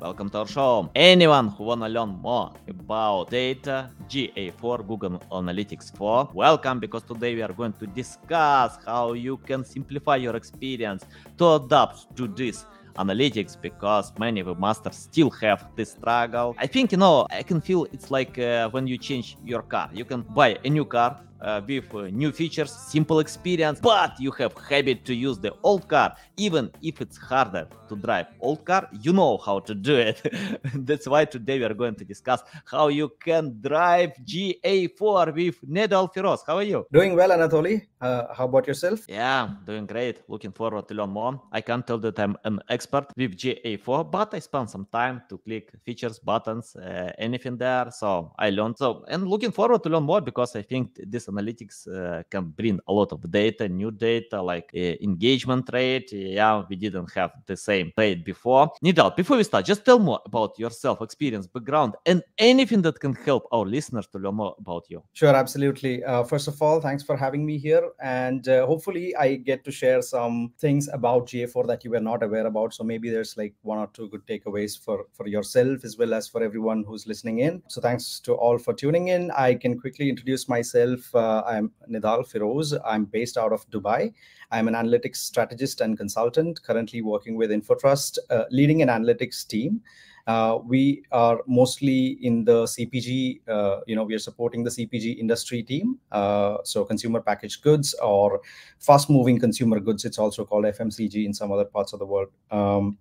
Welcome 0.00 0.30
to 0.30 0.38
our 0.38 0.46
show. 0.46 0.88
Anyone 0.94 1.48
who 1.48 1.64
wanna 1.64 1.88
learn 1.88 2.20
more 2.22 2.52
about 2.68 3.30
data, 3.30 3.90
GA4, 4.08 4.86
Google 4.86 5.18
Analytics 5.32 5.96
4, 5.96 6.30
welcome 6.34 6.78
because 6.78 7.02
today 7.02 7.34
we 7.34 7.42
are 7.42 7.52
going 7.52 7.72
to 7.72 7.86
discuss 7.88 8.78
how 8.86 9.14
you 9.14 9.38
can 9.38 9.64
simplify 9.64 10.14
your 10.14 10.36
experience 10.36 11.04
to 11.36 11.54
adapt 11.54 12.16
to 12.16 12.28
this 12.28 12.64
analytics 12.96 13.60
because 13.60 14.12
many 14.20 14.44
webmasters 14.44 14.94
still 14.94 15.30
have 15.30 15.66
this 15.74 15.90
struggle. 15.90 16.54
I 16.58 16.68
think 16.68 16.92
you 16.92 16.98
know 16.98 17.26
I 17.30 17.42
can 17.42 17.60
feel 17.60 17.86
it's 17.92 18.12
like 18.12 18.38
uh, 18.38 18.68
when 18.70 18.86
you 18.86 18.98
change 18.98 19.36
your 19.44 19.62
car. 19.62 19.90
You 19.92 20.04
can 20.04 20.22
buy 20.22 20.58
a 20.64 20.70
new 20.70 20.84
car 20.84 21.20
uh, 21.40 21.60
with 21.66 21.94
uh, 21.94 22.02
new 22.08 22.32
features, 22.32 22.70
simple 22.70 23.20
experience, 23.20 23.80
but 23.80 24.18
you 24.20 24.30
have 24.32 24.54
habit 24.68 25.04
to 25.04 25.14
use 25.14 25.38
the 25.38 25.52
old 25.62 25.88
car, 25.88 26.14
even 26.36 26.70
if 26.82 27.00
it's 27.00 27.16
harder 27.16 27.68
to 27.88 27.96
drive 27.96 28.26
old 28.40 28.64
car, 28.64 28.88
you 29.00 29.12
know 29.12 29.38
how 29.38 29.58
to 29.60 29.74
do 29.74 29.96
it. 29.96 30.20
That's 30.74 31.06
why 31.06 31.24
today 31.24 31.58
we 31.58 31.64
are 31.64 31.74
going 31.74 31.94
to 31.96 32.04
discuss 32.04 32.42
how 32.64 32.88
you 32.88 33.12
can 33.20 33.60
drive 33.60 34.12
GA4 34.24 35.34
with 35.34 35.60
Nidhal 35.68 36.12
Firoze. 36.12 36.40
How 36.46 36.56
are 36.56 36.62
you? 36.62 36.86
Doing 36.92 37.16
well, 37.16 37.30
Anatoly. 37.30 37.86
Uh, 38.00 38.32
how 38.34 38.44
about 38.44 38.66
yourself? 38.66 39.00
Yeah, 39.08 39.50
doing 39.64 39.86
great. 39.86 40.22
Looking 40.28 40.52
forward 40.52 40.86
to 40.88 40.94
learn 40.94 41.10
more. 41.10 41.40
I 41.52 41.60
can't 41.60 41.86
tell 41.86 41.98
that 41.98 42.18
I'm 42.18 42.36
an 42.44 42.60
expert 42.68 43.06
with 43.16 43.36
GA4, 43.36 44.10
but 44.10 44.34
I 44.34 44.38
spent 44.38 44.70
some 44.70 44.86
time 44.92 45.22
to 45.28 45.38
click 45.38 45.72
features, 45.84 46.18
buttons, 46.18 46.76
uh, 46.76 47.12
anything 47.18 47.56
there. 47.56 47.90
So 47.90 48.32
I 48.38 48.50
learned. 48.50 48.78
So 48.78 49.04
and 49.08 49.28
looking 49.28 49.52
forward 49.52 49.82
to 49.84 49.88
learn 49.88 50.04
more 50.04 50.20
because 50.20 50.54
I 50.56 50.62
think 50.62 50.98
this 51.06 51.27
analytics 51.28 51.86
uh, 51.88 52.22
can 52.30 52.46
bring 52.50 52.80
a 52.86 52.92
lot 52.92 53.12
of 53.12 53.30
data, 53.30 53.68
new 53.68 53.90
data 53.90 54.40
like 54.40 54.70
uh, 54.74 54.78
engagement 55.02 55.68
rate. 55.72 56.12
Yeah, 56.12 56.62
we 56.68 56.76
didn't 56.76 57.10
have 57.14 57.32
the 57.46 57.56
same 57.56 57.92
rate 57.96 58.24
before. 58.24 58.72
Nidhal, 58.84 59.16
before 59.16 59.36
we 59.36 59.44
start, 59.44 59.64
just 59.64 59.84
tell 59.84 59.98
more 59.98 60.20
about 60.26 60.58
yourself, 60.58 61.02
experience, 61.02 61.46
background, 61.46 61.94
and 62.06 62.22
anything 62.38 62.82
that 62.82 62.98
can 63.00 63.14
help 63.14 63.46
our 63.52 63.64
listeners 63.64 64.06
to 64.08 64.18
learn 64.18 64.34
more 64.34 64.54
about 64.58 64.84
you. 64.88 65.02
Sure, 65.12 65.34
absolutely. 65.34 66.04
Uh, 66.04 66.24
first 66.24 66.48
of 66.48 66.60
all, 66.62 66.80
thanks 66.80 67.02
for 67.02 67.16
having 67.16 67.44
me 67.44 67.58
here, 67.58 67.90
and 68.02 68.48
uh, 68.48 68.66
hopefully, 68.66 69.14
I 69.16 69.36
get 69.36 69.64
to 69.64 69.70
share 69.70 70.02
some 70.02 70.52
things 70.58 70.88
about 70.92 71.26
GA4 71.26 71.66
that 71.66 71.84
you 71.84 71.90
were 71.90 72.00
not 72.00 72.22
aware 72.22 72.46
about. 72.46 72.74
So 72.74 72.84
maybe 72.84 73.10
there's 73.10 73.36
like 73.36 73.54
one 73.62 73.78
or 73.78 73.88
two 73.88 74.08
good 74.08 74.26
takeaways 74.26 74.78
for 74.78 75.06
for 75.12 75.26
yourself 75.26 75.84
as 75.84 75.96
well 75.98 76.14
as 76.14 76.28
for 76.28 76.42
everyone 76.42 76.84
who's 76.84 77.06
listening 77.06 77.40
in. 77.40 77.62
So 77.68 77.80
thanks 77.80 78.20
to 78.20 78.34
all 78.34 78.58
for 78.58 78.74
tuning 78.74 79.08
in. 79.08 79.30
I 79.32 79.54
can 79.54 79.78
quickly 79.78 80.08
introduce 80.08 80.48
myself. 80.48 81.14
Uh, 81.18 81.42
I'm 81.48 81.72
Nidhal 81.90 82.20
Firoze. 82.30 82.78
I'm 82.86 83.04
based 83.04 83.36
out 83.36 83.52
of 83.52 83.68
Dubai. 83.70 84.12
I'm 84.52 84.68
an 84.68 84.74
analytics 84.74 85.16
strategist 85.16 85.80
and 85.80 85.98
consultant, 85.98 86.62
currently 86.62 87.02
working 87.02 87.34
with 87.36 87.50
InfoTrust, 87.50 88.18
uh, 88.30 88.44
leading 88.52 88.82
an 88.82 88.88
analytics 88.88 89.44
team. 89.44 89.80
Uh, 90.28 90.58
we 90.64 91.02
are 91.10 91.40
mostly 91.48 92.18
in 92.22 92.44
the 92.44 92.64
CPG, 92.64 93.40
uh, 93.48 93.80
you 93.88 93.96
know, 93.96 94.04
we 94.04 94.14
are 94.14 94.20
supporting 94.20 94.62
the 94.62 94.70
CPG 94.70 95.18
industry 95.18 95.60
team. 95.60 95.98
Uh, 96.12 96.58
so 96.62 96.84
consumer 96.84 97.20
packaged 97.20 97.62
goods 97.62 97.94
or 97.94 98.40
fast 98.78 99.10
moving 99.10 99.40
consumer 99.40 99.80
goods. 99.80 100.04
It's 100.04 100.18
also 100.18 100.44
called 100.44 100.66
FMCG 100.66 101.26
in 101.26 101.34
some 101.34 101.50
other 101.50 101.64
parts 101.64 101.92
of 101.92 101.98
the 101.98 102.06
world. 102.06 102.28
Um, 102.52 102.96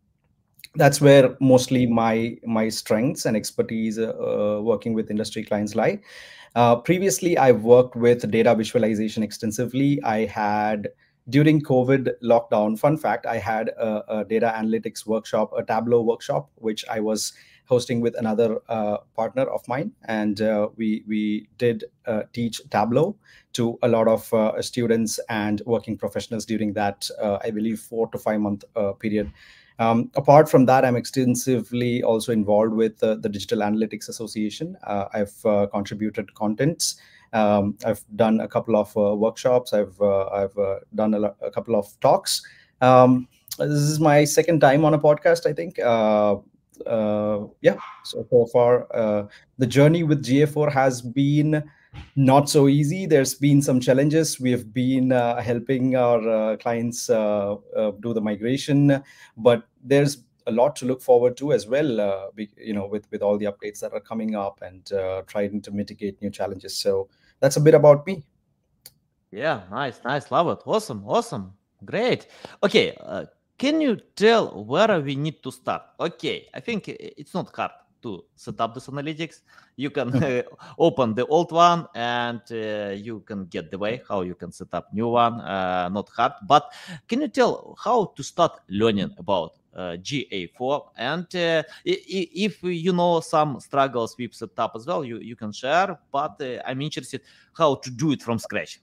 that's 0.76 1.02
where 1.02 1.36
mostly 1.40 1.86
my 1.88 2.38
my 2.46 2.70
strengths 2.70 3.26
and 3.26 3.36
expertise 3.36 3.98
uh, 3.98 4.60
working 4.62 4.94
with 4.94 5.10
industry 5.10 5.44
clients 5.44 5.76
lie. 5.76 6.00
Uh, 6.56 6.76
previously, 6.76 7.38
I've 7.38 7.64
worked 7.64 7.96
with 7.96 8.30
data 8.32 8.56
visualization 8.56 9.24
extensively. 9.24 10.02
I 10.04 10.26
had 10.26 10.90
during 11.30 11.62
COVID 11.62 12.10
lockdown, 12.24 12.80
fun 12.80 12.98
fact, 12.98 13.26
I 13.26 13.38
had 13.38 13.70
a, 13.70 14.20
a, 14.20 14.26
data 14.26 14.54
analytics 14.56 15.06
workshop, 15.06 15.52
a 15.58 15.64
Tableau 15.64 16.02
workshop, 16.02 16.50
which 16.56 16.86
I 16.90 17.02
was 17.02 17.34
hosting 17.66 18.00
with 18.00 18.18
another 18.18 18.60
uh, 18.70 18.98
partner 19.14 19.44
of 19.44 19.68
mine, 19.68 19.92
and 20.06 20.42
uh, 20.42 20.70
we 20.78 21.04
we 21.08 21.50
did 21.58 21.84
uh, 22.06 22.24
teach 22.34 22.62
Tableau 22.70 23.16
to 23.54 23.78
a 23.84 23.88
lot 23.88 24.08
of 24.08 24.34
uh, 24.34 24.62
students 24.62 25.20
and 25.30 25.62
working 25.66 25.98
professionals 25.98 26.46
during 26.46 26.74
that, 26.74 27.10
uh, 27.22 27.40
I 27.44 27.52
believe, 27.52 27.80
four 27.80 28.08
to 28.10 28.18
five 28.18 28.40
month 28.40 28.64
uh, 28.76 28.94
period. 28.94 29.32
Um, 29.80 30.10
apart 30.16 30.50
from 30.50 30.66
that, 30.66 30.84
I'm 30.84 30.96
extensively 30.96 32.02
also 32.02 32.32
involved 32.32 32.74
with 32.74 32.98
the 33.00 33.16
Digital 33.18 33.60
Analytics 33.60 34.10
Association. 34.10 34.76
I've 34.86 35.34
contributed 35.72 36.34
contents. 36.34 37.00
Um, 37.34 37.78
I've 37.86 38.04
done 38.16 38.40
a 38.40 38.48
couple 38.48 38.76
of 38.76 38.96
uh, 38.98 39.16
workshops. 39.16 39.74
I've 39.74 40.00
uh, 40.02 40.28
I've 40.28 40.58
uh, 40.58 40.80
done 40.96 41.14
a, 41.14 41.22
a, 41.42 41.52
couple 41.52 41.76
of 41.76 41.88
talks. 42.00 42.42
Um, 42.82 43.28
this 43.58 43.70
is 43.70 44.00
my 44.00 44.24
second 44.24 44.60
time 44.60 44.86
on 44.86 44.94
a 44.94 45.00
podcast. 45.00 45.46
I 45.46 45.54
think. 45.54 45.80
Uh, 45.80 46.38
yeah. 47.62 47.78
So 48.04 48.26
so 48.30 48.46
far, 48.48 48.88
uh, 48.96 49.28
the 49.58 49.68
journey 49.68 50.04
with 50.04 50.24
GA4 50.24 50.72
has 50.72 51.02
been 51.02 51.64
not 52.16 52.50
so 52.50 52.68
easy. 52.68 53.06
There's 53.06 53.36
been 53.36 53.62
some 53.62 53.80
challenges. 53.80 54.40
We 54.40 54.52
have 54.52 54.74
been 54.74 55.12
uh, 55.12 55.42
helping 55.42 55.96
our 55.96 56.58
clients 56.58 57.08
do 57.08 58.14
the 58.14 58.22
migration, 58.22 59.04
but 59.38 59.64
there's 59.84 60.24
a 60.48 60.52
lot 60.52 60.76
to 60.78 60.86
look 60.86 61.02
forward 61.02 61.38
to 61.38 61.52
as 61.52 61.68
well. 61.68 62.00
Uh, 62.00 62.28
you 62.58 62.74
know, 62.74 62.88
with 62.88 63.06
with 63.12 63.22
all 63.22 63.38
the 63.38 63.46
updates 63.46 63.80
that 63.82 63.94
are 63.94 64.00
coming 64.00 64.36
up 64.36 64.62
and 64.62 64.92
uh, 64.94 65.22
trying 65.28 65.62
to 65.62 65.72
mitigate 65.72 66.22
new 66.22 66.30
challenges. 66.30 66.78
So 66.78 67.10
that's 67.40 67.58
a 67.58 67.62
bit 67.62 67.74
about 67.74 68.08
me. 68.08 68.26
Yeah, 69.30 69.64
nice, 69.70 70.00
nice, 70.06 70.32
love 70.32 70.48
it, 70.48 70.60
awesome, 70.66 71.04
awesome, 71.06 71.54
great. 71.84 72.28
Okay, 72.64 72.96
uh, 73.02 73.26
can 73.58 73.82
you 73.82 73.98
tell 74.16 74.64
where 74.64 75.02
we 75.02 75.16
need 75.16 75.44
to 75.44 75.52
start? 75.52 75.82
Okay, 76.00 76.48
I 76.54 76.62
think 76.62 76.88
it's 76.88 77.34
not 77.34 77.54
hard 77.54 77.72
to 78.08 78.26
set 78.36 78.60
up 78.62 78.74
this 78.74 78.88
analytics. 78.88 79.42
You 79.76 79.90
can 79.90 80.10
uh, 80.24 80.44
open 80.78 81.14
the 81.14 81.26
old 81.26 81.52
one 81.52 81.88
and 81.96 82.42
uh, 82.52 82.94
you 82.96 83.22
can 83.22 83.46
get 83.46 83.72
the 83.72 83.78
way 83.78 84.02
how 84.08 84.22
you 84.22 84.36
can 84.36 84.52
set 84.52 84.74
up 84.74 84.94
new 84.94 85.10
one. 85.10 85.42
Uh, 85.42 85.90
not 85.90 86.10
hard, 86.10 86.34
but 86.48 86.72
can 87.08 87.22
you 87.22 87.28
tell 87.28 87.76
how 87.84 88.14
to 88.16 88.24
start 88.24 88.60
learning 88.70 89.14
about 89.18 89.52
uh, 89.78 89.96
GA4. 89.98 90.82
And 90.98 91.36
uh, 91.36 91.64
if 91.86 92.64
you 92.64 92.94
know 92.94 93.20
some 93.20 93.60
struggles 93.60 94.16
with 94.18 94.34
setup 94.34 94.72
as 94.76 94.88
well, 94.88 95.06
you, 95.06 95.20
you 95.20 95.36
can 95.36 95.52
share. 95.52 96.00
But 96.12 96.42
uh, 96.42 96.64
I'm 96.66 96.82
interested 96.82 97.22
how 97.56 97.76
to 97.76 97.92
do 97.92 98.12
it 98.12 98.24
from 98.24 98.40
scratch. 98.40 98.80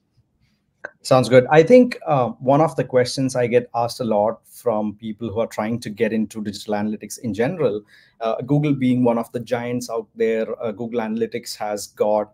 Sounds 1.03 1.28
good. 1.28 1.47
I 1.50 1.62
think 1.62 1.99
uh, 2.06 2.28
one 2.41 2.61
of 2.61 2.75
the 2.77 2.84
questions 2.84 3.37
I 3.37 3.47
get 3.47 3.69
asked 3.75 4.00
a 4.00 4.05
lot 4.05 4.41
from 4.49 4.95
people 4.95 5.31
who 5.31 5.41
are 5.41 5.47
trying 5.47 5.78
to 5.81 5.91
get 5.91 6.12
into 6.12 6.43
digital 6.43 6.75
analytics 6.75 7.19
in 7.19 7.34
general, 7.34 7.83
uh, 8.21 8.37
Google 8.43 8.75
being 8.75 9.05
one 9.05 9.19
of 9.19 9.31
the 9.33 9.41
giants 9.41 9.91
out 9.91 10.09
there, 10.15 10.47
uh, 10.62 10.72
Google 10.72 11.00
Analytics 11.00 11.56
has 11.56 11.89
got 11.89 12.33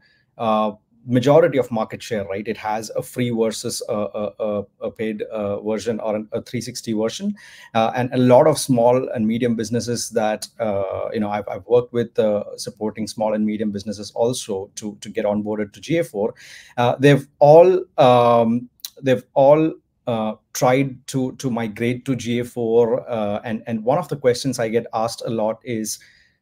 majority 1.07 1.59
of 1.59 1.71
market 1.71 2.03
share, 2.03 2.25
right? 2.27 2.47
It 2.47 2.57
has 2.57 2.91
a 2.91 3.03
free 3.03 3.31
versus 3.31 3.83
a, 3.89 3.95
a, 3.95 4.63
a 4.81 4.91
paid 4.91 5.23
uh, 5.23 5.61
version 5.61 6.01
or 6.01 6.17
an, 6.17 6.29
a 6.33 6.43
360 6.43 6.93
version, 6.93 7.35
uh, 7.75 7.93
and 7.95 8.13
a 8.13 8.19
lot 8.19 8.47
of 8.47 8.59
small 8.59 9.09
and 9.11 9.27
medium 9.27 9.55
businesses 9.55 10.11
that 10.11 10.47
uh, 10.59 11.09
you 11.13 11.21
know 11.21 11.31
I've, 11.31 11.49
I've 11.49 11.67
worked 11.67 11.93
with 11.93 12.19
uh, 12.19 12.45
supporting 12.57 13.07
small 13.07 13.35
and 13.35 13.45
medium 13.45 13.71
businesses 13.71 14.11
also 14.13 14.71
to 14.77 14.97
to 15.01 15.09
get 15.09 15.25
onboarded 15.25 15.73
to 15.73 15.81
GA4. 15.81 16.33
Uh, 16.77 16.97
they've 16.99 17.27
all 17.39 17.85
um, 17.99 18.69
they've 19.03 19.25
all 19.35 19.73
uh, 20.07 20.35
tried 20.53 21.07
to 21.09 21.33
to 21.37 21.51
migrate 21.51 22.05
to 22.05 22.13
GA4, 22.13 23.41
and 23.45 23.63
and 23.67 23.85
one 23.85 23.99
of 23.99 24.09
the 24.09 24.17
questions 24.17 24.59
I 24.59 24.69
get 24.69 24.87
asked 24.93 25.23
a 25.25 25.31
lot 25.31 25.61
is 25.65 25.99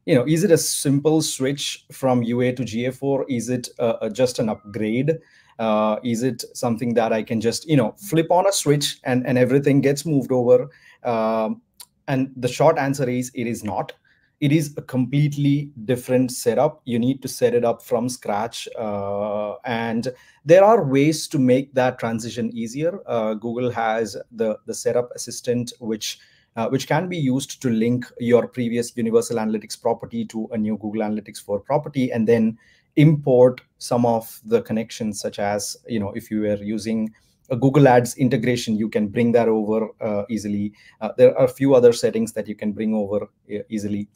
you 0.08 0.14
know 0.14 0.24
is 0.26 0.42
it 0.42 0.50
a 0.50 0.56
simple 0.56 1.20
switch 1.20 1.84
from 1.92 2.22
ua 2.22 2.50
to 2.52 2.62
ga4 2.62 3.24
is 3.28 3.50
it 3.50 3.68
uh, 3.78 4.08
just 4.08 4.38
an 4.38 4.48
upgrade? 4.48 5.18
Uh, 5.58 5.96
is 6.04 6.22
it 6.22 6.44
something 6.54 6.94
that 6.94 7.12
i 7.12 7.22
can 7.22 7.40
just 7.40 7.68
you 7.68 7.76
know 7.76 7.94
flip 7.98 8.30
on 8.30 8.46
a 8.46 8.52
switch 8.52 8.98
and 9.04 9.26
and 9.26 9.36
everything 9.36 9.82
gets 9.82 10.06
moved 10.06 10.32
over? 10.32 10.70
Um, 11.04 11.60
and 12.06 12.32
the 12.36 12.48
short 12.48 12.78
answer 12.78 13.08
is 13.08 13.30
it 13.34 13.46
is 13.46 13.62
not. 13.62 13.92
It 14.40 14.52
is 14.52 14.72
a 14.76 14.82
completely 14.82 15.72
different 15.84 16.30
setup. 16.30 16.80
You 16.84 16.98
need 16.98 17.20
to 17.22 17.28
set 17.28 17.54
it 17.54 17.64
up 17.64 17.82
from 17.82 18.08
scratch 18.08 18.68
uh, 18.78 19.56
and 19.64 20.08
there 20.44 20.64
are 20.64 20.84
ways 20.84 21.26
to 21.28 21.38
make 21.38 21.74
that 21.74 21.98
transition 21.98 22.50
easier. 22.56 23.00
Uh, 23.06 23.34
google 23.34 23.70
has 23.70 24.16
the 24.32 24.56
the 24.64 24.74
setup 24.74 25.10
assistant 25.14 25.74
which 25.80 26.18
uh, 26.58 26.68
which 26.68 26.88
can 26.88 27.08
be 27.08 27.16
used 27.16 27.62
to 27.62 27.70
link 27.70 28.04
your 28.18 28.48
previous 28.48 28.96
Universal 28.96 29.36
Analytics 29.36 29.80
property 29.80 30.24
to 30.24 30.48
a 30.50 30.58
new 30.58 30.76
Google 30.78 31.02
Analytics 31.02 31.40
4 31.44 31.60
property 31.60 32.10
and 32.10 32.26
then 32.26 32.58
import 32.96 33.60
some 33.78 34.04
of 34.04 34.40
the 34.44 34.60
connections, 34.62 35.20
such 35.20 35.38
as, 35.38 35.76
you 35.86 36.00
know, 36.00 36.10
if 36.16 36.32
you 36.32 36.40
were 36.40 36.56
using 36.56 37.14
a 37.50 37.56
Google 37.56 37.86
Ads 37.86 38.16
integration, 38.16 38.76
you 38.76 38.88
can 38.88 39.06
bring 39.06 39.30
that 39.32 39.46
over 39.48 39.88
uh, 40.00 40.24
easily. 40.28 40.72
Uh, 41.00 41.10
there 41.16 41.38
are 41.38 41.44
a 41.44 41.48
few 41.48 41.76
other 41.76 41.92
settings 41.92 42.32
that 42.32 42.48
you 42.48 42.56
can 42.56 42.72
bring 42.72 42.92
over 42.92 43.28
uh, 43.54 43.58
easily, 43.70 44.08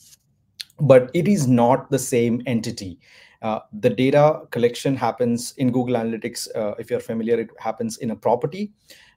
but 0.81 1.13
it 1.15 1.29
is 1.29 1.47
not 1.47 1.89
the 1.91 1.99
same 1.99 2.43
entity. 2.47 2.99
Uh, 3.41 3.61
the 3.81 3.91
data 3.91 4.41
collection 4.51 4.97
happens 4.97 5.55
in 5.59 5.71
Google 5.71 5.95
Analytics. 5.95 6.49
Uh, 6.57 6.75
if 6.79 6.91
you're 6.91 7.01
familiar, 7.01 7.39
it 7.39 7.51
happens 7.59 7.99
in 7.99 8.11
a 8.11 8.17
property. 8.17 8.73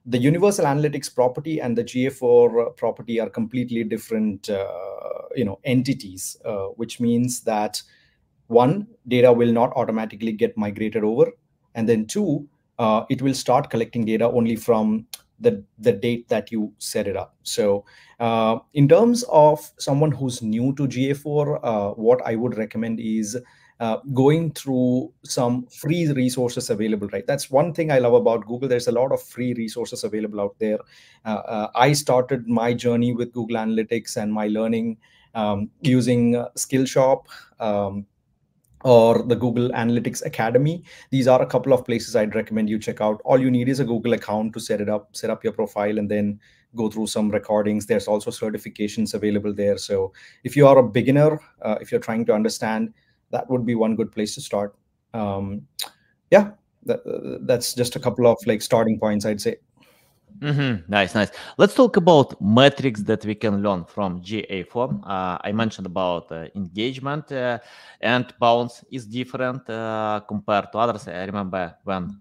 The 0.06 0.18
Universal 0.18 0.66
Analytics 0.66 1.12
property 1.12 1.60
and 1.60 1.76
the 1.76 1.82
GA4 1.82 2.76
property 2.76 3.18
are 3.20 3.28
completely 3.28 3.82
different, 3.82 4.48
uh, 4.48 4.68
you 5.34 5.44
know, 5.44 5.58
entities, 5.64 6.36
which 6.76 7.00
means 7.00 7.40
that 7.40 7.82
one, 8.46 8.86
data 9.08 9.32
will 9.32 9.52
not 9.52 9.72
automatically 9.74 10.32
get 10.32 10.56
migrated 10.56 11.02
over, 11.02 11.32
and 11.74 11.88
then 11.88 12.06
two, 12.06 12.48
uh, 12.78 13.04
it 13.08 13.22
will 13.22 13.34
start 13.34 13.70
collecting 13.70 14.04
data 14.04 14.26
only 14.26 14.56
from 14.56 15.06
the 15.40 15.62
the 15.78 15.92
date 15.92 16.28
that 16.28 16.50
you 16.50 16.72
set 16.78 17.06
it 17.06 17.16
up. 17.16 17.34
So, 17.42 17.84
uh, 18.20 18.58
in 18.74 18.88
terms 18.88 19.24
of 19.24 19.70
someone 19.78 20.12
who's 20.12 20.42
new 20.42 20.74
to 20.76 20.86
GA4, 20.86 21.60
uh, 21.62 21.90
what 21.90 22.22
I 22.24 22.36
would 22.36 22.56
recommend 22.56 23.00
is 23.00 23.36
uh, 23.80 23.98
going 24.14 24.52
through 24.52 25.12
some 25.24 25.66
free 25.66 26.06
resources 26.12 26.70
available. 26.70 27.08
Right, 27.08 27.26
that's 27.26 27.50
one 27.50 27.72
thing 27.72 27.90
I 27.90 27.98
love 27.98 28.14
about 28.14 28.46
Google. 28.46 28.68
There's 28.68 28.88
a 28.88 28.92
lot 28.92 29.12
of 29.12 29.22
free 29.22 29.54
resources 29.54 30.04
available 30.04 30.40
out 30.40 30.56
there. 30.58 30.78
Uh, 31.24 31.42
uh, 31.46 31.70
I 31.74 31.92
started 31.92 32.48
my 32.48 32.74
journey 32.74 33.12
with 33.12 33.32
Google 33.32 33.56
Analytics 33.56 34.16
and 34.16 34.32
my 34.32 34.48
learning 34.48 34.98
um, 35.34 35.70
using 35.82 36.34
Skillshop. 36.56 37.24
Um, 37.60 38.06
or 38.84 39.24
the 39.24 39.34
Google 39.34 39.70
Analytics 39.70 40.24
Academy. 40.24 40.84
These 41.10 41.26
are 41.26 41.42
a 41.42 41.46
couple 41.46 41.72
of 41.72 41.84
places 41.84 42.14
I'd 42.14 42.36
recommend 42.36 42.70
you 42.70 42.78
check 42.78 43.00
out. 43.00 43.20
All 43.24 43.40
you 43.40 43.50
need 43.50 43.68
is 43.68 43.80
a 43.80 43.84
Google 43.84 44.12
account 44.12 44.52
to 44.52 44.60
set 44.60 44.80
it 44.80 44.88
up, 44.88 45.16
set 45.16 45.28
up 45.28 45.42
your 45.42 45.54
profile, 45.54 45.98
and 45.98 46.08
then 46.08 46.38
go 46.76 46.88
through 46.88 47.08
some 47.08 47.28
recordings. 47.30 47.86
There's 47.86 48.06
also 48.06 48.30
certifications 48.30 49.14
available 49.14 49.52
there. 49.52 49.76
So 49.76 50.12
if 50.44 50.56
you 50.56 50.68
are 50.68 50.78
a 50.78 50.82
beginner, 50.84 51.40
uh, 51.62 51.78
if 51.80 51.90
you're 51.90 52.00
trying 52.00 52.26
to 52.26 52.34
understand, 52.34 52.94
that 53.30 53.48
would 53.50 53.66
be 53.66 53.74
one 53.74 53.96
good 53.96 54.12
place 54.12 54.34
to 54.34 54.40
start. 54.40 54.74
Um, 55.14 55.66
yeah, 56.30 56.50
that, 56.84 57.00
that's 57.46 57.74
just 57.74 57.96
a 57.96 58.00
couple 58.00 58.26
of 58.26 58.38
like 58.46 58.62
starting 58.62 58.98
points, 58.98 59.24
I'd 59.24 59.40
say. 59.40 59.56
Mm-hmm. 60.40 60.90
Nice, 60.90 61.14
nice. 61.14 61.30
Let's 61.56 61.74
talk 61.74 61.96
about 61.96 62.40
metrics 62.42 63.02
that 63.02 63.24
we 63.24 63.34
can 63.34 63.62
learn 63.62 63.84
from 63.84 64.20
GA4. 64.20 65.00
Uh, 65.02 65.38
I 65.42 65.52
mentioned 65.52 65.86
about 65.86 66.30
uh, 66.30 66.48
engagement 66.54 67.32
uh, 67.32 67.58
and 68.00 68.34
bounce 68.38 68.84
is 68.90 69.06
different 69.06 69.68
uh, 69.70 70.20
compared 70.28 70.72
to 70.72 70.78
others. 70.78 71.08
I 71.08 71.24
remember 71.24 71.74
when 71.84 72.20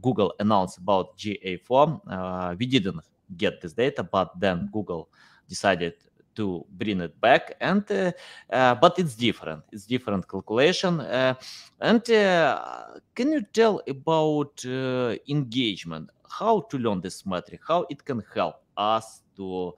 Google 0.00 0.32
announced 0.38 0.78
about 0.78 1.18
GA4, 1.18 2.00
uh, 2.06 2.54
we 2.58 2.64
didn't 2.66 3.00
get 3.36 3.60
this 3.60 3.74
data, 3.74 4.02
but 4.02 4.38
then 4.40 4.70
Google 4.72 5.10
decided 5.48 5.94
to 6.40 6.46
bring 6.80 7.00
it 7.00 7.14
back 7.20 7.44
and 7.60 7.84
uh, 7.90 8.74
but 8.84 8.98
it's 8.98 9.14
different 9.26 9.62
it's 9.72 9.86
different 9.94 10.22
calculation 10.28 11.00
and 11.88 12.04
can 13.16 13.32
you 13.34 13.42
tell 13.52 13.80
about 13.86 14.54
engagement 15.28 16.08
how 16.30 16.60
to 16.70 16.78
learn 16.78 17.00
this 17.00 17.26
metric, 17.26 17.60
how 17.66 17.86
it 17.90 18.04
can 18.04 18.22
help 18.34 18.56
us 18.76 19.22
to 19.36 19.74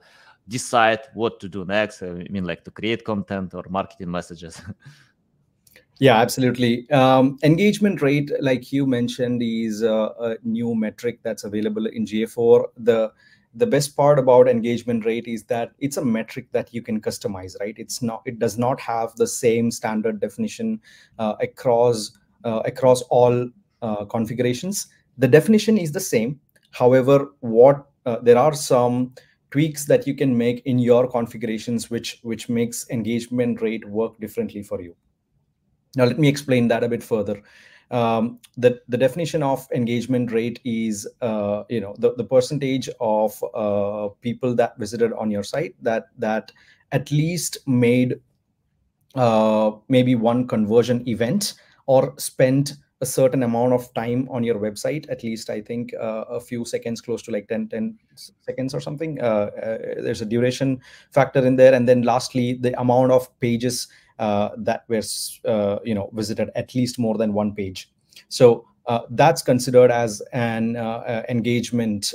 decide 0.47 0.99
what 1.13 1.39
to 1.39 1.49
do 1.49 1.65
next. 1.65 2.03
I 2.03 2.11
mean, 2.29 2.45
like 2.45 2.63
to 2.65 2.71
create 2.71 3.03
content 3.03 3.53
or 3.53 3.63
marketing 3.69 4.11
messages. 4.11 4.61
yeah, 5.99 6.17
absolutely. 6.17 6.89
Um, 6.91 7.37
engagement 7.43 8.01
rate, 8.01 8.31
like 8.39 8.71
you 8.71 8.85
mentioned, 8.85 9.41
is 9.41 9.81
a 9.81 10.37
new 10.43 10.75
metric 10.75 11.19
that's 11.23 11.43
available 11.43 11.87
in 11.87 12.05
GA4. 12.05 12.65
The 12.77 13.11
the 13.55 13.67
best 13.67 13.95
part 13.95 14.17
about 14.17 14.47
engagement 14.47 15.05
rate 15.05 15.27
is 15.27 15.43
that 15.43 15.71
it's 15.79 15.97
a 15.97 16.05
metric 16.05 16.47
that 16.51 16.73
you 16.73 16.81
can 16.81 16.99
customize 16.99 17.59
right? 17.59 17.75
It's 17.77 18.01
not 18.01 18.21
it 18.25 18.39
does 18.39 18.57
not 18.57 18.79
have 18.79 19.15
the 19.15 19.27
same 19.27 19.71
standard 19.71 20.19
definition 20.19 20.81
uh, 21.19 21.35
across 21.39 22.17
uh, 22.43 22.61
across 22.65 23.01
all 23.03 23.49
uh, 23.81 24.05
configurations. 24.05 24.87
The 25.17 25.27
definition 25.27 25.77
is 25.77 25.91
the 25.91 25.99
same. 25.99 26.39
However 26.71 27.27
what 27.41 27.85
uh, 28.05 28.17
there 28.21 28.37
are 28.37 28.53
some 28.53 29.13
tweaks 29.51 29.85
that 29.85 30.07
you 30.07 30.15
can 30.15 30.35
make 30.35 30.65
in 30.65 30.79
your 30.79 31.07
configurations 31.07 31.91
which 31.91 32.19
which 32.23 32.49
makes 32.49 32.89
engagement 32.89 33.61
rate 33.61 33.87
work 33.87 34.19
differently 34.19 34.63
for 34.63 34.81
you. 34.81 34.95
Now 35.95 36.05
let 36.05 36.17
me 36.17 36.27
explain 36.27 36.67
that 36.69 36.83
a 36.83 36.89
bit 36.89 37.03
further 37.03 37.41
um, 37.91 38.39
the, 38.57 38.81
the 38.87 38.97
definition 38.97 39.43
of 39.43 39.67
engagement 39.73 40.31
rate 40.31 40.59
is 40.63 41.07
uh, 41.21 41.63
you 41.69 41.81
know 41.81 41.95
the, 41.99 42.13
the 42.15 42.23
percentage 42.23 42.89
of 42.99 43.41
uh, 43.53 44.09
people 44.21 44.55
that 44.55 44.77
visited 44.77 45.13
on 45.13 45.29
your 45.29 45.43
site 45.43 45.75
that 45.81 46.07
that 46.17 46.51
at 46.91 47.11
least 47.11 47.57
made 47.67 48.19
uh, 49.15 49.71
maybe 49.89 50.15
one 50.15 50.47
conversion 50.47 51.07
event 51.07 51.55
or 51.85 52.13
spent 52.17 52.73
a 53.01 53.05
certain 53.05 53.43
amount 53.43 53.73
of 53.73 53.93
time 53.93 54.27
on 54.31 54.43
your 54.43 54.55
website 54.55 55.05
at 55.09 55.23
least 55.23 55.49
i 55.49 55.59
think 55.59 55.93
uh, 55.95 56.23
a 56.29 56.39
few 56.39 56.63
seconds 56.63 57.01
close 57.01 57.21
to 57.21 57.31
like 57.31 57.47
10 57.47 57.67
10 57.67 57.99
seconds 58.41 58.73
or 58.73 58.79
something. 58.79 59.19
Uh, 59.21 59.49
uh, 59.61 59.77
there's 60.01 60.21
a 60.21 60.25
duration 60.25 60.79
factor 61.11 61.45
in 61.45 61.55
there. 61.55 61.73
And 61.73 61.87
then 61.87 62.03
lastly 62.03 62.53
the 62.53 62.79
amount 62.79 63.11
of 63.11 63.27
pages 63.39 63.87
that 64.57 64.83
were 64.87 65.01
uh, 65.45 65.79
you 65.83 65.95
know 65.95 66.09
visited 66.13 66.49
at 66.55 66.75
least 66.75 66.99
more 66.99 67.17
than 67.17 67.33
one 67.33 67.53
page. 67.53 67.89
So 68.29 68.65
uh, 68.85 69.01
that's 69.11 69.41
considered 69.41 69.91
as 69.91 70.21
an 70.33 70.75
engagement 71.29 72.13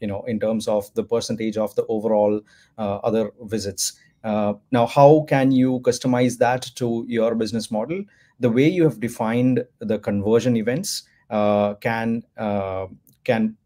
you 0.00 0.08
know 0.08 0.24
in 0.26 0.40
terms 0.40 0.68
of 0.68 0.92
the 0.94 1.04
percentage 1.04 1.56
of 1.56 1.74
the 1.76 1.86
overall 1.86 2.40
other 2.78 3.30
visits. 3.42 3.92
Now 4.24 4.86
how 4.86 5.24
can 5.28 5.52
you 5.52 5.80
customize 5.80 6.38
that 6.38 6.70
to 6.76 7.04
your 7.08 7.34
business 7.34 7.70
model? 7.70 8.04
The 8.40 8.50
way 8.50 8.68
you 8.68 8.84
have 8.84 9.00
defined 9.00 9.64
the 9.80 9.98
conversion 9.98 10.56
events 10.56 11.02
uh, 11.30 11.74
can 11.74 12.24
uh, 12.36 12.86
can 13.22 13.56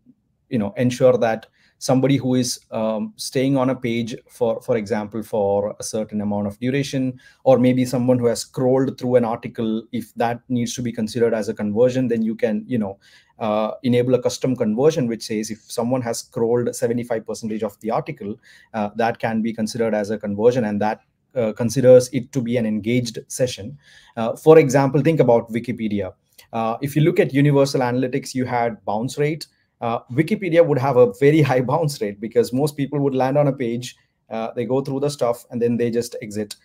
you 0.50 0.58
know 0.58 0.74
ensure 0.76 1.16
that 1.16 1.46
somebody 1.84 2.16
who 2.16 2.34
is 2.34 2.60
um, 2.70 3.12
staying 3.16 3.56
on 3.62 3.70
a 3.70 3.74
page 3.86 4.14
for 4.30 4.52
for 4.62 4.76
example 4.76 5.22
for 5.22 5.76
a 5.78 5.82
certain 5.82 6.22
amount 6.26 6.46
of 6.46 6.58
duration 6.58 7.20
or 7.42 7.58
maybe 7.58 7.84
someone 7.84 8.18
who 8.18 8.26
has 8.26 8.40
scrolled 8.40 8.96
through 8.98 9.16
an 9.16 9.24
article 9.24 9.82
if 9.92 10.14
that 10.14 10.40
needs 10.48 10.74
to 10.74 10.82
be 10.82 10.92
considered 11.00 11.34
as 11.34 11.50
a 11.50 11.54
conversion 11.62 12.08
then 12.08 12.22
you 12.22 12.34
can 12.34 12.64
you 12.66 12.78
know 12.78 12.98
uh, 13.38 13.72
enable 13.82 14.14
a 14.14 14.22
custom 14.22 14.56
conversion 14.56 15.08
which 15.08 15.24
says 15.26 15.50
if 15.50 15.60
someone 15.78 16.00
has 16.00 16.20
scrolled 16.20 16.74
75 16.74 17.26
percentage 17.26 17.62
of 17.62 17.78
the 17.80 17.90
article 17.90 18.34
uh, 18.72 18.88
that 18.96 19.18
can 19.18 19.42
be 19.42 19.52
considered 19.52 19.94
as 19.94 20.10
a 20.10 20.18
conversion 20.18 20.64
and 20.64 20.80
that 20.80 21.02
uh, 21.36 21.52
considers 21.52 22.08
it 22.12 22.30
to 22.32 22.40
be 22.40 22.56
an 22.56 22.64
engaged 22.64 23.18
session. 23.26 23.76
Uh, 24.16 24.36
for 24.36 24.56
example, 24.56 25.00
think 25.02 25.18
about 25.18 25.50
Wikipedia. 25.50 26.12
Uh, 26.52 26.76
if 26.80 26.94
you 26.94 27.02
look 27.02 27.18
at 27.18 27.34
Universal 27.34 27.80
Analytics, 27.80 28.34
you 28.34 28.44
had 28.44 28.84
bounce 28.84 29.18
rate. 29.18 29.48
Uh, 29.84 29.98
Wikipedia 30.20 30.66
would 30.68 30.78
have 30.78 30.96
a 30.96 31.12
very 31.20 31.42
high 31.50 31.60
bounce 31.72 32.00
rate 32.00 32.20
because 32.20 32.52
most 32.52 32.76
people 32.76 33.00
would 33.04 33.14
land 33.14 33.36
on 33.36 33.48
a 33.48 33.52
page, 33.52 33.96
uh, 34.30 34.48
they 34.56 34.64
go 34.64 34.80
through 34.80 35.00
the 35.00 35.10
stuff, 35.10 35.44
and 35.50 35.60
then 35.62 35.76
they 35.76 35.90
just 35.90 36.16
exit. 36.22 36.56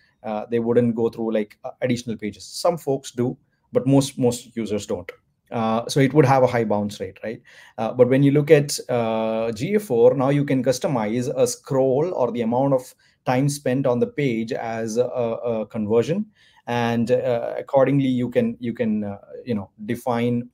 they 0.50 0.60
wouldn't 0.66 0.94
go 1.00 1.08
through 1.14 1.32
like 1.38 1.58
additional 1.86 2.16
pages. 2.22 2.44
Some 2.44 2.78
folks 2.78 3.10
do, 3.22 3.36
but 3.72 3.86
most 3.86 4.18
most 4.18 4.56
users 4.62 4.86
don't. 4.94 5.12
Uh, 5.50 5.84
so 5.88 5.98
it 6.00 6.14
would 6.14 6.24
have 6.24 6.42
a 6.42 6.46
high 6.46 6.64
bounce 6.64 7.00
rate, 7.00 7.18
right? 7.24 7.42
Uh, 7.76 7.92
but 7.92 8.08
when 8.08 8.22
you 8.22 8.30
look 8.30 8.50
at 8.50 8.78
uh, 8.88 9.50
GA4, 9.52 10.16
now 10.16 10.28
you 10.28 10.44
can 10.44 10.62
customize 10.62 11.32
a 11.36 11.46
scroll 11.46 12.12
or 12.14 12.30
the 12.30 12.42
amount 12.42 12.72
of 12.72 12.94
time 13.26 13.48
spent 13.48 13.86
on 13.86 13.98
the 13.98 14.06
page 14.06 14.52
as 14.52 14.96
a, 14.96 15.04
a 15.04 15.66
conversion, 15.66 16.26
and 16.66 17.10
uh, 17.10 17.54
accordingly 17.58 18.06
you 18.06 18.30
can 18.30 18.56
you 18.60 18.72
can 18.72 19.04
uh, 19.04 19.18
you 19.44 19.54
know 19.54 19.70
define 19.86 20.48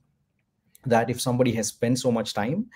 that 0.86 1.10
if 1.10 1.20
somebody 1.20 1.52
has 1.52 1.68
spent 1.68 1.98
so 1.98 2.10
much 2.10 2.34
time, 2.34 2.66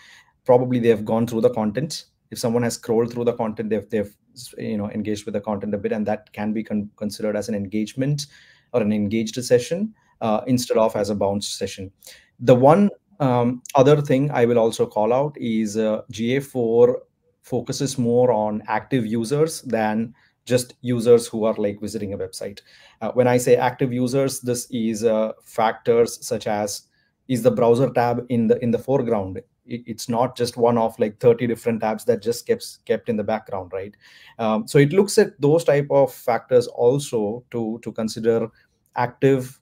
probably 0.45 0.79
they 0.79 0.89
have 0.89 1.05
gone 1.05 1.27
through 1.27 1.43
the 1.43 1.51
content. 1.51 2.05
If 2.31 2.39
someone 2.39 2.63
has 2.63 2.75
scrolled 2.75 3.13
through 3.13 3.25
the 3.25 3.33
content, 3.33 3.71
they've 3.71 3.89
they've 3.91 4.15
you 4.59 4.79
know 4.79 4.91
engaged 4.91 5.25
with 5.25 5.35
the 5.35 5.41
content 5.41 5.75
a 5.75 5.79
bit, 5.79 5.93
and 5.93 6.07
that 6.07 6.33
can 6.33 6.53
be 6.53 6.63
con- 6.63 6.91
considered 6.97 7.37
as 7.37 7.49
an 7.49 7.55
engagement 7.55 8.27
or 8.73 8.83
an 8.83 8.93
engaged 8.93 9.43
session 9.45 9.95
uh, 10.21 10.43
instead 10.47 10.77
of 10.77 10.95
as 10.97 11.11
a 11.11 11.15
bounce 11.15 11.49
session. 11.49 11.91
The 12.39 12.55
one 12.55 12.91
um, 13.19 13.63
other 13.75 14.01
thing 14.01 14.31
I 14.31 14.45
will 14.45 14.59
also 14.59 14.87
call 14.87 15.13
out 15.13 15.37
is 15.39 15.77
uh, 15.77 16.03
GA4 16.13 16.95
focuses 17.43 17.99
more 17.99 18.33
on 18.33 18.63
active 18.67 19.07
users 19.07 19.63
than 19.63 20.15
just 20.47 20.75
users 20.81 21.27
who 21.27 21.45
are 21.45 21.55
like 21.55 21.81
visiting 21.81 22.13
a 22.13 22.19
website. 22.19 22.61
Uh, 23.01 23.11
when 23.13 23.29
I 23.29 23.37
say 23.37 23.57
active 23.57 23.93
users, 23.93 24.41
this 24.41 24.67
is 24.71 25.05
uh, 25.05 25.33
factors 25.45 26.25
such 26.27 26.47
as 26.47 26.83
is 27.31 27.43
the 27.43 27.51
browser 27.51 27.89
tab 27.91 28.27
in 28.29 28.49
the 28.49 28.63
in 28.63 28.73
the 28.73 28.79
foreground. 28.79 29.37
It, 29.65 29.83
it's 29.87 30.09
not 30.09 30.37
just 30.37 30.57
one 30.57 30.77
of 30.77 30.99
like 30.99 31.21
30 31.21 31.47
different 31.47 31.81
tabs 31.81 32.05
that 32.07 32.23
just 32.23 32.47
kept 32.47 32.85
kept 32.87 33.09
in 33.09 33.17
the 33.17 33.25
background, 33.25 33.73
right? 33.73 33.95
Um, 34.39 34.67
so 34.67 34.79
it 34.79 34.93
looks 34.93 35.17
at 35.17 35.41
those 35.41 35.63
type 35.63 35.87
of 35.91 36.13
factors 36.13 36.67
also 36.67 37.45
to 37.53 37.79
to 37.85 37.93
consider 37.93 38.49
active 38.97 39.61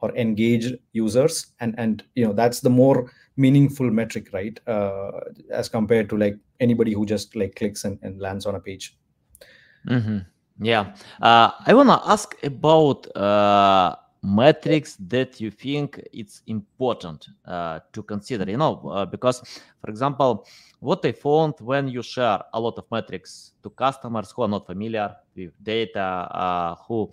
or 0.00 0.14
engaged 0.16 0.76
users 0.92 1.46
and 1.60 1.74
and 1.78 2.04
you 2.14 2.24
know 2.26 2.32
that's 2.32 2.60
the 2.60 2.70
more 2.70 3.10
meaningful 3.36 3.90
metric 3.90 4.28
right 4.32 4.60
uh, 4.66 5.10
as 5.50 5.68
compared 5.68 6.08
to 6.08 6.16
like 6.16 6.36
anybody 6.60 6.92
who 6.92 7.06
just 7.06 7.34
like 7.34 7.54
clicks 7.56 7.84
and, 7.84 7.98
and 8.02 8.20
lands 8.20 8.44
on 8.46 8.56
a 8.56 8.60
page 8.60 8.96
mm-hmm. 9.88 10.18
yeah 10.60 10.94
uh, 11.22 11.50
i 11.66 11.72
want 11.72 11.88
to 11.88 12.00
ask 12.04 12.36
about 12.42 13.16
uh, 13.16 13.96
metrics 14.22 14.96
that 15.00 15.40
you 15.40 15.50
think 15.50 16.00
it's 16.12 16.42
important 16.46 17.26
uh, 17.44 17.80
to 17.92 18.02
consider 18.04 18.48
you 18.48 18.56
know 18.56 18.88
uh, 18.88 19.04
because 19.04 19.40
for 19.80 19.90
example 19.90 20.46
what 20.78 21.04
i 21.04 21.10
found 21.10 21.54
when 21.58 21.88
you 21.88 22.02
share 22.02 22.40
a 22.54 22.60
lot 22.60 22.78
of 22.78 22.84
metrics 22.92 23.52
to 23.64 23.70
customers 23.70 24.30
who 24.30 24.42
are 24.42 24.48
not 24.48 24.64
familiar 24.64 25.12
with 25.34 25.50
data 25.62 26.00
uh, 26.00 26.76
who 26.86 27.10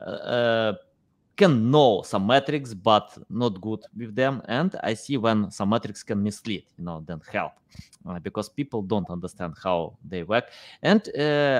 uh, 0.00 0.04
uh, 0.04 0.74
can 1.36 1.68
know 1.68 2.02
some 2.02 2.28
metrics 2.28 2.74
but 2.74 3.18
not 3.28 3.60
good 3.60 3.80
with 3.96 4.14
them 4.14 4.40
and 4.46 4.76
i 4.84 4.94
see 4.94 5.16
when 5.16 5.50
some 5.50 5.70
metrics 5.70 6.04
can 6.04 6.22
mislead 6.22 6.62
you 6.78 6.84
know 6.84 7.02
then 7.08 7.20
help 7.32 7.52
uh, 8.08 8.20
because 8.20 8.48
people 8.48 8.82
don't 8.82 9.08
understand 9.08 9.54
how 9.62 9.96
they 10.04 10.22
work. 10.24 10.50
And 10.82 11.08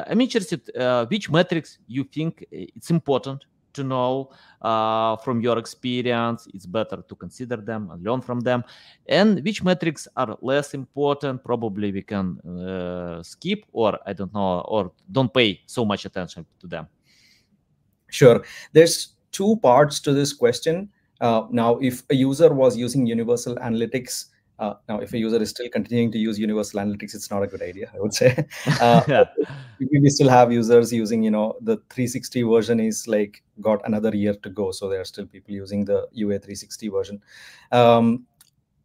i'm 0.06 0.20
interested 0.20 0.70
which 1.10 1.28
metrics 1.28 1.78
you 1.88 2.04
think 2.04 2.46
it's 2.52 2.90
important 2.90 3.46
to 3.74 3.84
know 3.84 4.30
uh, 4.60 5.16
from 5.16 5.40
your 5.40 5.58
experience. 5.58 6.48
It's 6.54 6.66
better 6.66 7.02
to 7.08 7.14
consider 7.14 7.56
them 7.56 7.90
and 7.90 8.02
learn 8.02 8.20
from 8.20 8.40
them. 8.40 8.64
And 9.06 9.42
which 9.44 9.62
metrics 9.62 10.08
are 10.16 10.36
less 10.40 10.74
important? 10.74 11.44
Probably 11.44 11.92
we 11.92 12.02
can 12.02 12.38
uh, 12.40 13.22
skip, 13.22 13.64
or 13.72 13.98
I 14.06 14.12
don't 14.12 14.32
know, 14.34 14.60
or 14.60 14.92
don't 15.10 15.32
pay 15.32 15.60
so 15.66 15.84
much 15.84 16.04
attention 16.04 16.46
to 16.60 16.66
them. 16.66 16.86
Sure. 18.10 18.44
There's 18.72 19.14
two 19.32 19.56
parts 19.62 20.00
to 20.00 20.12
this 20.12 20.32
question. 20.32 20.90
Uh, 21.20 21.46
now, 21.50 21.78
if 21.78 22.02
a 22.10 22.14
user 22.14 22.52
was 22.52 22.76
using 22.76 23.06
Universal 23.06 23.56
Analytics, 23.56 24.26
uh, 24.62 24.74
now, 24.88 25.00
if 25.00 25.12
a 25.12 25.18
user 25.18 25.42
is 25.42 25.50
still 25.50 25.68
continuing 25.68 26.12
to 26.12 26.18
use 26.18 26.38
Universal 26.38 26.80
Analytics, 26.80 27.16
it's 27.16 27.32
not 27.32 27.42
a 27.42 27.48
good 27.48 27.62
idea, 27.62 27.90
I 27.94 28.00
would 28.00 28.14
say. 28.14 28.46
Uh, 28.80 29.02
yeah. 29.08 29.24
We 29.80 30.08
still 30.08 30.28
have 30.28 30.52
users 30.52 30.92
using, 30.92 31.24
you 31.24 31.32
know, 31.32 31.56
the 31.60 31.76
360 31.90 32.42
version 32.44 32.78
is 32.78 33.08
like 33.08 33.42
got 33.60 33.80
another 33.84 34.14
year 34.14 34.34
to 34.44 34.48
go. 34.48 34.70
So 34.70 34.88
there 34.88 35.00
are 35.00 35.04
still 35.04 35.26
people 35.26 35.52
using 35.52 35.84
the 35.84 36.06
UA 36.12 36.38
360 36.38 36.88
version. 36.88 37.20
Um, 37.72 38.26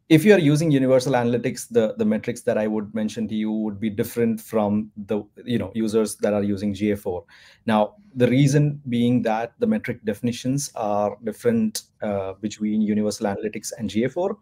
if 0.08 0.24
you 0.24 0.34
are 0.34 0.40
using 0.40 0.70
universal 0.72 1.12
analytics 1.12 1.68
the 1.68 1.94
the 1.98 2.04
metrics 2.12 2.40
that 2.40 2.56
i 2.56 2.66
would 2.66 2.94
mention 2.98 3.28
to 3.28 3.34
you 3.40 3.50
would 3.52 3.78
be 3.78 3.90
different 3.90 4.40
from 4.40 4.90
the 5.10 5.18
you 5.44 5.58
know 5.58 5.70
users 5.74 6.16
that 6.16 6.32
are 6.32 6.42
using 6.42 6.72
ga4 6.72 7.22
now 7.66 7.80
the 8.14 8.28
reason 8.28 8.80
being 8.88 9.20
that 9.20 9.52
the 9.58 9.66
metric 9.66 10.00
definitions 10.04 10.70
are 10.74 11.18
different 11.24 11.82
uh, 12.00 12.32
between 12.46 12.80
universal 12.80 13.26
analytics 13.26 13.70
and 13.78 13.90
ga4 13.90 14.34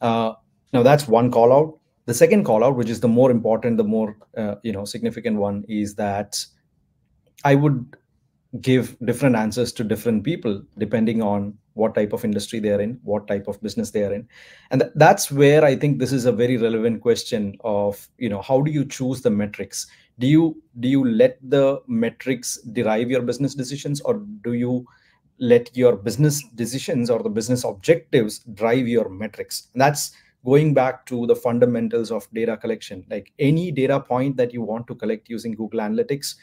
uh, 0.00 0.32
now 0.72 0.82
that's 0.82 1.08
one 1.08 1.30
call 1.30 1.52
out. 1.52 1.78
The 2.06 2.14
second 2.14 2.44
call 2.44 2.62
out, 2.62 2.76
which 2.76 2.90
is 2.90 3.00
the 3.00 3.08
more 3.08 3.30
important, 3.30 3.78
the 3.78 3.84
more 3.84 4.16
uh, 4.36 4.56
you 4.62 4.72
know 4.72 4.84
significant 4.84 5.36
one, 5.36 5.64
is 5.68 5.94
that 5.96 6.44
I 7.44 7.54
would 7.54 7.96
give 8.60 8.96
different 9.04 9.36
answers 9.36 9.72
to 9.72 9.84
different 9.84 10.22
people 10.22 10.62
depending 10.78 11.22
on 11.22 11.56
what 11.72 11.94
type 11.94 12.12
of 12.12 12.24
industry 12.24 12.60
they 12.60 12.70
are 12.70 12.80
in, 12.80 13.00
what 13.02 13.26
type 13.26 13.48
of 13.48 13.60
business 13.60 13.90
they 13.90 14.04
are 14.04 14.12
in, 14.12 14.28
and 14.70 14.82
th- 14.82 14.92
that's 14.94 15.30
where 15.32 15.64
I 15.64 15.74
think 15.74 15.98
this 15.98 16.12
is 16.12 16.24
a 16.24 16.32
very 16.32 16.56
relevant 16.56 17.00
question 17.00 17.56
of 17.64 18.08
you 18.18 18.28
know 18.28 18.42
how 18.42 18.60
do 18.60 18.70
you 18.70 18.84
choose 18.84 19.22
the 19.22 19.30
metrics? 19.30 19.86
Do 20.18 20.26
you 20.26 20.62
do 20.80 20.88
you 20.88 21.04
let 21.04 21.38
the 21.42 21.82
metrics 21.88 22.58
derive 22.72 23.10
your 23.10 23.22
business 23.22 23.54
decisions, 23.54 24.00
or 24.02 24.22
do 24.42 24.52
you 24.52 24.86
let 25.38 25.76
your 25.76 25.96
business 25.96 26.42
decisions 26.54 27.10
or 27.10 27.22
the 27.22 27.28
business 27.28 27.64
objectives 27.64 28.40
drive 28.54 28.86
your 28.86 29.08
metrics? 29.08 29.68
And 29.72 29.80
that's 29.80 30.12
going 30.44 30.74
back 30.74 31.06
to 31.06 31.26
the 31.26 31.36
fundamentals 31.36 32.10
of 32.10 32.28
data 32.32 32.56
collection 32.56 33.04
like 33.10 33.32
any 33.38 33.70
data 33.70 33.98
point 34.00 34.36
that 34.36 34.52
you 34.52 34.62
want 34.62 34.86
to 34.86 34.94
collect 34.94 35.28
using 35.28 35.52
google 35.52 35.80
analytics 35.80 36.34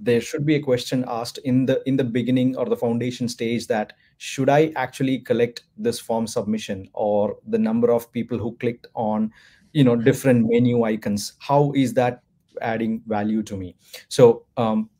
there 0.00 0.20
should 0.20 0.44
be 0.44 0.54
a 0.54 0.60
question 0.60 1.04
asked 1.08 1.38
in 1.44 1.64
the 1.64 1.82
in 1.88 1.96
the 1.96 2.04
beginning 2.04 2.54
or 2.56 2.66
the 2.66 2.76
foundation 2.76 3.26
stage 3.26 3.66
that 3.66 3.94
should 4.18 4.50
i 4.50 4.72
actually 4.76 5.18
collect 5.18 5.62
this 5.76 5.98
form 5.98 6.26
submission 6.26 6.88
or 6.92 7.36
the 7.46 7.58
number 7.58 7.90
of 7.90 8.10
people 8.12 8.36
who 8.36 8.54
clicked 8.56 8.86
on 8.94 9.32
you 9.72 9.84
know 9.84 9.96
different 9.96 10.46
menu 10.48 10.82
icons? 10.84 11.34
How 11.38 11.72
is 11.74 11.94
that 11.94 12.22
adding 12.60 13.02
value 13.06 13.42
to 13.44 13.56
me? 13.56 13.76
So 14.08 14.44
um, 14.56 14.90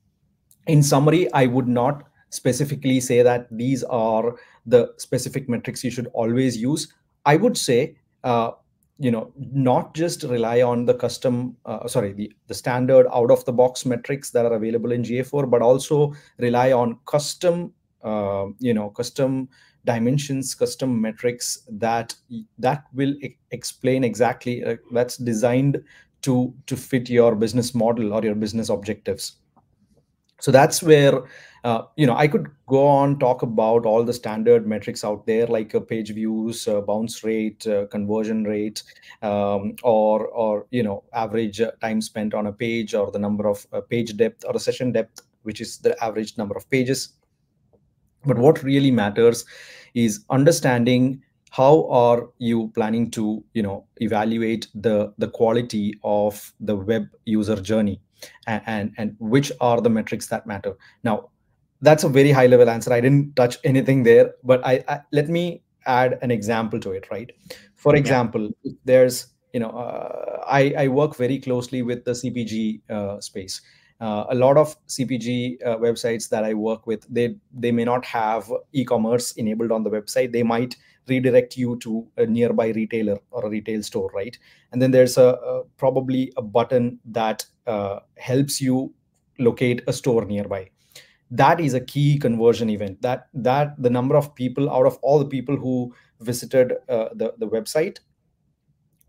in 0.67 0.83
summary 0.83 1.33
i 1.33 1.47
would 1.47 1.69
not 1.69 2.05
specifically 2.31 3.01
say 3.01 3.23
that 3.23 3.49
these 3.51 3.83
are 3.85 4.37
the 4.67 4.93
specific 4.99 5.49
metrics 5.49 5.83
you 5.83 5.91
should 5.91 6.09
always 6.13 6.57
use. 6.57 6.93
I 7.25 7.37
would 7.37 7.57
say 7.57 7.97
uh, 8.25 8.51
you 8.99 9.11
know 9.11 9.33
not 9.37 9.95
just 9.95 10.25
rely 10.25 10.61
on 10.61 10.85
the 10.85 10.95
custom 10.95 11.57
uh, 11.67 11.87
sorry 11.87 12.13
the, 12.13 12.33
the 12.49 12.55
standard 12.55 13.07
out 13.13 13.31
of 13.31 13.45
the 13.45 13.53
box 13.53 13.87
metrics 13.87 14.31
that 14.31 14.45
are 14.45 14.55
available 14.55 14.93
in 14.93 15.03
ga4 15.03 15.49
but 15.49 15.63
also 15.63 16.13
rely 16.39 16.73
on 16.73 16.99
custom 17.07 17.73
uh, 18.03 18.47
you 18.59 18.75
know 18.75 18.91
custom 18.91 19.49
dimensions 19.85 20.55
custom 20.55 21.01
metrics 21.01 21.61
that 21.71 22.15
that 22.59 22.85
will 22.93 23.15
e- 23.23 23.37
explain 23.53 24.03
exactly 24.05 24.65
uh, 24.65 24.77
that's 24.93 25.17
designed 25.17 25.83
to 26.23 26.53
to 26.67 26.77
fit 26.77 27.09
your 27.09 27.37
business 27.37 27.75
model 27.75 28.13
or 28.13 28.23
your 28.23 28.35
business 28.35 28.69
objectives 28.69 29.37
so 30.41 30.51
that's 30.51 30.83
where 30.83 31.23
uh, 31.65 31.83
you 31.97 32.07
know 32.07 32.17
i 32.17 32.29
could 32.29 32.49
go 32.67 32.87
on 32.87 33.19
talk 33.19 33.43
about 33.43 33.85
all 33.85 34.05
the 34.05 34.13
standard 34.13 34.67
metrics 34.67 35.05
out 35.05 35.27
there 35.27 35.47
like 35.47 35.75
uh, 35.75 35.81
page 35.81 36.13
views 36.15 36.69
uh, 36.69 36.81
bounce 36.81 37.25
rate 37.25 37.67
uh, 37.67 37.87
conversion 37.87 38.45
rate 38.45 38.83
um, 39.23 39.75
or 39.83 40.29
or 40.29 40.67
you 40.71 40.83
know 40.83 41.03
average 41.13 41.61
uh, 41.61 41.71
time 41.81 42.01
spent 42.01 42.35
on 42.35 42.47
a 42.47 42.53
page 42.53 42.95
or 42.95 43.11
the 43.11 43.19
number 43.19 43.49
of 43.49 43.67
uh, 43.73 43.81
page 43.81 44.17
depth 44.17 44.45
or 44.45 44.55
a 44.55 44.61
session 44.61 44.93
depth 44.93 45.23
which 45.43 45.61
is 45.61 45.79
the 45.79 45.93
average 46.05 46.37
number 46.37 46.57
of 46.57 46.69
pages. 46.71 47.15
But 48.25 48.39
what 48.39 48.63
really 48.63 48.91
matters 48.91 49.45
is 49.95 50.25
understanding 50.29 51.23
how 51.51 51.89
are 51.89 52.29
you 52.39 52.71
planning 52.75 53.11
to 53.13 53.43
you 53.55 53.63
know 53.63 53.87
evaluate 53.97 54.69
the 54.75 55.15
the 55.19 55.29
quality 55.29 55.99
of 56.05 56.53
the 56.61 56.77
web 56.77 57.09
user 57.25 57.57
journey 57.57 58.01
and, 58.47 58.63
and, 58.67 58.93
and 58.97 59.17
which 59.19 59.53
are 59.61 59.81
the 59.81 59.91
metrics 59.91 60.27
that 60.29 60.47
matter? 60.47 60.77
Now 61.05 61.31
that's 61.81 62.05
a 62.05 62.09
very 62.09 62.31
high 62.33 62.47
level 62.47 62.69
answer. 62.69 62.93
I 62.93 63.01
didn't 63.01 63.37
touch 63.37 63.59
anything 63.65 64.03
there 64.03 64.35
but 64.45 64.65
I, 64.67 64.85
I 64.89 65.01
let 65.13 65.29
me 65.29 65.63
add 65.87 66.19
an 66.23 66.31
example 66.31 66.81
to 66.81 66.93
it 66.93 67.11
right? 67.11 67.31
For 67.77 67.95
example 67.97 68.51
yeah. 68.63 68.73
there's 68.85 69.29
you 69.53 69.61
know 69.61 69.71
uh, 69.71 70.45
I, 70.47 70.75
I 70.77 70.89
work 70.89 71.17
very 71.17 71.39
closely 71.39 71.83
with 71.83 72.05
the 72.05 72.13
cpg 72.13 72.81
uh, 72.91 73.21
space. 73.21 73.61
Uh, 74.01 74.25
a 74.31 74.35
lot 74.35 74.57
of 74.57 74.77
cpg 74.87 75.65
uh, 75.67 75.77
websites 75.79 76.29
that 76.29 76.45
i 76.45 76.55
work 76.55 76.87
with 76.87 77.05
they 77.13 77.35
they 77.53 77.73
may 77.73 77.85
not 77.85 78.05
have 78.05 78.49
e-commerce 78.73 79.33
enabled 79.33 79.73
on 79.73 79.83
the 79.83 79.91
website. 79.91 80.31
They 80.33 80.43
might 80.43 80.77
redirect 81.09 81.57
you 81.57 81.79
to 81.81 82.07
a 82.17 82.27
nearby 82.27 82.69
retailer 82.69 83.19
or 83.31 83.47
a 83.47 83.51
retail 83.51 83.83
store 83.83 84.11
right? 84.15 84.39
And 84.73 84.83
then 84.83 84.91
there's 84.91 85.17
a, 85.19 85.29
a 85.29 85.63
probably 85.77 86.33
a 86.37 86.43
button 86.43 86.99
that 87.07 87.45
uh, 87.67 88.01
helps 88.17 88.61
you 88.61 88.95
locate 89.39 89.83
a 89.87 89.93
store 89.93 90.25
nearby. 90.25 90.71
That 91.31 91.61
is 91.61 91.75
a 91.75 91.81
key 91.81 92.19
conversion 92.19 92.71
event. 92.71 93.03
That 93.03 93.29
that 93.35 93.81
the 93.83 93.91
number 93.91 94.17
of 94.17 94.35
people 94.35 94.71
out 94.71 94.87
of 94.87 94.99
all 95.03 95.19
the 95.19 95.27
people 95.27 95.57
who 95.57 95.95
visited 96.21 96.73
uh, 96.89 97.09
the 97.15 97.35
the 97.39 97.47
website 97.47 97.99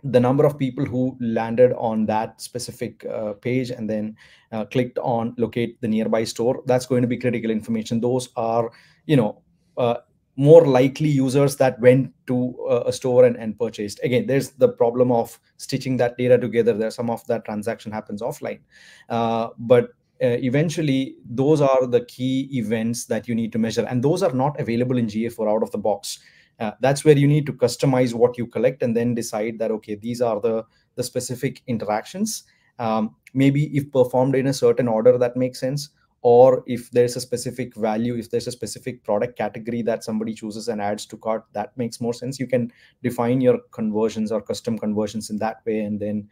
the 0.03 0.19
number 0.19 0.45
of 0.45 0.57
people 0.57 0.85
who 0.85 1.17
landed 1.19 1.73
on 1.73 2.05
that 2.05 2.39
specific 2.41 3.05
uh, 3.05 3.33
page 3.33 3.69
and 3.69 3.89
then 3.89 4.15
uh, 4.51 4.65
clicked 4.65 4.97
on 4.99 5.33
locate 5.37 5.79
the 5.81 5.87
nearby 5.87 6.23
store 6.23 6.63
that's 6.65 6.85
going 6.85 7.01
to 7.01 7.07
be 7.07 7.17
critical 7.17 7.51
information. 7.51 7.99
Those 7.99 8.29
are 8.35 8.71
you 9.05 9.17
know 9.17 9.41
uh, 9.77 9.95
more 10.35 10.65
likely 10.65 11.09
users 11.09 11.57
that 11.57 11.79
went 11.79 12.13
to 12.27 12.55
a 12.85 12.93
store 12.93 13.25
and, 13.25 13.35
and 13.35 13.59
purchased. 13.59 13.99
Again 14.03 14.25
there's 14.25 14.51
the 14.51 14.69
problem 14.69 15.11
of 15.11 15.37
stitching 15.57 15.97
that 15.97 16.17
data 16.17 16.37
together. 16.37 16.73
There 16.73 16.91
some 16.91 17.09
of 17.09 17.25
that 17.27 17.45
transaction 17.45 17.91
happens 17.91 18.21
offline. 18.21 18.59
Uh, 19.09 19.49
but 19.57 19.89
uh, 20.21 20.37
eventually 20.41 21.15
those 21.29 21.61
are 21.61 21.85
the 21.85 22.05
key 22.05 22.49
events 22.53 23.05
that 23.05 23.27
you 23.27 23.35
need 23.35 23.51
to 23.51 23.59
measure. 23.59 23.85
And 23.85 24.03
those 24.03 24.23
are 24.23 24.33
not 24.33 24.59
available 24.59 24.97
in 24.97 25.07
ga4 25.07 25.49
out 25.49 25.63
of 25.63 25.71
the 25.71 25.77
box. 25.77 26.19
Uh, 26.59 26.71
that's 26.81 27.05
where 27.05 27.17
you 27.17 27.27
need 27.27 27.45
to 27.45 27.53
customize 27.53 28.13
what 28.13 28.37
you 28.37 28.45
collect 28.45 28.83
and 28.83 28.95
then 28.95 29.15
decide 29.15 29.57
that 29.59 29.71
okay 29.71 29.95
these 29.95 30.21
are 30.21 30.39
the 30.41 30.63
the 30.95 31.03
specific 31.03 31.61
interactions. 31.67 32.43
Um, 32.79 33.15
maybe 33.33 33.75
if 33.75 33.91
performed 33.91 34.35
in 34.35 34.47
a 34.47 34.53
certain 34.53 34.87
order 34.87 35.17
that 35.17 35.35
makes 35.35 35.59
sense 35.59 35.89
or 36.21 36.63
if 36.67 36.91
there's 36.91 37.15
a 37.15 37.21
specific 37.21 37.75
value 37.75 38.15
if 38.15 38.29
there's 38.29 38.47
a 38.47 38.51
specific 38.51 39.03
product 39.03 39.37
category 39.37 39.81
that 39.81 40.03
somebody 40.03 40.33
chooses 40.33 40.67
and 40.67 40.81
adds 40.81 41.05
to 41.05 41.17
cart 41.17 41.45
that 41.53 41.75
makes 41.77 42.01
more 42.01 42.13
sense. 42.13 42.39
You 42.39 42.47
can 42.47 42.71
define 43.03 43.41
your 43.41 43.59
conversions 43.71 44.31
or 44.31 44.41
custom 44.41 44.77
conversions 44.77 45.29
in 45.29 45.37
that 45.37 45.57
way 45.65 45.79
and 45.79 45.99
then 45.99 46.27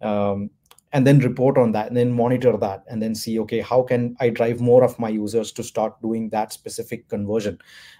um, 0.00 0.50
and 0.92 1.06
then 1.06 1.18
report 1.20 1.56
on 1.56 1.72
that 1.72 1.88
and 1.88 1.96
then 1.96 2.12
monitor 2.12 2.56
that 2.56 2.84
and 2.88 3.00
then 3.02 3.14
see 3.14 3.38
okay 3.38 3.60
how 3.60 3.82
can 3.82 4.14
i 4.20 4.28
drive 4.28 4.60
more 4.60 4.84
of 4.84 4.98
my 4.98 5.08
users 5.08 5.50
to 5.52 5.62
start 5.62 6.00
doing 6.02 6.28
that 6.30 6.52
specific 6.52 7.08
conversion? 7.08 7.58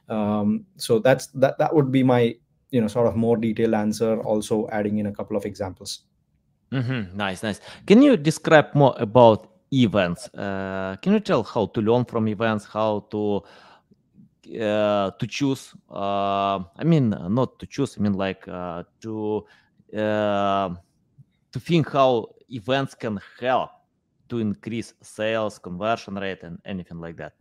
Um, 0.09 0.67
so 0.77 0.99
that's 0.99 1.29
that 1.29 1.59
that 1.59 1.75
would 1.75 1.91
be 1.91 2.03
my 2.03 2.35
you 2.71 2.81
know 2.81 2.89
sort 2.89 3.07
of 3.07 3.17
more 3.17 3.37
detailed 3.37 3.75
answer 3.75 4.21
also 4.21 4.69
adding 4.73 4.99
in 4.99 5.07
a 5.07 5.13
couple 5.13 5.37
of 5.37 5.45
examples. 5.45 6.01
Mm-hmm. 6.73 7.17
nice 7.17 7.43
nice. 7.43 7.61
Can 7.87 8.01
you 8.01 8.17
describe 8.17 8.75
more 8.75 8.95
about 8.99 9.52
events. 9.73 10.29
Uh, 10.35 10.97
can 11.03 11.13
you 11.15 11.21
tell 11.21 11.43
how 11.43 11.67
to 11.67 11.81
learn 11.81 12.05
from 12.05 12.29
events 12.29 12.65
how 12.65 13.07
to 13.11 13.43
uh, 14.61 15.11
to 15.11 15.27
choose? 15.27 15.75
Uh, 15.91 16.59
i 16.77 16.85
mean 16.85 17.11
not 17.29 17.59
to 17.59 17.67
choose 17.67 17.97
i 17.99 18.01
mean 18.01 18.15
like 18.15 18.47
uh, 18.49 18.83
to 19.01 19.45
uh, 19.97 20.71
to 21.53 21.61
think 21.61 21.91
how 21.91 22.35
events 22.49 22.95
can 22.95 23.21
help 23.41 23.71
to 24.29 24.39
increase 24.39 24.95
sales 25.03 25.59
conversion 25.59 26.15
rate 26.15 26.43
and 26.43 26.59
anything 26.65 26.99
like 26.99 27.17
that. 27.17 27.33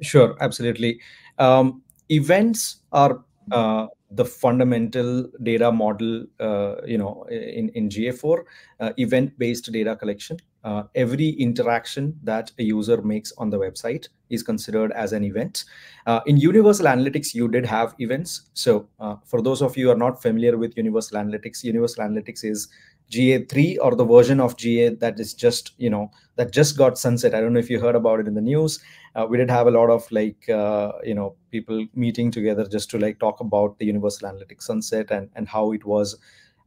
Sure 0.00 0.36
absolutely. 0.40 1.00
Um, 1.38 1.82
events 2.08 2.82
are 2.92 3.24
uh, 3.50 3.86
the 4.10 4.24
fundamental 4.24 5.28
data 5.42 5.72
model 5.72 6.26
uh, 6.38 6.76
you 6.86 6.98
know 6.98 7.24
in, 7.30 7.68
in 7.70 7.88
ga4 7.88 8.44
uh, 8.80 8.92
event 8.98 9.36
based 9.38 9.70
data 9.72 9.96
collection 9.96 10.36
uh, 10.64 10.84
every 10.94 11.30
interaction 11.30 12.18
that 12.22 12.52
a 12.58 12.62
user 12.62 13.02
makes 13.02 13.32
on 13.38 13.50
the 13.50 13.58
website 13.58 14.08
is 14.30 14.42
considered 14.42 14.92
as 14.92 15.12
an 15.12 15.24
event 15.24 15.64
uh, 16.06 16.20
in 16.26 16.36
universal 16.36 16.86
analytics 16.86 17.34
you 17.34 17.48
did 17.48 17.66
have 17.66 17.94
events 17.98 18.50
so 18.54 18.88
uh, 19.00 19.16
for 19.24 19.42
those 19.42 19.60
of 19.60 19.76
you 19.76 19.90
are 19.90 19.96
not 19.96 20.22
familiar 20.22 20.56
with 20.56 20.76
universal 20.76 21.18
analytics 21.18 21.64
universal 21.64 22.04
analytics 22.04 22.44
is 22.44 22.68
GA3 23.12 23.76
or 23.82 23.94
the 23.94 24.06
version 24.06 24.40
of 24.40 24.56
GA 24.56 24.88
that 24.88 25.20
is 25.20 25.34
just, 25.34 25.72
you 25.76 25.90
know, 25.90 26.10
that 26.36 26.50
just 26.50 26.78
got 26.78 26.96
sunset. 26.96 27.34
I 27.34 27.40
don't 27.40 27.52
know 27.52 27.60
if 27.60 27.68
you 27.68 27.78
heard 27.78 27.94
about 27.94 28.20
it 28.20 28.26
in 28.26 28.34
the 28.34 28.40
news. 28.40 28.80
Uh, 29.14 29.26
we 29.28 29.36
did 29.36 29.50
have 29.50 29.66
a 29.66 29.70
lot 29.70 29.90
of 29.90 30.10
like, 30.10 30.48
uh, 30.48 30.92
you 31.04 31.14
know, 31.14 31.36
people 31.50 31.86
meeting 31.94 32.30
together 32.30 32.66
just 32.66 32.88
to 32.90 32.98
like 32.98 33.18
talk 33.18 33.40
about 33.40 33.78
the 33.78 33.84
Universal 33.84 34.30
Analytics 34.30 34.62
sunset 34.62 35.10
and, 35.10 35.28
and 35.36 35.46
how 35.46 35.72
it 35.72 35.84
was 35.84 36.16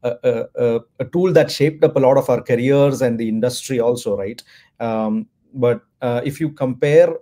a, 0.03 0.79
a, 0.99 1.05
tool 1.05 1.33
that 1.33 1.51
shaped 1.51 1.83
up 1.83 1.95
a 1.95 1.99
lot 1.99 2.17
of 2.17 2.29
our 2.29 2.41
careers 2.41 3.01
and 3.01 3.19
the 3.19 3.27
industry 3.27 3.79
also, 3.79 4.17
right? 4.17 4.41
Um, 4.79 5.27
but 5.53 5.81
uh, 6.01 6.21
if 6.23 6.39
you 6.39 6.51
compare 6.51 7.15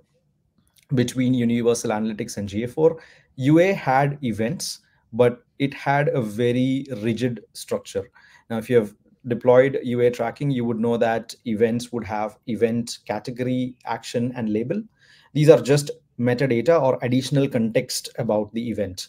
between 0.94 1.34
Universal 1.34 1.92
Analytics 1.92 2.38
and 2.38 2.50
GA4, 2.50 2.98
UA 3.36 3.74
had 3.74 4.18
events, 4.24 4.80
but 5.12 5.44
it 5.60 5.74
had 5.74 6.10
a 6.10 6.22
very 6.22 6.86
rigid 7.02 7.42
structure. 7.54 8.10
Now, 8.50 8.58
if 8.58 8.70
you 8.70 8.78
have 8.78 8.94
deployed 9.28 9.80
UA 9.84 10.12
tracking, 10.12 10.52
you 10.52 10.66
would 10.66 10.80
know 10.80 10.98
that 10.98 11.34
events 11.46 11.92
would 11.92 12.04
have 12.04 12.38
event 12.48 13.00
category, 13.08 13.76
action, 13.86 14.34
and 14.36 14.52
label. 14.52 14.82
These 15.34 15.50
are 15.50 15.62
just 15.62 15.92
metadata 16.20 16.82
or 16.82 17.00
additional 17.02 17.48
context 17.48 18.10
about 18.18 18.54
the 18.54 18.70
event. 18.70 19.08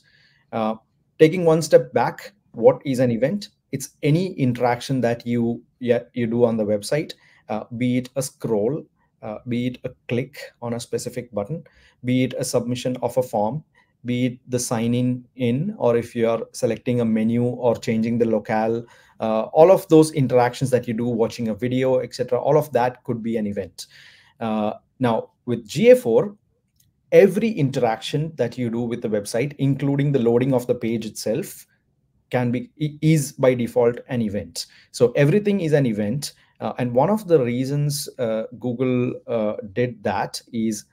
Uh, 0.52 0.76
taking 1.18 1.44
one 1.44 1.62
step 1.62 1.92
back, 1.92 2.33
what 2.54 2.80
is 2.84 2.99
an 2.99 3.11
event? 3.11 3.49
It's 3.73 3.90
any 4.02 4.32
interaction 4.34 5.00
that 5.00 5.26
you 5.26 5.62
yeah, 5.80 6.00
you 6.12 6.26
do 6.26 6.44
on 6.44 6.56
the 6.56 6.64
website, 6.64 7.14
uh, 7.49 7.64
be 7.76 7.99
it 7.99 8.11
a 8.16 8.23
scroll, 8.23 8.84
uh, 9.23 9.38
be 9.49 9.66
it 9.68 9.78
a 9.84 9.90
click 10.08 10.38
on 10.62 10.75
a 10.75 10.80
specific 10.80 11.32
button, 11.32 11.64
be 12.04 12.25
it 12.25 12.34
a 12.38 12.44
submission 12.44 12.96
of 13.02 13.16
a 13.16 13.23
form, 13.23 13.64
be 14.04 14.26
it 14.26 14.38
the 14.49 14.58
signing 14.58 15.25
in, 15.37 15.75
or 15.78 15.96
if 15.96 16.14
you 16.14 16.28
are 16.28 16.42
selecting 16.52 17.00
a 17.00 17.04
menu 17.04 17.42
or 17.44 17.75
changing 17.76 18.18
the 18.18 18.26
locale 18.26 18.84
uh, 19.20 19.42
all 19.52 19.70
of 19.70 19.87
those 19.88 20.12
interactions 20.12 20.70
that 20.70 20.88
you 20.88 20.94
do 20.94 21.06
watching 21.06 21.49
a 21.49 21.54
video 21.54 22.00
etc 22.00 22.38
all 22.38 22.58
of 22.58 22.70
that 22.73 23.02
could 23.04 23.23
be 23.23 23.37
an 23.37 23.46
event 23.46 23.87
uh, 24.40 24.73
now 24.99 25.30
with 25.46 25.66
ga4 25.68 26.37
every 27.12 27.50
interaction 27.50 28.32
that 28.37 28.58
you 28.58 28.70
do 28.70 28.80
with 28.80 29.02
the 29.02 29.08
website 29.08 29.54
including 29.58 30.12
the 30.12 30.18
loading 30.18 30.52
of 30.52 30.66
the 30.66 30.75
page 30.75 31.06
itself 31.06 31.66
can 32.30 32.50
be 32.50 32.70
is 33.02 33.32
by 33.32 33.54
default 33.54 33.98
an 34.08 34.22
event 34.22 34.66
so 34.90 35.12
everything 35.12 35.60
is 35.60 35.72
an 35.72 35.86
event 35.86 36.32
uh, 36.60 36.72
and 36.78 36.92
one 36.92 37.10
of 37.10 37.26
the 37.28 37.38
reasons 37.38 38.08
uh, 38.18 38.44
google 38.58 39.12
uh, 39.26 39.54
did 39.72 40.02
that 40.02 40.40
is 40.52 40.84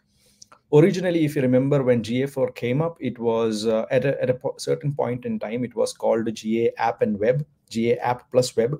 originally 0.73 1.25
if 1.25 1.35
you 1.35 1.41
remember 1.41 1.83
when 1.83 2.01
ga4 2.01 2.53
came 2.55 2.81
up 2.81 2.97
it 2.99 3.17
was 3.19 3.65
uh, 3.65 3.85
at, 3.91 4.05
a, 4.05 4.21
at 4.21 4.29
a 4.29 4.39
certain 4.57 4.93
point 4.93 5.25
in 5.25 5.39
time 5.39 5.63
it 5.63 5.75
was 5.75 5.93
called 5.93 6.25
ga 6.35 6.69
app 6.77 7.01
and 7.01 7.19
web 7.19 7.45
GA 7.71 7.97
app 7.97 8.29
plus 8.31 8.55
web. 8.55 8.77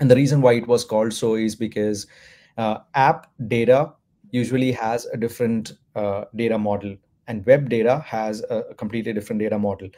And 0.00 0.10
the 0.10 0.16
reason 0.16 0.40
why 0.40 0.54
it 0.54 0.66
was 0.66 0.84
called 0.84 1.12
so 1.12 1.36
is 1.36 1.54
because 1.54 2.06
uh, 2.58 2.78
app 2.94 3.30
data 3.46 3.92
usually 4.32 4.72
has 4.72 5.06
a 5.06 5.16
different 5.16 5.74
uh, 5.94 6.24
data 6.34 6.58
model 6.58 6.96
and 7.28 7.46
web 7.46 7.68
data 7.68 8.02
has 8.04 8.42
a 8.50 8.74
completely 8.76 9.12
different 9.12 9.40
data 9.40 9.58
model. 9.58 9.88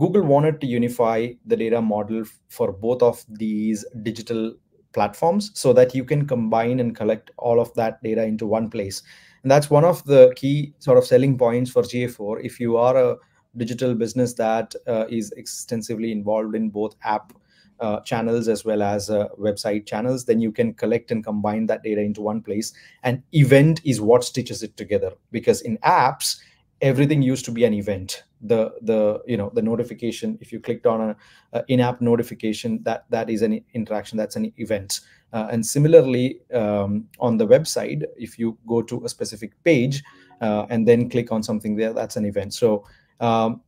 Google 0.00 0.22
wanted 0.22 0.60
to 0.62 0.66
unify 0.66 1.28
the 1.44 1.56
data 1.56 1.80
model 1.82 2.24
for 2.48 2.72
both 2.72 3.02
of 3.02 3.22
these 3.28 3.84
digital 4.02 4.54
platforms 4.92 5.50
so 5.54 5.72
that 5.74 5.94
you 5.94 6.04
can 6.04 6.26
combine 6.26 6.80
and 6.80 6.96
collect 6.96 7.30
all 7.36 7.60
of 7.60 7.72
that 7.74 8.02
data 8.02 8.24
into 8.24 8.46
one 8.46 8.70
place. 8.70 9.02
And 9.42 9.50
that's 9.50 9.70
one 9.70 9.84
of 9.84 10.02
the 10.04 10.32
key 10.36 10.74
sort 10.78 10.96
of 10.96 11.04
selling 11.04 11.36
points 11.36 11.70
for 11.70 11.82
GA4. 11.82 12.42
If 12.42 12.58
you 12.58 12.78
are 12.78 12.96
a 12.96 13.16
digital 13.56 13.94
business 13.94 14.34
that 14.34 14.74
uh, 14.88 15.04
is 15.10 15.32
extensively 15.32 16.12
involved 16.12 16.54
in 16.54 16.70
both 16.70 16.96
app 17.04 17.32
uh, 17.80 18.00
channels 18.00 18.48
as 18.48 18.64
well 18.64 18.82
as 18.82 19.08
uh, 19.10 19.28
website 19.38 19.86
channels 19.86 20.26
then 20.26 20.38
you 20.38 20.52
can 20.52 20.74
collect 20.74 21.10
and 21.10 21.24
combine 21.24 21.66
that 21.66 21.82
data 21.82 22.00
into 22.02 22.20
one 22.20 22.42
place 22.42 22.74
and 23.04 23.22
event 23.32 23.80
is 23.84 24.02
what 24.02 24.22
stitches 24.22 24.62
it 24.62 24.76
together 24.76 25.12
because 25.32 25.62
in 25.62 25.78
apps 25.78 26.36
everything 26.80 27.22
used 27.22 27.44
to 27.44 27.52
be 27.52 27.64
an 27.64 27.74
event. 27.74 28.24
The 28.42 28.72
the 28.82 29.20
you 29.26 29.36
know 29.36 29.50
the 29.54 29.62
notification 29.62 30.38
if 30.40 30.52
you 30.52 30.60
clicked 30.60 30.86
on 30.86 31.00
a, 31.10 31.16
a 31.52 31.64
in-app 31.68 32.00
notification 32.00 32.82
that 32.84 33.04
that 33.10 33.28
is 33.28 33.42
an 33.42 33.62
interaction 33.74 34.16
that's 34.16 34.36
an 34.36 34.52
event. 34.56 35.00
Uh, 35.32 35.46
and 35.52 35.64
similarly 35.64 36.40
um, 36.54 37.06
on 37.20 37.36
the 37.36 37.46
website 37.46 38.02
if 38.16 38.38
you 38.38 38.58
go 38.66 38.82
to 38.82 39.04
a 39.04 39.08
specific 39.08 39.52
page 39.62 40.02
uh, 40.40 40.66
and 40.70 40.88
then 40.88 41.08
click 41.08 41.30
on 41.30 41.42
something 41.42 41.76
there 41.76 41.92
that's 41.92 42.16
an 42.16 42.24
event. 42.24 42.54
So 42.54 42.84
um, 43.20 43.60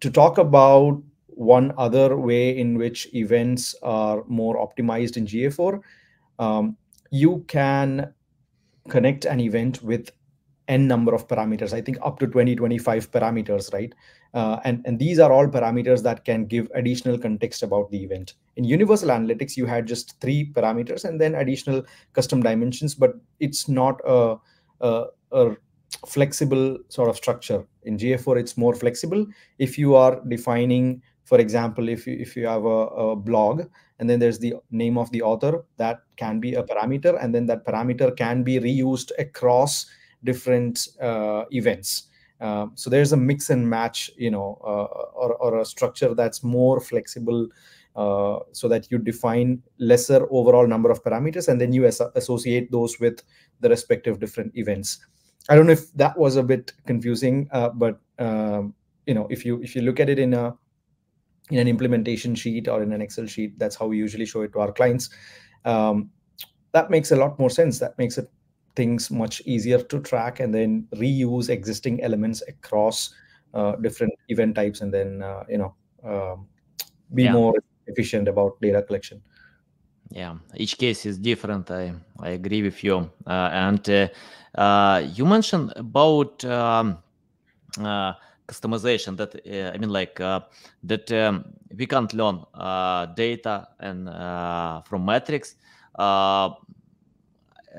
to 0.00 0.10
talk 0.10 0.38
about 0.38 1.02
one 1.28 1.72
other 1.78 2.16
way 2.16 2.58
in 2.58 2.78
which 2.78 3.14
events 3.14 3.74
are 3.82 4.24
more 4.26 4.56
optimized 4.56 5.16
in 5.16 5.26
GA4, 5.26 5.80
um, 6.38 6.76
you 7.10 7.44
can 7.46 8.12
connect 8.88 9.24
an 9.24 9.40
event 9.40 9.82
with 9.82 10.10
n 10.68 10.86
number 10.88 11.14
of 11.14 11.28
parameters 11.28 11.72
i 11.72 11.80
think 11.80 11.98
up 12.02 12.18
to 12.18 12.26
20 12.26 12.56
25 12.56 13.10
parameters 13.10 13.72
right? 13.72 13.94
Uh, 14.34 14.60
and 14.64 14.82
and 14.84 14.98
these 14.98 15.18
are 15.18 15.32
all 15.32 15.46
parameters 15.46 16.02
that 16.02 16.24
can 16.24 16.44
give 16.44 16.68
additional 16.74 17.18
context 17.18 17.62
about 17.62 17.90
the 17.90 18.02
event. 18.02 18.34
In 18.56 18.64
universal 18.64 19.08
analytics 19.08 19.56
you 19.56 19.64
had 19.64 19.86
just 19.86 20.20
three 20.20 20.52
parameters 20.52 21.04
and 21.04 21.18
then 21.18 21.36
additional 21.36 21.82
custom 22.12 22.42
dimensions 22.42 22.94
but 22.94 23.14
it's 23.40 23.66
not 23.66 23.98
a, 24.06 24.36
a, 24.82 25.04
a 25.32 25.56
flexible 26.06 26.76
sort 26.88 27.08
of 27.08 27.16
structure. 27.16 27.64
In 27.84 27.96
ga4 27.96 28.38
it's 28.38 28.58
more 28.58 28.74
flexible. 28.74 29.26
If 29.58 29.78
you 29.78 29.94
are 29.94 30.20
defining 30.28 31.00
for 31.24 31.38
example 31.38 31.88
if 31.88 32.06
you 32.06 32.16
if 32.20 32.36
you 32.36 32.46
have 32.46 32.64
a, 32.64 32.86
a, 33.04 33.16
blog 33.16 33.62
and 33.98 34.10
then 34.10 34.18
there's 34.18 34.38
the 34.38 34.54
name 34.70 34.98
of 34.98 35.10
the 35.12 35.22
author 35.22 35.64
that 35.78 36.00
can 36.16 36.40
be 36.40 36.54
a 36.54 36.62
parameter 36.62 37.16
and 37.22 37.34
then 37.34 37.46
that 37.46 37.64
parameter 37.64 38.14
can 38.16 38.42
be 38.42 38.60
reused 38.60 39.10
across 39.18 39.86
different 40.26 40.88
uh, 41.00 41.44
events 41.52 42.08
uh, 42.40 42.66
so 42.74 42.90
there's 42.90 43.12
a 43.12 43.16
mix 43.16 43.48
and 43.48 43.68
match 43.68 44.10
you 44.18 44.30
know 44.30 44.58
uh, 44.62 44.88
or, 45.22 45.34
or 45.36 45.60
a 45.60 45.64
structure 45.64 46.14
that's 46.14 46.44
more 46.44 46.80
flexible 46.80 47.48
uh, 47.96 48.38
so 48.52 48.68
that 48.68 48.90
you 48.90 48.98
define 48.98 49.62
lesser 49.78 50.26
overall 50.30 50.66
number 50.66 50.90
of 50.90 51.02
parameters 51.02 51.48
and 51.48 51.58
then 51.58 51.72
you 51.72 51.86
as- 51.86 52.02
associate 52.14 52.70
those 52.70 53.00
with 53.00 53.22
the 53.60 53.68
respective 53.70 54.20
different 54.20 54.52
events 54.54 54.98
I 55.48 55.54
don't 55.54 55.66
know 55.66 55.72
if 55.72 55.92
that 55.94 56.18
was 56.18 56.36
a 56.36 56.42
bit 56.42 56.72
confusing, 56.86 57.48
uh, 57.52 57.68
but 57.68 58.00
um, 58.18 58.74
you 59.06 59.14
know, 59.14 59.26
if 59.30 59.44
you 59.44 59.62
if 59.62 59.76
you 59.76 59.82
look 59.82 60.00
at 60.00 60.08
it 60.08 60.18
in 60.18 60.34
a 60.34 60.54
in 61.50 61.58
an 61.58 61.68
implementation 61.68 62.34
sheet 62.34 62.66
or 62.66 62.82
in 62.82 62.92
an 62.92 63.00
Excel 63.00 63.26
sheet, 63.26 63.58
that's 63.58 63.76
how 63.76 63.86
we 63.86 63.96
usually 63.96 64.26
show 64.26 64.42
it 64.42 64.52
to 64.52 64.60
our 64.60 64.72
clients. 64.72 65.10
Um, 65.64 66.10
that 66.72 66.90
makes 66.90 67.12
a 67.12 67.16
lot 67.16 67.38
more 67.38 67.50
sense. 67.50 67.78
That 67.78 67.96
makes 67.98 68.18
it 68.18 68.28
things 68.76 69.10
much 69.10 69.42
easier 69.46 69.78
to 69.82 70.00
track 70.00 70.40
and 70.40 70.54
then 70.54 70.86
reuse 70.94 71.48
existing 71.48 72.02
elements 72.02 72.42
across 72.46 73.14
uh, 73.54 73.74
different 73.76 74.12
event 74.28 74.54
types, 74.54 74.82
and 74.82 74.92
then 74.92 75.22
uh, 75.22 75.44
you 75.48 75.58
know 75.58 75.74
um, 76.04 76.46
be 77.14 77.24
yeah. 77.24 77.32
more 77.32 77.54
efficient 77.86 78.28
about 78.28 78.60
data 78.60 78.82
collection. 78.82 79.20
Yeah, 80.10 80.36
each 80.54 80.78
case 80.78 81.06
is 81.06 81.18
different. 81.18 81.70
I 81.70 81.94
I 82.20 82.30
agree 82.30 82.62
with 82.62 82.84
you. 82.84 83.10
Uh, 83.26 83.50
and 83.52 83.88
uh, 83.88 84.08
uh, 84.54 85.02
you 85.14 85.24
mentioned 85.24 85.72
about 85.76 86.44
um, 86.44 86.98
uh, 87.80 88.12
customization. 88.46 89.16
That 89.16 89.34
uh, 89.34 89.74
I 89.74 89.78
mean, 89.78 89.90
like 89.90 90.20
uh, 90.20 90.40
that 90.84 91.10
um, 91.12 91.44
we 91.76 91.86
can't 91.86 92.12
learn 92.14 92.44
data 93.16 93.68
and 93.80 94.08
from 94.86 95.04
metrics. 95.04 95.56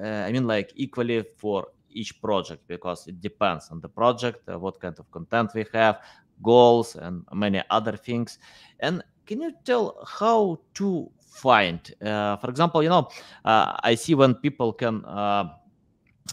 I 0.01 0.31
mean, 0.31 0.47
like 0.47 0.71
equally 0.75 1.23
for 1.37 1.67
each 1.89 2.21
project 2.21 2.67
because 2.67 3.07
it 3.07 3.21
depends 3.21 3.69
on 3.71 3.81
the 3.81 3.89
project, 3.89 4.47
what 4.47 4.79
kind 4.79 4.97
of 4.99 5.09
content 5.11 5.51
we 5.55 5.65
have, 5.73 5.99
goals 6.43 6.95
and 6.95 7.23
many 7.33 7.61
other 7.69 7.97
things. 7.97 8.39
And 8.79 9.03
can 9.25 9.41
you 9.41 9.53
tell 9.65 9.97
how 10.05 10.59
to 10.75 11.09
find, 11.19 11.79
uh, 12.01 12.37
for 12.37 12.49
example, 12.49 12.83
you 12.83 12.89
know, 12.89 13.09
uh, 13.45 13.77
I 13.83 13.95
see 13.95 14.15
when 14.15 14.35
people 14.35 14.73
can 14.73 15.03
uh, 15.05 15.49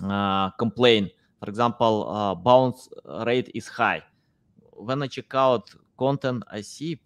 uh 0.02 0.50
complain, 0.50 1.10
for 1.40 1.48
example, 1.48 2.08
uh, 2.08 2.34
bounce 2.34 2.88
rate 3.26 3.50
is 3.54 3.68
high. 3.68 4.02
When 4.72 5.02
I 5.02 5.06
check 5.06 5.34
out 5.34 5.70
content, 5.98 6.42
I 6.50 6.62
see 6.62 6.98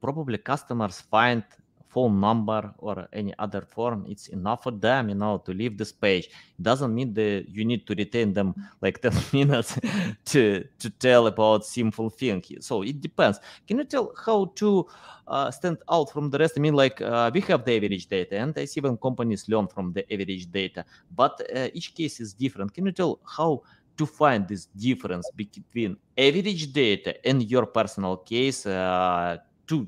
probably 0.00 0.38
customers 0.38 1.00
find 1.00 1.44
phone 1.90 2.20
number 2.20 2.72
or 2.78 3.08
any 3.12 3.34
other 3.38 3.62
form 3.62 4.06
it's 4.08 4.28
enough 4.28 4.62
for 4.62 4.70
them 4.70 5.08
you 5.08 5.14
know 5.14 5.38
to 5.38 5.52
leave 5.52 5.76
this 5.76 5.92
page. 5.92 6.26
It 6.26 6.62
doesn't 6.62 6.94
mean 6.94 7.12
that 7.14 7.46
you 7.48 7.64
need 7.64 7.86
to 7.88 7.94
retain 7.94 8.32
them 8.32 8.54
like 8.80 9.02
10 9.02 9.12
minutes 9.32 9.78
to 10.26 10.64
to 10.78 10.90
tell 10.90 11.26
about 11.26 11.64
simple 11.64 12.08
thing. 12.10 12.42
So 12.60 12.82
it 12.82 13.00
depends. 13.00 13.40
Can 13.66 13.78
you 13.78 13.84
tell 13.84 14.12
how 14.24 14.52
to 14.56 14.86
uh, 15.26 15.50
stand 15.50 15.78
out 15.90 16.10
from 16.12 16.30
the 16.30 16.38
rest? 16.38 16.54
I 16.56 16.60
mean 16.60 16.74
like 16.74 17.00
uh, 17.00 17.30
we 17.34 17.40
have 17.42 17.64
the 17.64 17.76
average 17.76 18.06
data 18.06 18.38
and 18.38 18.56
i 18.56 18.64
see 18.64 18.80
when 18.80 18.96
companies 18.96 19.48
learn 19.48 19.66
from 19.66 19.92
the 19.92 20.02
average 20.12 20.50
data 20.50 20.84
but 21.14 21.40
uh, 21.54 21.68
each 21.74 21.94
case 21.94 22.20
is 22.20 22.32
different. 22.32 22.72
Can 22.72 22.86
you 22.86 22.92
tell 22.92 23.20
how 23.24 23.62
to 23.96 24.06
find 24.06 24.48
this 24.48 24.66
difference 24.66 25.30
between 25.36 25.96
average 26.16 26.72
data 26.72 27.14
and 27.26 27.42
your 27.50 27.66
personal 27.66 28.16
case 28.16 28.64
uh, 28.64 29.36
to 29.66 29.86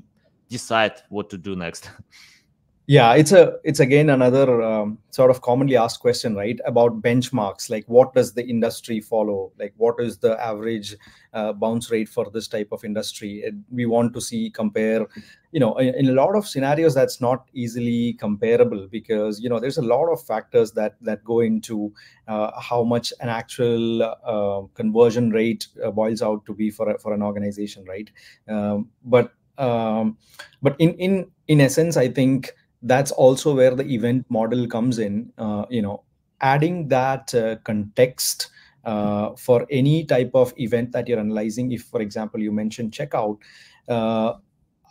decide 0.53 1.01
what 1.09 1.29
to 1.31 1.37
do 1.37 1.55
next. 1.55 1.89
Yeah 2.85 3.13
it's 3.13 3.31
a 3.31 3.59
it's 3.63 3.79
again 3.79 4.09
another 4.09 4.61
um, 4.61 4.97
sort 5.09 5.31
of 5.31 5.41
commonly 5.41 5.77
asked 5.77 6.01
question 6.01 6.35
right 6.35 6.59
about 6.65 7.01
benchmarks. 7.01 7.69
Like 7.69 7.85
what 7.87 8.13
does 8.13 8.33
the 8.33 8.45
industry 8.45 8.99
follow? 8.99 9.53
Like 9.57 9.73
what 9.77 10.01
is 10.01 10.17
the 10.17 10.37
average 10.43 10.93
uh, 11.33 11.53
bounce 11.53 11.89
rate 11.91 12.09
for 12.09 12.29
this 12.29 12.49
type 12.49 12.67
of 12.73 12.83
industry? 12.83 13.49
We 13.71 13.85
want 13.85 14.13
to 14.15 14.19
see 14.19 14.49
compare 14.49 15.07
you 15.53 15.61
know 15.61 15.77
in, 15.77 15.95
in, 15.95 16.09
a 16.09 16.11
lot 16.11 16.35
of 16.35 16.45
scenarios 16.45 16.93
that's 16.93 17.21
not 17.21 17.47
easily 17.53 18.17
comparable 18.19 18.89
because 18.91 19.39
you 19.39 19.47
know 19.47 19.61
there's 19.61 19.77
a 19.77 19.89
lot 19.95 20.11
of 20.11 20.21
factors 20.21 20.73
that 20.73 20.95
that 20.99 21.23
go 21.23 21.39
into 21.39 21.93
uh, 22.27 22.51
how 22.59 22.83
much 22.83 23.13
an 23.21 23.29
actual 23.29 24.03
uh, 24.03 24.61
conversion 24.73 25.29
rate 25.29 25.67
uh, 25.85 25.89
boils 25.89 26.21
out 26.21 26.45
to 26.47 26.53
be 26.53 26.69
for 26.69 26.89
a, 26.89 26.99
for 26.99 27.13
an 27.13 27.23
organization 27.23 27.85
right? 27.85 28.11
Um, 28.49 28.89
but 29.05 29.31
um, 29.57 30.17
but 30.61 30.75
in 30.79 30.93
in 30.95 31.31
in 31.47 31.61
essence 31.61 31.97
i 31.97 32.07
think 32.07 32.53
that's 32.83 33.11
also 33.11 33.55
where 33.55 33.73
the 33.73 33.85
event 33.85 34.25
model 34.29 34.67
comes 34.67 34.99
in. 34.99 35.31
Uh, 35.37 35.65
you 35.69 35.81
know 35.81 36.03
adding 36.41 36.89
that 36.89 37.33
uh, 37.33 37.55
context 37.63 38.49
uh, 38.83 39.29
for 39.37 39.65
any 39.69 40.03
type 40.03 40.31
of 40.33 40.53
event 40.57 40.91
that 40.91 41.07
you're 41.07 41.19
analyzing. 41.19 41.71
If 41.71 41.83
for 41.83 42.01
example 42.01 42.39
you 42.41 42.51
mentioned 42.51 42.91
checkout 42.91 43.37
uh, 43.87 44.33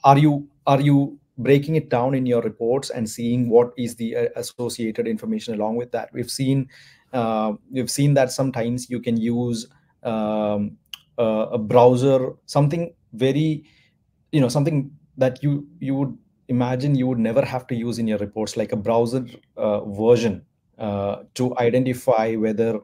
are 0.02 0.18
you 0.18 0.48
are 0.66 0.80
you 0.80 1.18
breaking 1.38 1.76
it 1.76 1.90
down 1.90 2.14
in 2.14 2.24
your 2.24 2.40
reports 2.42 2.90
and 2.90 3.08
seeing 3.08 3.48
what 3.48 3.72
is 3.76 3.96
the 3.96 4.16
uh, 4.16 4.28
associated 4.36 5.06
information 5.06 5.54
along 5.54 5.76
with 5.76 5.92
that? 5.92 6.08
We've 6.12 6.30
seen 6.30 6.68
uh, 7.12 7.52
we've 7.70 7.90
seen 7.90 8.14
that 8.14 8.32
sometimes 8.32 8.88
you 8.88 9.00
can 9.00 9.18
use 9.18 9.66
um, 10.02 10.78
a 11.18 11.58
browser 11.58 12.32
something 12.46 12.94
very 13.12 13.64
you 14.32 14.40
know 14.40 14.48
something 14.48 14.90
that 15.16 15.42
you 15.42 15.66
you 15.78 15.94
would 15.94 16.16
imagine 16.48 16.94
you 16.94 17.06
would 17.06 17.18
never 17.18 17.44
have 17.44 17.66
to 17.66 17.74
use 17.74 17.98
in 17.98 18.06
your 18.06 18.18
reports 18.18 18.56
like 18.56 18.72
a 18.72 18.76
browser 18.76 19.24
uh, 19.56 19.84
version 19.84 20.44
uh, 20.78 21.22
to 21.34 21.56
identify 21.58 22.34
whether 22.34 22.80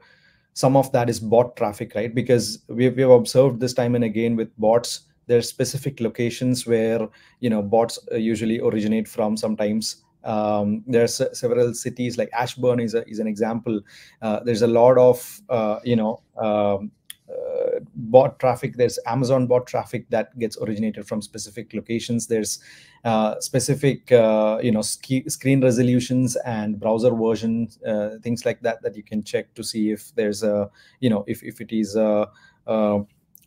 some 0.55 0.77
of 0.77 0.91
that 0.93 1.09
is 1.11 1.21
bot 1.21 1.57
traffic 1.57 1.95
right? 1.95 2.15
Because 2.15 2.61
we've, 2.69 2.97
we've 2.97 3.11
observed 3.11 3.61
this 3.61 3.75
time 3.75 3.95
and 3.95 4.05
again 4.05 4.37
with 4.37 4.57
bots 4.59 5.09
there's 5.29 5.49
specific 5.49 6.01
locations 6.01 6.67
where 6.67 7.07
you 7.41 7.49
know 7.49 7.63
bots 7.63 7.99
uh, 8.11 8.17
usually 8.17 8.59
originate 8.61 9.07
from 9.07 9.37
sometimes. 9.37 10.05
Um, 10.25 10.83
there's 10.87 11.23
several 11.33 11.73
cities 11.75 12.19
like 12.19 12.29
ashburn 12.33 12.81
is, 12.81 12.95
a, 12.95 13.09
is 13.09 13.21
an 13.21 13.29
example. 13.29 13.81
Uh, 14.21 14.41
there's 14.41 14.63
a 14.63 14.67
lot 14.67 14.99
of 14.99 15.41
uh, 15.49 15.79
you 15.85 15.97
know 15.97 16.23
um, 16.37 16.91
uh, 17.31 17.67
bot 17.99 18.39
traffic 18.39 18.77
there's 18.77 18.99
amazon 19.07 19.47
bot 19.49 19.67
traffic 19.67 20.09
that 20.09 20.37
gets 20.39 20.57
originated 20.59 21.07
from 21.07 21.21
specific 21.21 21.75
locations. 21.75 22.29
There's 22.29 22.61
uh, 23.05 23.41
specific 23.41 24.11
uh, 24.13 24.59
you 24.63 24.71
know 24.71 24.83
screen 24.83 25.61
resolutions 25.63 26.37
and 26.37 26.79
browser 26.79 27.11
versions 27.11 27.79
uh, 27.83 28.19
things 28.23 28.47
like 28.47 28.61
that 28.63 28.83
that 28.83 28.97
you 28.97 29.03
can 29.03 29.23
check 29.23 29.53
to 29.55 29.65
see 29.65 29.91
if 29.91 30.15
there's 30.15 30.43
a 30.43 30.71
you 31.01 31.11
know 31.11 31.25
if, 31.27 31.43
if 31.43 31.61
it 31.61 31.73
is 31.73 31.97
a, 31.97 32.29
a 32.67 33.01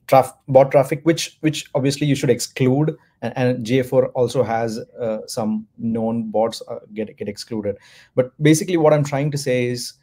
traf- 0.08 0.38
bot 0.50 0.72
traffic 0.72 1.02
which 1.04 1.38
which 1.40 1.66
obviously 1.74 2.06
you 2.08 2.16
should 2.16 2.30
exclude. 2.30 2.96
And, 3.24 3.38
and 3.38 3.66
GA4 3.66 4.12
also 4.16 4.42
has 4.42 4.80
uh, 5.00 5.20
some 5.28 5.68
known 5.78 6.32
bots 6.32 6.62
uh, 6.68 6.80
get 6.94 7.16
get 7.18 7.30
excluded. 7.30 7.78
But 8.16 8.32
basically 8.42 8.78
what 8.78 8.94
i'm 8.94 9.04
trying 9.04 9.32
to 9.32 9.38
say 9.38 9.66
is 9.66 9.94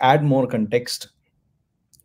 add 0.00 0.24
more 0.24 0.46
context 0.46 1.08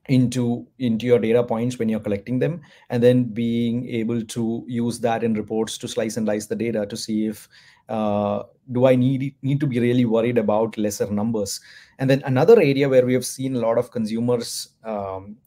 into 0.08 0.66
into 0.80 1.06
your 1.06 1.20
data 1.20 1.44
points 1.44 1.78
when 1.78 1.90
you're 1.90 2.00
collecting 2.00 2.40
them 2.40 2.62
and 2.90 3.04
then 3.04 3.24
being 3.24 3.88
able 3.90 4.22
to 4.24 4.64
use 4.68 5.00
that 5.00 5.24
in 5.24 5.34
reports 5.34 5.78
to 5.78 5.88
slice 5.88 6.18
and 6.18 6.28
dice 6.28 6.46
the 6.46 6.56
data 6.56 6.86
to 6.86 6.96
see 6.96 7.28
if 7.28 7.50
uh, 7.90 8.44
do 8.72 8.86
i 8.86 8.96
need 8.96 9.36
need 9.42 9.60
to 9.60 9.68
be 9.68 9.80
really 9.80 10.06
worried 10.06 10.38
about 10.38 10.78
lesser 10.78 11.10
numbers. 11.12 11.60
And 12.00 12.10
then 12.10 12.22
another 12.26 12.60
area 12.60 12.88
where 12.90 13.06
we 13.06 13.14
have 13.14 13.26
seen 13.26 13.56
a 13.56 13.60
lot 13.60 13.78
of 13.78 13.92
consumers 13.92 14.70
um, 14.84 15.38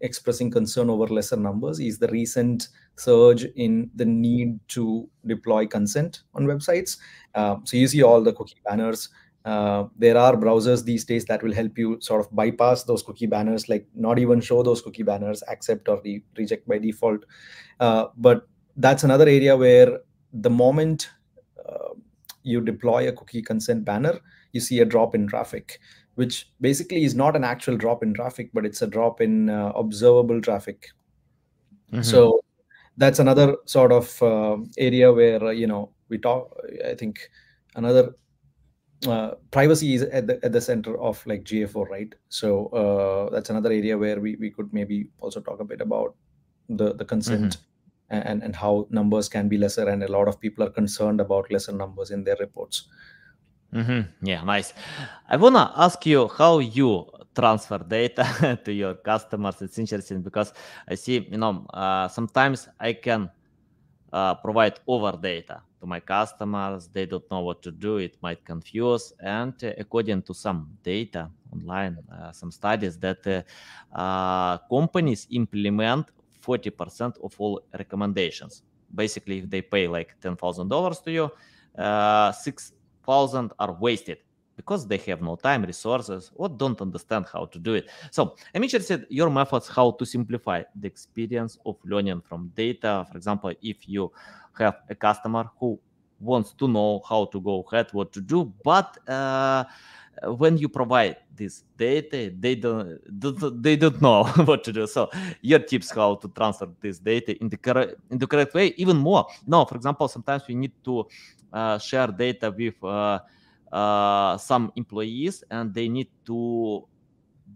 expressing 0.00 0.50
concern 0.50 0.90
over 0.90 1.06
lesser 1.06 1.36
numbers 1.36 1.80
is 1.80 1.98
the 1.98 2.08
recent 2.08 2.68
surge 2.96 3.44
in 3.56 3.90
the 3.94 4.04
need 4.04 4.58
to 4.68 5.08
deploy 5.26 5.66
consent 5.66 6.22
on 6.34 6.46
websites. 6.46 6.98
Uh, 7.34 7.56
so 7.64 7.76
you 7.76 7.88
see 7.88 8.02
all 8.02 8.22
the 8.22 8.32
cookie 8.32 8.60
banners 8.64 9.08
uh, 9.46 9.86
there 9.96 10.18
are 10.18 10.34
browsers 10.34 10.84
these 10.84 11.04
days 11.04 11.24
that 11.26 11.40
will 11.40 11.54
help 11.54 11.78
you 11.78 11.98
sort 12.00 12.20
of 12.20 12.34
bypass 12.34 12.82
those 12.82 13.00
cookie 13.00 13.26
banners, 13.26 13.68
like 13.68 13.86
not 13.94 14.18
even 14.18 14.40
show 14.40 14.60
those 14.60 14.82
cookie 14.82 15.04
banners, 15.04 15.40
accept 15.48 15.88
or 15.88 16.02
re- 16.04 16.24
reject 16.36 16.66
by 16.66 16.78
default. 16.78 17.24
Uh, 17.78 18.06
but 18.16 18.48
that's 18.76 19.04
another 19.04 19.28
area 19.28 19.56
where 19.56 20.00
the 20.32 20.50
moment 20.50 21.10
uh, 21.64 21.94
you 22.42 22.60
deploy 22.60 23.08
a 23.08 23.12
cookie 23.12 23.40
consent 23.40 23.84
banner, 23.84 24.18
you 24.50 24.60
see 24.60 24.80
a 24.80 24.84
drop 24.84 25.14
in 25.14 25.28
traffic, 25.28 25.78
which 26.16 26.50
basically 26.60 27.04
is 27.04 27.14
not 27.14 27.36
an 27.36 27.44
actual 27.44 27.76
drop 27.76 28.02
in 28.02 28.12
traffic, 28.12 28.50
but 28.52 28.66
it's 28.66 28.82
a 28.82 28.86
drop 28.88 29.20
in 29.20 29.48
uh, 29.48 29.70
observable 29.76 30.40
traffic. 30.40 30.88
Mm-hmm. 31.92 32.02
So 32.02 32.40
that's 32.96 33.20
another 33.20 33.56
sort 33.66 33.92
of 33.92 34.20
uh, 34.20 34.56
area 34.76 35.12
where 35.12 35.52
you 35.52 35.68
know 35.68 35.92
we 36.08 36.18
talk. 36.18 36.52
I 36.84 36.94
think 36.94 37.20
another 37.76 38.12
uh, 39.04 39.32
privacy 39.50 39.94
is 39.94 40.02
at 40.02 40.26
the 40.26 40.40
at 40.42 40.52
the 40.52 40.60
center 40.60 40.98
of 40.98 41.24
like 41.26 41.44
GA4, 41.44 41.88
right? 41.88 42.14
So 42.28 42.68
uh, 42.68 43.30
that's 43.30 43.50
another 43.50 43.70
area 43.70 43.96
where 43.96 44.20
we, 44.20 44.36
we 44.36 44.50
could 44.50 44.72
maybe 44.72 45.08
also 45.20 45.40
talk 45.40 45.60
a 45.60 45.64
bit 45.64 45.80
about 45.80 46.14
the 46.68 46.94
the 46.94 47.04
consent 47.04 47.58
mm-hmm. 48.10 48.28
and 48.28 48.42
and 48.42 48.56
how 48.56 48.86
numbers 48.90 49.28
can 49.28 49.48
be 49.48 49.58
lesser, 49.58 49.88
and 49.88 50.02
a 50.02 50.10
lot 50.10 50.28
of 50.28 50.40
people 50.40 50.64
are 50.64 50.70
concerned 50.70 51.20
about 51.20 51.50
lesser 51.50 51.72
numbers 51.72 52.10
in 52.10 52.24
their 52.24 52.36
reports. 52.40 52.88
Mm-hmm. 53.74 54.26
Yeah, 54.26 54.42
nice. 54.42 54.72
I 55.28 55.36
wanna 55.36 55.72
ask 55.76 56.06
you 56.06 56.28
how 56.28 56.60
you 56.60 57.06
transfer 57.34 57.78
data 57.78 58.58
to 58.64 58.72
your 58.72 58.94
customers. 58.94 59.60
It's 59.60 59.78
interesting 59.78 60.22
because 60.22 60.54
I 60.88 60.94
see, 60.94 61.28
you 61.30 61.36
know, 61.36 61.66
uh, 61.74 62.08
sometimes 62.08 62.68
I 62.80 62.94
can 62.94 63.30
uh, 64.12 64.36
provide 64.36 64.80
over 64.86 65.18
data 65.20 65.60
to 65.86 65.88
my 65.88 66.00
customers. 66.00 66.88
They 66.92 67.06
don't 67.06 67.28
know 67.30 67.40
what 67.40 67.62
to 67.62 67.70
do. 67.70 67.98
It 67.98 68.16
might 68.20 68.44
confuse. 68.44 69.12
And 69.20 69.54
uh, 69.62 69.72
according 69.78 70.22
to 70.22 70.34
some 70.34 70.68
data 70.82 71.30
online, 71.52 71.98
uh, 72.12 72.32
some 72.32 72.50
studies 72.50 72.98
that 72.98 73.44
uh, 73.92 74.58
companies 74.68 75.26
implement 75.30 76.06
40% 76.44 77.18
of 77.22 77.34
all 77.38 77.62
recommendations. 77.78 78.62
Basically, 78.94 79.38
if 79.38 79.50
they 79.50 79.62
pay 79.62 79.88
like 79.88 80.14
$10,000 80.20 81.04
to 81.04 81.10
you, 81.10 81.30
uh, 81.78 82.32
6,000 82.32 83.52
are 83.58 83.72
wasted 83.80 84.18
because 84.56 84.86
they 84.86 84.96
have 84.98 85.20
no 85.22 85.36
time, 85.36 85.62
resources, 85.64 86.30
or 86.34 86.48
don't 86.48 86.80
understand 86.80 87.26
how 87.32 87.44
to 87.46 87.58
do 87.58 87.74
it. 87.74 87.88
So 88.10 88.36
I'm 88.54 88.64
interested 88.64 89.06
your 89.10 89.30
methods 89.30 89.68
how 89.68 89.92
to 89.92 90.06
simplify 90.06 90.62
the 90.74 90.86
experience 90.86 91.58
of 91.66 91.76
learning 91.84 92.22
from 92.22 92.52
data. 92.54 93.06
For 93.10 93.16
example, 93.16 93.52
if 93.62 93.88
you 93.88 94.10
have 94.58 94.78
a 94.88 94.94
customer 94.94 95.50
who 95.60 95.78
wants 96.18 96.54
to 96.54 96.66
know 96.66 97.02
how 97.08 97.26
to 97.26 97.40
go 97.40 97.64
ahead, 97.70 97.88
what 97.92 98.12
to 98.12 98.20
do, 98.20 98.52
but 98.64 98.96
uh, 99.08 99.64
when 100.24 100.56
you 100.56 100.68
provide 100.68 101.16
this 101.34 101.64
data, 101.76 102.32
they 102.38 102.54
don't 102.54 102.98
they 103.62 103.76
don't 103.76 104.00
know 104.00 104.24
what 104.44 104.64
to 104.64 104.72
do. 104.72 104.86
So 104.86 105.10
your 105.42 105.58
tips 105.58 105.90
how 105.90 106.14
to 106.16 106.28
transfer 106.28 106.68
this 106.80 106.98
data 106.98 107.38
in 107.40 107.48
the 107.50 107.56
correct 107.56 107.96
in 108.10 108.18
the 108.18 108.26
correct 108.26 108.54
way, 108.54 108.68
even 108.78 108.96
more. 108.96 109.26
No, 109.46 109.64
for 109.64 109.76
example, 109.76 110.08
sometimes 110.08 110.44
we 110.48 110.54
need 110.54 110.72
to 110.84 111.06
uh, 111.52 111.78
share 111.78 112.08
data 112.08 112.50
with 112.50 112.82
uh, 112.82 113.18
uh, 113.76 114.38
some 114.38 114.72
employees 114.76 115.44
and 115.50 115.74
they 115.74 115.88
need 115.88 116.08
to 116.24 116.86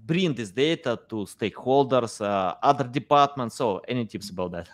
bring 0.07 0.35
this 0.35 0.51
data 0.51 0.99
to 1.09 1.27
stakeholders, 1.27 2.21
uh, 2.21 2.55
other 2.63 2.85
departments? 2.85 3.57
So, 3.57 3.81
any 3.89 4.05
tips 4.05 4.31
about 4.31 4.53
that? 4.53 4.69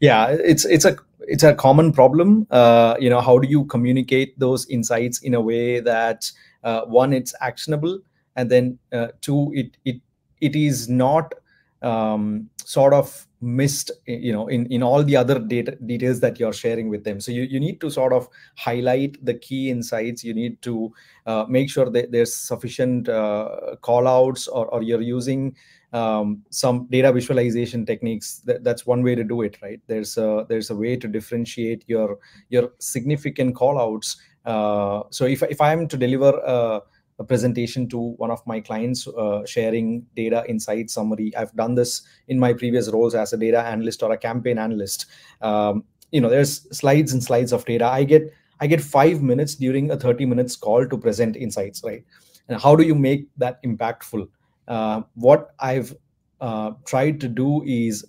Yeah, 0.00 0.28
it's 0.28 0.64
it's 0.64 0.84
a 0.84 0.96
it's 1.20 1.42
a 1.42 1.54
common 1.54 1.92
problem. 1.92 2.46
Uh, 2.50 2.96
you 3.00 3.10
know, 3.10 3.20
how 3.20 3.38
do 3.38 3.48
you 3.48 3.64
communicate 3.64 4.38
those 4.38 4.66
insights 4.68 5.20
in 5.22 5.34
a 5.34 5.40
way 5.40 5.80
that 5.80 6.30
uh, 6.64 6.82
one, 6.82 7.12
it's 7.12 7.34
actionable, 7.40 8.00
and 8.36 8.50
then 8.50 8.78
uh, 8.92 9.08
two, 9.20 9.52
it 9.54 9.76
it 9.84 10.00
it 10.40 10.56
is 10.56 10.88
not 10.88 11.34
um, 11.82 12.48
sort 12.66 12.92
of 12.92 13.28
missed 13.40 13.92
you 14.06 14.32
know 14.32 14.48
in 14.48 14.66
in 14.72 14.82
all 14.82 15.04
the 15.04 15.14
other 15.14 15.38
data 15.38 15.76
details 15.86 16.18
that 16.18 16.40
you're 16.40 16.52
sharing 16.52 16.88
with 16.88 17.04
them. 17.04 17.20
So 17.20 17.30
you, 17.30 17.42
you 17.42 17.60
need 17.60 17.80
to 17.80 17.90
sort 17.90 18.12
of 18.12 18.28
highlight 18.56 19.24
the 19.24 19.34
key 19.34 19.70
insights. 19.70 20.24
You 20.24 20.34
need 20.34 20.60
to 20.62 20.92
uh, 21.26 21.44
make 21.48 21.70
sure 21.70 21.88
that 21.88 22.10
there's 22.10 22.34
sufficient 22.34 23.08
uh, 23.08 23.76
call 23.82 24.08
outs 24.08 24.48
or, 24.48 24.66
or 24.74 24.82
you're 24.82 25.00
using 25.00 25.54
um, 25.92 26.42
some 26.50 26.88
data 26.90 27.12
visualization 27.12 27.86
techniques. 27.86 28.38
That, 28.46 28.64
that's 28.64 28.84
one 28.84 29.04
way 29.04 29.14
to 29.14 29.22
do 29.22 29.42
it 29.42 29.58
right? 29.62 29.80
There's 29.86 30.18
a 30.18 30.44
there's 30.48 30.70
a 30.70 30.76
way 30.76 30.96
to 30.96 31.06
differentiate 31.06 31.84
your 31.86 32.18
your 32.48 32.72
significant 32.80 33.54
call 33.54 33.78
outs 33.78 34.16
uh, 34.46 35.02
so 35.10 35.24
if, 35.24 35.42
if 35.42 35.60
i'm 35.60 35.88
to 35.88 35.96
deliver 35.96 36.30
a 36.46 36.80
a 37.18 37.24
presentation 37.24 37.88
to 37.88 37.98
one 37.98 38.30
of 38.30 38.46
my 38.46 38.60
clients 38.60 39.06
uh, 39.08 39.44
sharing 39.46 40.04
data 40.14 40.44
insight 40.48 40.90
summary. 40.90 41.34
I've 41.36 41.54
done 41.56 41.74
this 41.74 42.02
in 42.28 42.38
my 42.38 42.52
previous 42.52 42.88
roles 42.90 43.14
as 43.14 43.32
a 43.32 43.36
data 43.36 43.60
analyst 43.60 44.02
or 44.02 44.12
a 44.12 44.18
campaign 44.18 44.58
analyst. 44.58 45.06
Um, 45.40 45.84
you 46.10 46.20
know 46.20 46.28
there's 46.28 46.66
slides 46.76 47.12
and 47.12 47.22
slides 47.22 47.52
of 47.52 47.64
data. 47.64 47.86
I 47.86 48.04
get 48.04 48.32
i 48.60 48.66
get 48.66 48.80
five 48.80 49.22
minutes 49.22 49.54
during 49.54 49.90
a 49.90 49.96
30 49.96 50.26
minutes 50.26 50.56
call 50.56 50.86
to 50.88 50.98
present 50.98 51.36
insights 51.36 51.82
right? 51.84 52.04
And 52.48 52.60
how 52.60 52.76
do 52.76 52.84
you 52.84 52.94
make 52.94 53.28
that 53.38 53.62
impactful? 53.62 54.28
Uh, 54.68 55.02
what 55.14 55.54
i've 55.60 55.94
uh, 56.40 56.72
tried 56.84 57.20
to 57.20 57.28
do 57.28 57.62
is 57.64 58.04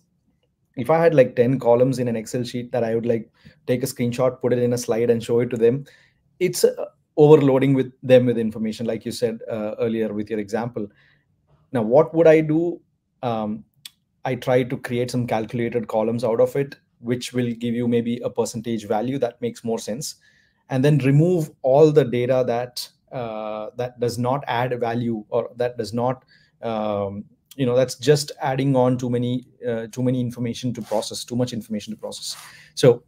if 0.75 0.89
i 0.89 0.97
had 0.97 1.13
like 1.13 1.35
10 1.35 1.59
columns 1.59 1.99
in 1.99 2.07
an 2.07 2.15
excel 2.15 2.43
sheet 2.43 2.71
that 2.71 2.83
i 2.83 2.95
would 2.95 3.05
like 3.05 3.29
take 3.67 3.83
a 3.83 3.85
screenshot 3.85 4.41
put 4.41 4.53
it 4.53 4.59
in 4.59 4.73
a 4.73 4.77
slide 4.77 5.09
and 5.11 5.23
show 5.23 5.39
it 5.39 5.51
to 5.51 5.57
them 5.57 5.85
it's 6.39 6.65
overloading 7.17 7.73
with 7.73 7.91
them 8.03 8.25
with 8.25 8.37
information 8.37 8.85
like 8.85 9.05
you 9.05 9.11
said 9.11 9.39
uh, 9.51 9.75
earlier 9.79 10.13
with 10.13 10.29
your 10.29 10.39
example. 10.39 10.87
Now 11.71 11.81
what 11.81 12.13
would 12.13 12.27
i 12.27 12.41
do? 12.41 12.79
Um, 13.23 13.63
i 14.25 14.35
try 14.35 14.61
to 14.61 14.77
create 14.77 15.09
some 15.09 15.25
calculated 15.25 15.87
columns 15.87 16.23
out 16.23 16.39
of 16.39 16.55
it 16.55 16.75
which 16.99 17.33
will 17.33 17.51
give 17.53 17.73
you 17.73 17.87
maybe 17.87 18.19
a 18.23 18.29
percentage 18.29 18.85
value 18.87 19.17
that 19.17 19.41
makes 19.41 19.63
more 19.63 19.79
sense 19.79 20.15
and 20.69 20.83
then 20.83 20.97
remove 20.99 21.49
all 21.61 21.91
the 21.91 22.03
data 22.03 22.43
that 22.45 22.87
uh, 23.11 23.69
that 23.75 23.99
does 23.99 24.17
not 24.17 24.43
add 24.47 24.73
a 24.73 24.77
value 24.77 25.23
or 25.29 25.49
that 25.55 25.77
does 25.77 25.93
not 25.93 26.25
um, 26.61 27.23
you 27.55 27.65
know 27.65 27.75
that's 27.75 27.95
just 27.95 28.31
adding 28.41 28.75
on 28.75 28.97
too 28.97 29.09
many 29.09 29.47
uh, 29.67 29.87
too 29.91 30.03
many 30.03 30.19
information 30.19 30.73
to 30.73 30.81
process 30.81 31.23
too 31.23 31.35
much 31.35 31.53
information 31.53 31.93
to 31.93 31.99
process. 31.99 32.35
So 32.75 33.03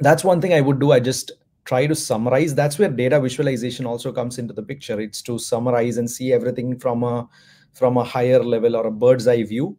that's 0.00 0.24
one 0.24 0.40
thing 0.40 0.52
i 0.54 0.60
would 0.60 0.78
do. 0.78 0.92
I 0.92 1.00
just 1.00 1.32
try 1.68 1.86
to 1.86 1.94
summarize. 1.94 2.54
That's 2.54 2.78
where 2.78 2.88
data 2.88 3.20
visualization 3.20 3.84
also 3.84 4.10
comes 4.10 4.38
into 4.38 4.54
the 4.54 4.62
picture. 4.62 4.98
It's 5.00 5.20
to 5.22 5.38
summarize 5.38 5.98
and 5.98 6.10
see 6.10 6.32
everything 6.32 6.78
from 6.78 7.02
a 7.02 7.28
from 7.74 7.98
a 7.98 8.04
higher 8.04 8.42
level 8.42 8.74
or 8.74 8.86
a 8.86 8.90
bird's 8.90 9.28
eye 9.28 9.42
view 9.44 9.76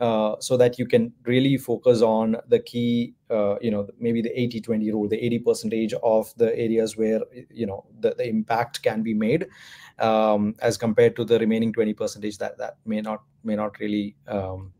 uh, 0.00 0.36
so 0.38 0.56
that 0.56 0.78
you 0.78 0.86
can 0.86 1.12
really 1.24 1.56
focus 1.56 2.00
on 2.00 2.36
the 2.48 2.60
key 2.60 3.14
uh, 3.30 3.56
you 3.60 3.70
know 3.70 3.86
maybe 3.98 4.22
the 4.22 4.32
80 4.40 4.60
20 4.60 4.92
rule 4.92 5.08
the 5.08 5.18
80 5.24 5.38
percentage 5.40 5.94
of 6.02 6.32
the 6.36 6.56
areas 6.58 6.96
where 6.96 7.20
you 7.50 7.66
know 7.66 7.84
the, 8.00 8.14
the 8.14 8.26
impact 8.26 8.82
can 8.82 9.02
be 9.02 9.12
made 9.12 9.46
um, 9.98 10.54
as 10.60 10.78
compared 10.78 11.16
to 11.16 11.24
the 11.24 11.38
remaining 11.40 11.72
20 11.72 11.92
percentage 11.94 12.38
that 12.38 12.56
that 12.58 12.76
may 12.86 13.00
not 13.00 13.22
may 13.42 13.56
not 13.56 13.78
really 13.80 14.16
um, 14.28 14.72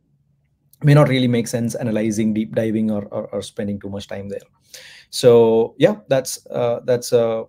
may 0.83 0.95
not 0.95 1.09
really 1.09 1.29
make 1.29 1.49
sense 1.49 1.75
analyzing 1.75 2.33
deep 2.33 2.55
diving 2.55 2.91
or, 2.91 3.05
or, 3.07 3.27
or 3.35 3.43
spending 3.43 3.79
too 3.81 3.91
much 3.91 4.09
time 4.09 4.29
there 4.29 4.47
so 5.13 5.75
yeah 5.79 5.97
that's 6.09 6.45
uh, 6.47 6.81
that's 6.85 7.13
a 7.13 7.45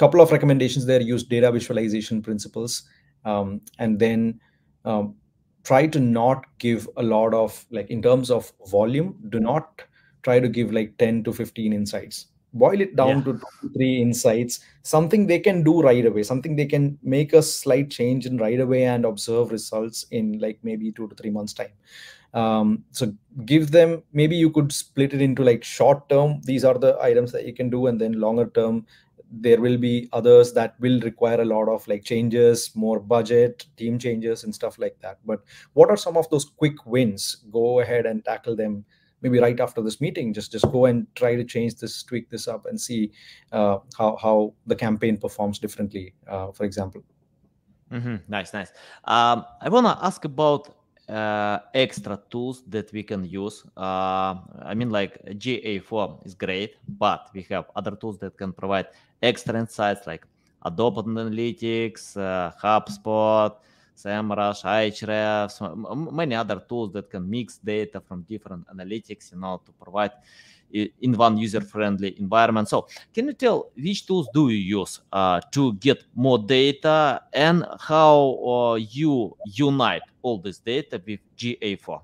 couple 0.00 0.22
of 0.22 0.32
recommendations 0.32 0.86
there. 0.86 1.00
Use 1.02 1.24
data 1.24 1.52
visualization 1.52 2.22
principles 2.22 2.84
um, 3.26 3.60
and 3.78 3.98
then 3.98 4.40
um, 4.86 5.14
try 5.62 5.86
to 5.86 6.00
not 6.00 6.46
give 6.58 6.88
a 6.96 7.02
lot 7.02 7.34
of 7.34 7.66
like 7.70 7.90
in 7.90 8.00
terms 8.00 8.30
of 8.30 8.50
volume 8.66 9.14
do 9.28 9.38
not 9.38 9.82
try 10.22 10.40
to 10.40 10.48
give 10.48 10.72
like 10.72 10.96
10 10.96 11.24
to 11.24 11.32
15 11.32 11.72
insights. 11.74 12.26
Boil 12.52 12.80
it 12.80 12.96
down 12.96 13.18
yeah. 13.18 13.24
to 13.24 13.32
two, 13.34 13.68
three 13.74 14.00
insights 14.00 14.60
something 14.82 15.26
they 15.26 15.38
can 15.38 15.62
do 15.62 15.82
right 15.82 16.04
away 16.04 16.22
something 16.24 16.56
they 16.56 16.66
can 16.66 16.98
make 17.00 17.32
a 17.32 17.40
slight 17.40 17.90
change 17.90 18.26
in 18.26 18.38
right 18.38 18.58
away 18.58 18.86
and 18.86 19.04
observe 19.04 19.52
results 19.52 20.04
in 20.10 20.36
like 20.40 20.58
maybe 20.64 20.90
two 20.90 21.06
to 21.06 21.14
three 21.14 21.30
months 21.30 21.52
time 21.52 21.70
um, 22.34 22.84
so 22.90 23.12
give 23.44 23.70
them 23.70 24.02
maybe 24.12 24.36
you 24.36 24.50
could 24.50 24.72
split 24.72 25.14
it 25.14 25.20
into 25.20 25.42
like 25.42 25.64
short 25.64 26.08
term 26.08 26.40
these 26.44 26.64
are 26.64 26.78
the 26.78 26.96
items 27.00 27.32
that 27.32 27.46
you 27.46 27.52
can 27.52 27.70
do 27.70 27.86
and 27.86 28.00
then 28.00 28.12
longer 28.12 28.50
term 28.54 28.86
there 29.30 29.60
will 29.60 29.78
be 29.78 30.08
others 30.12 30.52
that 30.52 30.74
will 30.80 31.00
require 31.00 31.40
a 31.40 31.44
lot 31.44 31.68
of 31.68 31.86
like 31.86 32.04
changes 32.04 32.74
more 32.74 32.98
budget 32.98 33.66
team 33.76 33.98
changes 33.98 34.44
and 34.44 34.54
stuff 34.54 34.78
like 34.78 34.96
that. 35.00 35.18
But 35.24 35.40
what 35.74 35.88
are 35.88 35.96
some 35.96 36.16
of 36.16 36.28
those 36.30 36.44
quick 36.44 36.84
wins? 36.84 37.44
Go 37.50 37.80
ahead 37.80 38.06
and 38.06 38.24
tackle 38.24 38.56
them 38.56 38.84
maybe 39.22 39.38
right 39.38 39.58
after 39.60 39.82
this 39.82 40.00
meeting. 40.00 40.34
Just 40.34 40.50
just 40.50 40.70
go 40.72 40.86
and 40.86 41.06
try 41.14 41.36
to 41.36 41.44
change 41.44 41.76
this 41.76 42.02
tweak 42.02 42.28
this 42.28 42.48
up 42.48 42.66
and 42.66 42.80
see 42.80 43.12
uh, 43.52 43.78
how 43.96 44.16
how 44.20 44.54
the 44.66 44.74
campaign 44.74 45.16
performs 45.16 45.58
differently 45.58 46.14
uh, 46.28 46.50
for 46.50 46.64
example. 46.64 47.02
Mm-hmm. 47.92 48.16
nice 48.28 48.52
nice. 48.52 48.70
Um, 49.04 49.44
i 49.60 49.68
want 49.68 49.84
to 49.84 50.04
ask 50.04 50.24
about 50.24 50.79
uh, 51.10 51.58
extra 51.74 52.18
tools 52.30 52.62
that 52.68 52.92
we 52.92 53.02
can 53.02 53.24
use. 53.24 53.64
Uh, 53.76 54.36
I 54.62 54.74
mean, 54.74 54.90
like 54.90 55.22
GA4 55.24 56.26
is 56.26 56.34
great, 56.34 56.76
but 56.88 57.28
we 57.34 57.42
have 57.50 57.66
other 57.74 57.96
tools 57.96 58.18
that 58.18 58.36
can 58.36 58.52
provide 58.52 58.86
extra 59.22 59.58
insights 59.58 60.06
like 60.06 60.24
Adobe 60.62 61.02
Analytics, 61.02 62.16
uh, 62.16 62.52
HubSpot, 62.62 63.56
SEMrush, 63.96 64.64
Ahrefs, 64.64 66.12
many 66.12 66.34
other 66.34 66.62
tools 66.68 66.92
that 66.92 67.10
can 67.10 67.28
mix 67.28 67.58
data 67.58 68.00
from 68.00 68.22
different 68.22 68.66
analytics, 68.68 69.32
you 69.32 69.38
know, 69.38 69.60
to 69.64 69.72
provide 69.72 70.12
in 70.72 71.12
one 71.12 71.36
user-friendly 71.36 72.18
environment. 72.18 72.68
So, 72.68 72.86
can 73.12 73.26
you 73.26 73.32
tell 73.32 73.70
which 73.76 74.06
tools 74.06 74.28
do 74.32 74.48
you 74.48 74.80
use 74.80 75.00
uh, 75.12 75.40
to 75.52 75.74
get 75.74 76.04
more 76.14 76.38
data 76.38 77.22
and 77.32 77.64
how 77.80 78.38
uh, 78.44 78.74
you 78.74 79.36
unite 79.44 80.02
all 80.22 80.38
this 80.38 80.58
data 80.58 81.00
with 81.06 81.20
GA4? 81.36 82.00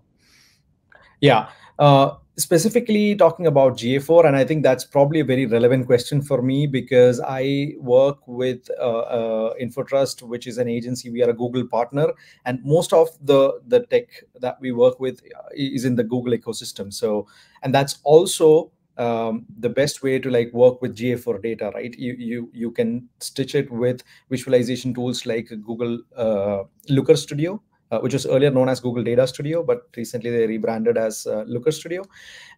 Yeah, 1.20 1.48
uh, 1.78 2.16
specifically 2.36 3.14
talking 3.14 3.46
about 3.46 3.76
GA4, 3.76 4.26
and 4.26 4.36
I 4.36 4.44
think 4.44 4.62
that's 4.62 4.84
probably 4.84 5.20
a 5.20 5.24
very 5.24 5.46
relevant 5.46 5.86
question 5.86 6.20
for 6.20 6.42
me 6.42 6.66
because 6.66 7.20
I 7.20 7.74
work 7.78 8.18
with 8.26 8.68
uh, 8.78 8.98
uh, 8.98 9.54
InfoTrust, 9.60 10.22
which 10.22 10.46
is 10.46 10.58
an 10.58 10.68
agency. 10.68 11.10
We 11.10 11.22
are 11.22 11.30
a 11.30 11.34
Google 11.34 11.66
partner, 11.66 12.12
and 12.44 12.62
most 12.64 12.92
of 12.92 13.08
the 13.22 13.60
the 13.66 13.80
tech 13.86 14.24
that 14.40 14.58
we 14.60 14.72
work 14.72 15.00
with 15.00 15.22
uh, 15.36 15.48
is 15.54 15.84
in 15.84 15.96
the 15.96 16.04
Google 16.04 16.32
ecosystem. 16.36 16.92
So, 16.92 17.26
and 17.62 17.74
that's 17.74 17.98
also 18.04 18.70
um, 18.98 19.46
the 19.58 19.68
best 19.70 20.02
way 20.02 20.18
to 20.18 20.30
like 20.30 20.52
work 20.52 20.82
with 20.82 20.94
GA4 20.94 21.42
data, 21.42 21.70
right? 21.74 21.94
You 21.98 22.14
you 22.18 22.50
you 22.52 22.70
can 22.70 23.08
stitch 23.20 23.54
it 23.54 23.70
with 23.70 24.02
visualization 24.30 24.92
tools 24.92 25.24
like 25.24 25.48
Google 25.64 26.00
uh, 26.16 26.64
Looker 26.88 27.16
Studio 27.16 27.62
uh, 27.90 28.00
which 28.00 28.12
was 28.12 28.26
earlier 28.26 28.50
known 28.50 28.68
as 28.68 28.80
Google 28.80 29.04
Data 29.04 29.26
Studio, 29.26 29.62
but 29.62 29.82
recently 29.96 30.30
they 30.30 30.46
rebranded 30.46 30.96
as 30.96 31.26
uh, 31.26 31.44
Looker 31.46 31.70
Studio. 31.70 32.04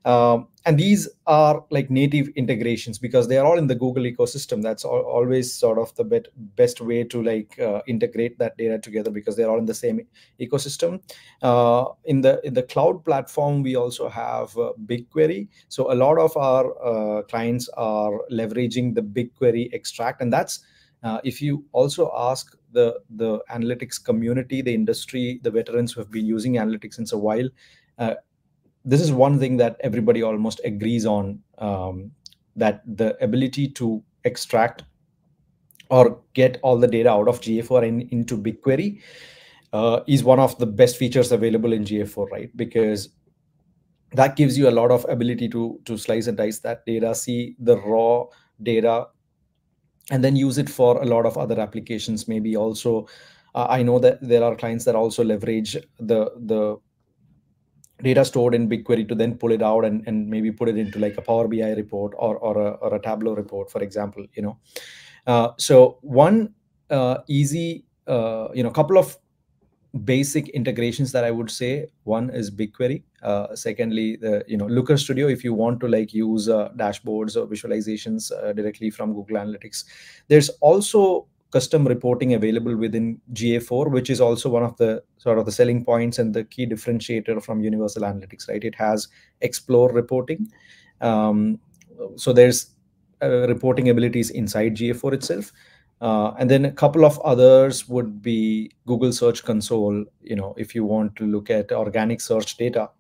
Um, 0.05 0.49
and 0.64 0.79
these 0.79 1.09
are 1.27 1.64
like 1.71 1.91
native 1.91 2.29
integrations 2.37 2.99
because 2.99 3.29
they 3.29 3.37
are 3.37 3.45
all 3.45 3.59
in 3.59 3.67
the 3.67 3.75
Google 3.75 4.05
ecosystem. 4.05 4.62
That's 4.62 4.85
always 4.85 5.53
sort 5.53 5.79
of 5.79 5.95
the 5.97 6.05
bet, 6.05 6.29
best 6.57 6.81
way 6.81 7.05
to 7.05 7.23
like 7.23 7.59
uh, 7.59 7.83
integrate 7.87 8.38
that 8.38 8.57
data 8.57 8.79
together 8.79 9.11
because 9.11 9.37
they're 9.37 9.51
all 9.51 9.59
in 9.59 9.67
the 9.67 9.75
same 9.75 10.01
ecosystem. 10.41 11.01
Uh, 11.43 11.87
in 12.05 12.21
the 12.21 12.41
in 12.45 12.55
the 12.55 12.62
cloud 12.62 13.05
platform, 13.05 13.62
we 13.62 13.77
also 13.77 14.09
have 14.09 14.57
uh, 14.57 14.73
BigQuery. 14.87 15.49
So 15.69 15.93
a 15.93 15.95
lot 15.95 16.19
of 16.19 16.37
our 16.37 16.64
uh, 16.83 17.23
clients 17.23 17.69
are 17.77 18.21
leveraging 18.31 18.95
the 18.95 19.03
BigQuery 19.03 19.75
extract, 19.75 20.23
and 20.23 20.33
that's 20.33 20.61
uh, 21.03 21.21
if 21.25 21.41
you 21.41 21.65
also 21.73 22.13
ask 22.17 22.57
the 22.73 23.01
the 23.11 23.41
analytics 23.51 24.03
community, 24.03 24.63
the 24.63 24.75
industry, 24.75 25.41
the 25.43 25.51
veterans 25.51 25.93
who 25.93 26.01
have 26.01 26.11
been 26.11 26.27
using 26.27 26.55
analytics 26.55 26.95
since 26.95 27.13
a 27.13 27.19
while, 27.19 27.49
uh, 27.99 28.15
this 28.85 29.01
is 29.01 29.13
one 29.13 29.39
thing 29.39 29.57
that 29.59 29.77
everybody 29.81 30.23
almost 30.23 30.61
agrees 30.65 31.07
on: 31.07 31.41
um, 31.59 32.11
that 32.57 32.83
the 32.97 33.17
ability 33.23 33.69
to 33.69 34.03
extract 34.25 34.83
or 35.91 36.21
get 36.35 36.59
all 36.63 36.79
the 36.79 36.87
data 36.87 37.11
out 37.11 37.29
of 37.29 37.41
GA4 37.41 37.87
and 37.89 38.03
into 38.13 38.37
BigQuery 38.37 39.01
uh, 39.73 40.01
is 40.07 40.23
one 40.23 40.39
of 40.39 40.59
the 40.59 40.67
best 40.67 40.97
features 40.97 41.33
available 41.33 41.73
in 41.73 41.85
GA4, 41.85 42.31
right? 42.31 42.57
Because 42.57 43.09
that 44.13 44.37
gives 44.37 44.59
you 44.59 44.69
a 44.69 44.71
lot 44.71 44.91
of 44.91 45.07
ability 45.09 45.49
to 45.51 45.81
to 45.85 45.97
slice 45.97 46.27
and 46.27 46.37
dice 46.37 46.59
that 46.61 46.85
data, 46.87 47.15
see 47.15 47.55
the 47.59 47.77
raw 47.79 48.25
data 48.63 49.07
and 50.11 50.25
then 50.25 50.37
use 50.37 50.59
it 50.59 50.68
for 50.68 51.01
a 51.03 51.05
lot 51.05 51.27
of 51.27 51.37
other 51.37 51.61
applications 51.61 52.29
maybe 52.29 52.57
also 52.57 53.07
uh, 53.55 53.66
I 53.68 53.83
know 53.83 53.99
that 53.99 54.21
there 54.21 54.44
are 54.44 54.55
clients 54.55 54.85
that 54.85 54.94
also 54.94 55.25
leverage 55.25 55.77
the 55.99 56.31
the 56.37 56.79
data 58.03 58.25
stored 58.25 58.55
in 58.55 58.68
BigQuery 58.68 59.09
to 59.09 59.14
then 59.14 59.37
pull 59.37 59.53
it 59.53 59.62
out 59.62 59.85
and, 59.85 60.07
and 60.07 60.29
maybe 60.29 60.53
put 60.53 60.68
it 60.68 60.79
into 60.79 60.99
like 60.99 61.16
a 61.18 61.23
Power 61.23 61.49
BI 61.49 61.73
report 61.73 62.12
or 62.16 62.37
or 62.38 62.57
a, 62.59 62.71
or 62.71 62.94
a 62.94 63.01
Tableau 63.01 63.35
report, 63.35 63.71
for 63.71 63.83
example. 63.83 64.25
You 64.35 64.42
know, 64.42 64.59
uh, 65.27 65.49
so 65.57 65.99
one 66.03 66.55
uh, 66.90 67.18
easy 67.29 67.85
uh, 68.07 68.49
you 68.55 68.62
know 68.62 68.71
couple 68.71 68.99
of 68.99 69.16
basic 70.05 70.49
integrations 70.51 71.13
that 71.13 71.25
I 71.25 71.31
would 71.31 71.51
say. 71.51 71.87
One 72.05 72.31
is 72.31 72.51
BigQuery. 72.51 73.03
Uh, 73.23 73.55
secondly, 73.55 74.17
the 74.17 74.45
you 74.47 74.57
know 74.57 74.67
Looker 74.67 74.97
Studio 74.97 75.29
if 75.29 75.45
you 75.45 75.55
want 75.55 75.81
to 75.81 75.89
like 75.89 76.15
use 76.15 76.49
uh, 76.49 76.71
dashboards 76.77 77.37
or 77.37 77.47
visualizations 77.47 78.31
uh, 78.33 78.53
directly 78.53 78.91
from 78.91 79.15
Google 79.15 79.37
Analytics. 79.37 79.85
There's 80.29 80.49
also 80.61 81.27
custom 81.51 81.87
reporting 81.87 82.35
available 82.35 82.77
within 82.77 83.21
GA4, 83.33 83.91
which 83.91 84.11
is 84.11 84.21
also 84.21 84.51
one 84.51 84.63
of 84.63 84.77
the 84.77 85.03
sort 85.17 85.39
of 85.39 85.47
the 85.47 85.53
selling 85.53 85.85
points 85.85 86.19
and 86.19 86.35
the 86.35 86.45
key 86.45 86.67
differentiator 86.67 87.43
from 87.43 87.63
Universal 87.63 88.03
Analytics, 88.03 88.49
right? 88.49 88.63
It 88.63 88.75
has 88.75 89.09
Explore 89.41 89.91
reporting. 89.93 90.49
Um, 91.01 91.59
so 92.17 92.33
there's 92.33 92.75
uh, 93.23 93.49
reporting 93.49 93.89
abilities 93.89 94.31
inside 94.31 94.77
GA4 94.77 95.15
itself. 95.15 95.53
Uh, 96.01 96.33
and 96.39 96.49
then 96.49 96.65
a 96.65 96.71
couple 96.71 97.05
of 97.05 97.19
others 97.21 97.89
would 97.89 98.23
be 98.23 98.71
Google 98.87 99.13
Search 99.13 99.45
Console. 99.45 100.05
You 100.23 100.37
know, 100.37 100.55
if 100.57 100.75
you 100.75 100.85
want 100.85 101.17
to 101.17 101.25
look 101.25 101.51
at 101.51 101.73
organic 101.73 102.21
search 102.21 102.57
data, 102.57 102.91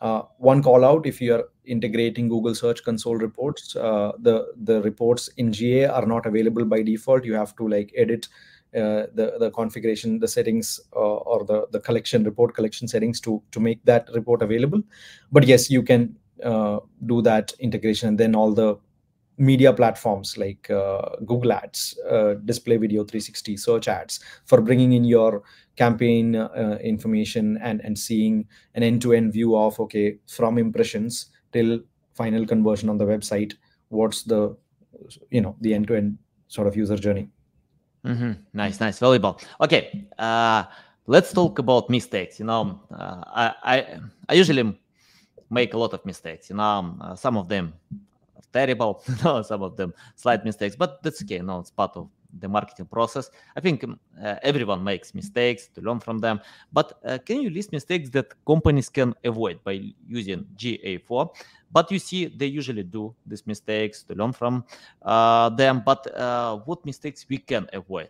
uh, 0.00 0.22
one 0.38 0.62
call 0.62 0.84
out 0.84 1.06
if 1.06 1.20
you 1.20 1.34
are 1.34 1.48
integrating 1.64 2.28
Google 2.28 2.54
Search 2.56 2.82
Console 2.82 3.16
reports, 3.16 3.76
uh, 3.76 4.12
the 4.18 4.52
the 4.64 4.82
reports 4.82 5.28
in 5.36 5.52
GA 5.52 5.84
are 5.84 6.06
not 6.06 6.26
available 6.26 6.64
by 6.64 6.82
default. 6.82 7.24
You 7.24 7.34
have 7.34 7.54
to 7.56 7.68
like 7.68 7.92
edit 7.96 8.26
uh, 8.74 9.06
the 9.14 9.34
the 9.38 9.50
configuration, 9.52 10.18
the 10.18 10.26
settings, 10.26 10.80
uh, 10.96 10.98
or 10.98 11.44
the 11.44 11.66
the 11.70 11.78
collection 11.78 12.24
report 12.24 12.54
collection 12.54 12.88
settings 12.88 13.20
to 13.20 13.40
to 13.52 13.60
make 13.60 13.84
that 13.84 14.08
report 14.12 14.42
available. 14.42 14.82
But 15.30 15.46
yes, 15.46 15.70
you 15.70 15.84
can 15.84 16.16
uh, 16.42 16.80
do 17.06 17.22
that 17.22 17.52
integration, 17.60 18.08
and 18.08 18.18
then 18.18 18.34
all 18.34 18.52
the 18.52 18.78
media 19.38 19.72
platforms 19.72 20.36
like 20.36 20.70
uh, 20.70 21.16
Google 21.24 21.52
Ads, 21.52 21.98
uh, 22.08 22.34
Display 22.44 22.76
Video 22.76 23.02
360, 23.04 23.56
Search 23.56 23.88
Ads 23.88 24.20
for 24.44 24.60
bringing 24.60 24.92
in 24.92 25.04
your 25.04 25.42
campaign 25.76 26.36
uh, 26.36 26.78
information 26.82 27.58
and 27.62 27.80
and 27.82 27.98
seeing 27.98 28.46
an 28.74 28.82
end-to-end 28.82 29.32
view 29.32 29.56
of 29.56 29.78
okay 29.80 30.18
from 30.28 30.58
impressions 30.58 31.30
till 31.52 31.80
final 32.14 32.46
conversion 32.46 32.88
on 32.88 32.98
the 32.98 33.04
website. 33.04 33.54
What's 33.88 34.22
the 34.22 34.56
you 35.30 35.40
know 35.40 35.56
the 35.60 35.74
end-to-end 35.74 36.18
sort 36.48 36.66
of 36.66 36.76
user 36.76 36.96
journey? 36.96 37.28
Mm-hmm. 38.04 38.32
Nice, 38.52 38.80
nice, 38.80 38.98
valuable. 38.98 39.40
Okay, 39.60 40.06
uh, 40.18 40.64
let's 41.06 41.32
talk 41.32 41.58
about 41.58 41.88
mistakes. 41.88 42.38
You 42.38 42.46
know, 42.46 42.80
uh, 42.90 43.22
I, 43.26 43.54
I 43.64 43.98
I 44.28 44.34
usually 44.34 44.78
make 45.50 45.74
a 45.74 45.78
lot 45.78 45.94
of 45.94 46.04
mistakes. 46.04 46.50
You 46.50 46.56
know, 46.56 46.96
uh, 47.00 47.14
some 47.14 47.36
of 47.36 47.48
them 47.48 47.74
terrible, 48.52 49.02
no, 49.24 49.42
some 49.42 49.62
of 49.62 49.76
them 49.76 49.94
slight 50.14 50.44
mistakes, 50.44 50.76
but 50.76 51.02
that's 51.02 51.22
okay. 51.22 51.38
No, 51.38 51.60
it's 51.60 51.70
part 51.70 51.96
of 51.96 52.08
the 52.38 52.48
marketing 52.48 52.86
process. 52.86 53.30
I 53.56 53.60
think 53.60 53.84
um, 53.84 53.98
uh, 54.22 54.36
everyone 54.42 54.82
makes 54.82 55.14
mistakes 55.14 55.68
to 55.74 55.80
learn 55.80 56.00
from 56.00 56.18
them. 56.18 56.40
But 56.72 56.98
uh, 57.04 57.18
can 57.24 57.42
you 57.42 57.50
list 57.50 57.72
mistakes 57.72 58.08
that 58.10 58.32
companies 58.46 58.88
can 58.88 59.14
avoid 59.24 59.62
by 59.64 59.92
using 60.08 60.46
GA4? 60.56 61.28
But 61.70 61.90
you 61.90 61.98
see, 61.98 62.26
they 62.26 62.46
usually 62.46 62.82
do 62.82 63.14
these 63.26 63.46
mistakes 63.46 64.02
to 64.04 64.14
learn 64.14 64.32
from 64.32 64.64
uh, 65.02 65.48
them. 65.50 65.82
But 65.84 66.06
uh, 66.14 66.56
what 66.64 66.84
mistakes 66.84 67.26
we 67.28 67.38
can 67.38 67.68
avoid? 67.72 68.08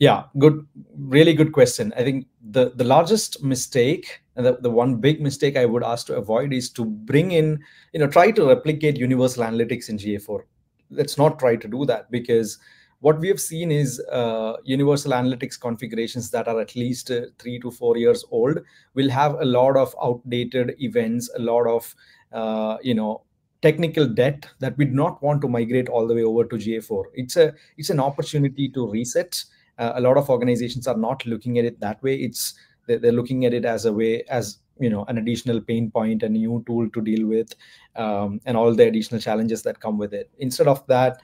Yeah, 0.00 0.24
good, 0.38 0.66
really 0.98 1.34
good 1.34 1.52
question. 1.52 1.92
I 1.96 2.02
think 2.04 2.26
the 2.42 2.70
the 2.74 2.84
largest 2.84 3.42
mistake 3.44 4.22
and 4.36 4.46
the, 4.46 4.56
the 4.56 4.70
one 4.70 4.96
big 4.96 5.20
mistake 5.20 5.58
I 5.58 5.66
would 5.66 5.84
ask 5.84 6.06
to 6.06 6.16
avoid 6.16 6.54
is 6.54 6.70
to 6.70 6.86
bring 6.86 7.32
in, 7.32 7.62
you 7.92 8.00
know, 8.00 8.06
try 8.06 8.30
to 8.30 8.46
replicate 8.46 8.96
universal 8.98 9.44
analytics 9.44 9.90
in 9.90 9.98
GA4. 9.98 10.46
Let's 10.90 11.18
not 11.18 11.38
try 11.38 11.56
to 11.56 11.68
do 11.68 11.84
that 11.84 12.10
because 12.10 12.58
what 13.00 13.20
we 13.20 13.28
have 13.28 13.40
seen 13.40 13.70
is 13.70 14.00
uh, 14.10 14.56
universal 14.64 15.12
analytics 15.12 15.60
configurations 15.60 16.30
that 16.30 16.48
are 16.48 16.58
at 16.60 16.74
least 16.76 17.10
uh, 17.10 17.26
three 17.38 17.58
to 17.60 17.70
four 17.70 17.98
years 17.98 18.24
old 18.30 18.58
will 18.94 19.10
have 19.10 19.34
a 19.34 19.44
lot 19.44 19.76
of 19.76 19.94
outdated 20.02 20.74
events, 20.80 21.30
a 21.36 21.40
lot 21.40 21.66
of, 21.66 21.94
uh, 22.32 22.78
you 22.82 22.94
know, 22.94 23.22
technical 23.62 24.06
debt 24.06 24.46
that 24.60 24.76
we 24.78 24.86
do 24.86 24.92
not 24.92 25.22
want 25.22 25.42
to 25.42 25.48
migrate 25.48 25.90
all 25.90 26.06
the 26.06 26.14
way 26.14 26.22
over 26.22 26.44
to 26.46 26.56
GA4. 26.56 27.04
It's 27.14 27.36
a 27.36 27.52
it's 27.76 27.90
an 27.90 28.00
opportunity 28.00 28.68
to 28.70 28.88
reset 28.90 29.44
uh, 29.80 29.92
a 29.96 30.00
lot 30.00 30.16
of 30.16 30.28
organizations 30.30 30.86
are 30.86 30.96
not 30.96 31.24
looking 31.26 31.58
at 31.58 31.64
it 31.64 31.80
that 31.80 32.02
way. 32.02 32.14
It's 32.16 32.54
they're 32.86 33.12
looking 33.12 33.44
at 33.44 33.54
it 33.54 33.64
as 33.64 33.84
a 33.84 33.92
way 33.92 34.22
as 34.28 34.58
you 34.78 34.90
know 34.90 35.04
an 35.06 35.18
additional 35.18 35.60
pain 35.60 35.90
point 35.90 36.22
a 36.22 36.28
new 36.28 36.62
tool 36.66 36.88
to 36.90 37.00
deal 37.00 37.26
with 37.26 37.54
um, 37.96 38.40
and 38.44 38.56
all 38.56 38.74
the 38.74 38.86
additional 38.86 39.20
challenges 39.20 39.62
that 39.62 39.80
come 39.80 39.98
with 39.98 40.12
it. 40.12 40.30
Instead 40.38 40.68
of 40.68 40.86
that 40.86 41.20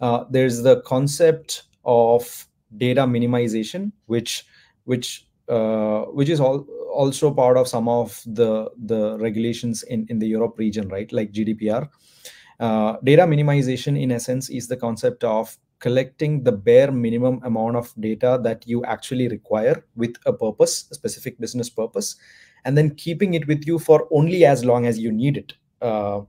uh, 0.00 0.24
there's 0.30 0.62
the 0.62 0.80
concept 0.82 1.64
of 1.84 2.46
data 2.76 3.02
minimization 3.02 3.92
which 4.06 4.46
which 4.84 5.26
uh, 5.48 6.02
which 6.18 6.28
is 6.28 6.40
all, 6.40 6.66
also 6.92 7.32
part 7.32 7.56
of 7.56 7.66
some 7.66 7.88
of 7.88 8.22
the 8.26 8.70
the 8.84 9.18
regulations 9.18 9.82
in 9.84 10.06
in 10.08 10.18
the 10.18 10.26
europe 10.26 10.58
region 10.58 10.88
right? 10.88 11.10
Like 11.12 11.32
gdpr 11.32 11.88
uh, 12.60 12.96
data 13.02 13.22
minimization 13.22 14.00
in 14.00 14.12
essence 14.12 14.50
is 14.50 14.68
the 14.68 14.76
concept 14.76 15.24
of 15.24 15.56
collecting 15.80 16.42
the 16.42 16.52
bare 16.52 16.90
minimum 16.90 17.40
amount 17.44 17.76
of 17.76 17.92
data 18.00 18.38
that 18.42 18.66
you 18.66 18.84
actually 18.84 19.28
require 19.28 19.84
with 19.96 20.14
a 20.26 20.32
purpose, 20.32 20.88
a 20.90 20.94
specific 20.94 21.38
business 21.38 21.70
purpose, 21.70 22.16
and 22.64 22.76
then 22.76 22.94
keeping 22.94 23.34
it 23.34 23.46
with 23.46 23.66
you 23.66 23.78
for 23.78 24.08
only 24.10 24.44
as 24.44 24.64
long 24.64 24.86
as 24.86 24.98
you 24.98 25.12
need 25.12 25.36
it. 25.36 25.54
Uh, 25.80 26.22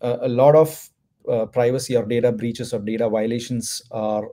a, 0.00 0.28
lot 0.28 0.54
of 0.54 0.88
uh, 1.30 1.46
privacy 1.46 1.96
or 1.96 2.04
data 2.04 2.32
breaches 2.32 2.72
or 2.72 2.78
data 2.78 3.08
violations 3.08 3.82
are 3.90 4.28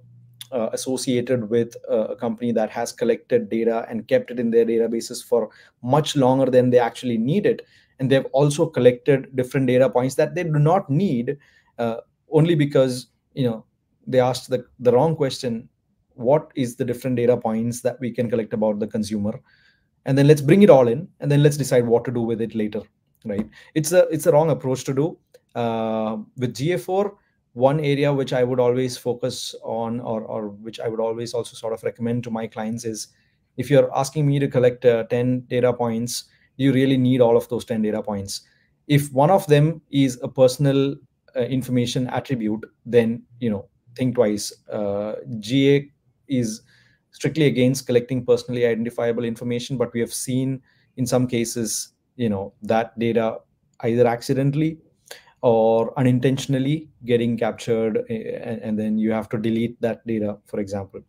uh, 0.52 0.70
associated 0.72 1.50
with 1.50 1.76
a 1.90 2.16
company 2.16 2.52
that 2.52 2.70
has 2.70 2.92
collected 2.92 3.50
data 3.50 3.86
and 3.90 4.08
kept 4.08 4.30
it 4.32 4.40
in 4.40 4.52
their 4.52 4.66
databases 4.66 5.24
for 5.24 5.50
much 5.82 6.16
longer 6.16 6.46
than 6.46 6.70
they 6.70 6.80
actually 6.80 7.18
need 7.18 7.46
it. 7.46 7.66
And 8.00 8.10
they've 8.10 8.26
also 8.34 8.66
collected 8.66 9.36
different 9.36 9.68
data 9.68 9.90
points 9.90 10.16
that 10.16 10.36
they 10.36 10.44
do 10.44 10.60
not 10.60 10.90
need 10.90 11.38
uh, 11.80 11.98
only 12.30 12.56
because 12.56 13.08
you 13.34 13.44
know 13.44 13.66
they 14.08 14.20
asked 14.20 14.50
the, 14.50 14.66
the 14.80 14.92
wrong 14.92 15.16
question 15.16 15.70
what 16.16 16.52
is 16.56 16.76
the 16.76 16.86
different 16.86 17.16
data 17.16 17.36
points 17.36 17.82
that 17.82 18.00
we 18.00 18.12
can 18.12 18.30
collect 18.30 18.54
about 18.54 18.80
the 18.80 18.88
consumer? 18.88 19.40
And 20.06 20.18
then 20.18 20.28
let's 20.28 20.42
bring 20.42 20.62
it 20.62 20.70
all 20.70 20.88
in 20.88 21.08
and 21.20 21.32
then 21.32 21.42
let's 21.42 21.58
decide 21.58 21.88
what 21.88 22.06
to 22.06 22.12
do 22.12 22.22
with 22.22 22.42
it 22.42 22.54
later 22.54 22.82
right? 23.26 23.48
It's 23.74 23.92
a 23.92 24.08
it's 24.10 24.26
a 24.26 24.32
wrong 24.32 24.50
approach 24.50 24.84
to 24.86 24.94
do. 24.94 25.18
Uh, 25.56 26.18
with 26.38 26.56
ga4 26.56 27.12
one 27.54 27.80
area 27.80 28.12
which 28.12 28.34
i 28.34 28.44
would 28.44 28.60
always 28.60 28.98
focus 28.98 29.54
on 29.64 30.00
or, 30.00 30.24
or 30.24 30.48
which 30.48 30.80
i 30.80 30.88
would 30.88 31.00
always 31.00 31.36
also 31.36 31.56
sort 31.56 31.72
of 31.72 31.84
recommend 31.84 32.24
to 32.24 32.32
my 32.32 32.48
clients 32.48 32.86
is 32.86 33.10
if 33.58 33.70
you're 33.70 33.96
asking 33.96 34.26
me 34.26 34.40
to 34.40 34.48
collect 34.48 34.84
uh, 34.84 35.04
10 35.12 35.42
data 35.42 35.72
points 35.72 36.24
you 36.58 36.74
really 36.74 36.98
need 36.98 37.22
all 37.22 37.38
of 37.38 37.48
those 37.50 37.66
10 37.66 37.84
data 37.84 38.02
points. 38.02 38.42
If 38.88 39.12
one 39.12 39.30
of 39.30 39.46
them 39.48 39.82
is 39.92 40.20
a 40.24 40.28
personal 40.28 40.96
uh, 41.36 41.42
information 41.42 42.08
attribute 42.08 42.66
then 42.86 43.22
you 43.40 43.52
know 43.52 43.68
think 43.96 44.16
twice. 44.16 44.54
Uh, 44.72 45.16
GA 45.40 45.90
is 46.28 46.62
strictly 47.12 47.46
against 47.46 47.86
collecting 47.86 48.26
personally 48.26 48.66
identifiable 48.66 49.24
information, 49.24 49.78
but 49.78 49.94
we 49.94 50.00
have 50.00 50.14
seen 50.14 50.62
in 50.98 51.06
some 51.06 51.28
cases, 51.28 51.90
you 52.16 52.30
know, 52.30 52.54
that 52.62 52.98
data 53.00 53.38
either 53.82 54.08
accidentally 54.08 54.78
or 55.42 55.98
unintentionally 56.00 56.90
getting 57.06 57.38
captured, 57.38 58.06
eh, 58.10 58.40
and, 58.42 58.62
and 58.62 58.80
then 58.80 58.98
you 58.98 59.12
have 59.12 59.28
to 59.30 59.38
delete 59.38 59.80
that 59.82 60.06
data, 60.08 60.38
for 60.46 60.60
example. 60.60 61.02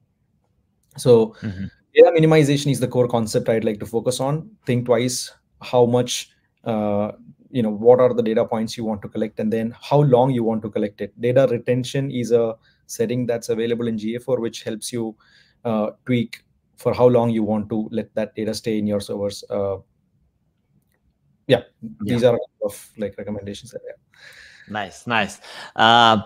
So, 0.96 1.36
mm-hmm. 1.40 1.66
data 1.94 2.12
minimization 2.16 2.70
is 2.70 2.80
the 2.80 2.88
core 2.88 3.08
concept 3.08 3.48
I'd 3.48 3.64
like 3.64 3.78
to 3.80 3.86
focus 3.86 4.20
on. 4.20 4.50
Think 4.66 4.86
twice 4.86 5.30
how 5.62 5.86
much 5.86 6.30
uh, 6.64 7.12
you 7.50 7.62
know 7.62 7.70
what 7.70 8.00
are 8.00 8.12
the 8.12 8.22
data 8.22 8.44
points 8.44 8.76
you 8.76 8.84
want 8.84 9.00
to 9.02 9.08
collect 9.08 9.38
and 9.38 9.52
then 9.52 9.74
how 9.80 10.00
long 10.00 10.30
you 10.30 10.42
want 10.42 10.60
to 10.62 10.68
collect 10.68 11.00
it 11.00 11.18
data 11.20 11.46
retention 11.50 12.10
is 12.10 12.32
a 12.32 12.56
setting 12.86 13.26
that's 13.26 13.48
available 13.48 13.88
in 13.88 13.96
GA4, 13.96 14.40
which 14.40 14.62
helps 14.62 14.92
you 14.92 15.16
uh, 15.64 15.90
tweak 16.06 16.44
for 16.76 16.92
how 16.94 17.06
long 17.06 17.30
you 17.30 17.42
want 17.42 17.68
to 17.70 17.88
let 17.90 18.14
that 18.14 18.34
data 18.34 18.54
stay 18.54 18.78
in 18.78 18.86
your 18.86 19.00
servers. 19.00 19.44
Uh, 19.48 19.76
yeah, 21.46 21.62
these 22.00 22.22
yeah. 22.22 22.30
are 22.30 22.38
of 22.64 22.90
like 22.96 23.16
recommendations 23.18 23.70
that 23.70 23.80
Nice, 24.68 25.06
nice. 25.06 25.40
Uh, 25.76 26.22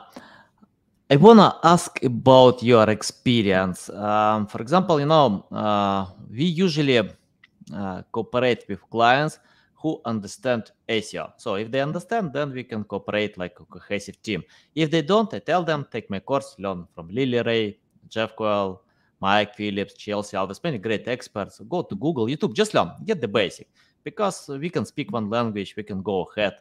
I 1.10 1.16
wanna 1.16 1.58
ask 1.64 2.02
about 2.04 2.62
your 2.62 2.88
experience. 2.88 3.90
Um, 3.90 4.46
for 4.46 4.60
example, 4.60 5.00
you 5.00 5.06
know, 5.06 5.44
uh, 5.50 6.06
we 6.30 6.44
usually 6.44 6.98
uh, 6.98 8.02
cooperate 8.12 8.64
with 8.68 8.80
clients 8.90 9.38
who 9.80 10.00
understand 10.04 10.72
SEO. 10.88 11.32
So 11.36 11.54
if 11.54 11.70
they 11.70 11.80
understand, 11.80 12.32
then 12.32 12.52
we 12.52 12.64
can 12.64 12.82
cooperate 12.84 13.38
like 13.38 13.58
a 13.60 13.64
cohesive 13.64 14.20
team. 14.22 14.42
If 14.74 14.90
they 14.90 15.02
don't, 15.02 15.32
I 15.32 15.38
tell 15.38 15.62
them 15.62 15.86
take 15.90 16.10
my 16.10 16.18
course, 16.18 16.56
learn 16.58 16.86
from 16.94 17.08
Lily 17.08 17.40
Ray, 17.42 17.78
Jeff 18.08 18.34
Coyle, 18.34 18.82
Mike 19.20 19.54
Phillips, 19.54 19.94
Chelsea 19.94 20.36
Alves, 20.36 20.62
many 20.64 20.78
great 20.78 21.06
experts. 21.06 21.60
Go 21.68 21.82
to 21.82 21.94
Google, 21.94 22.26
YouTube, 22.26 22.54
just 22.54 22.74
learn, 22.74 22.90
get 23.04 23.20
the 23.20 23.28
basic. 23.28 23.68
Because 24.02 24.48
we 24.48 24.68
can 24.68 24.84
speak 24.84 25.12
one 25.12 25.30
language, 25.30 25.74
we 25.76 25.84
can 25.84 26.02
go 26.02 26.26
ahead. 26.34 26.54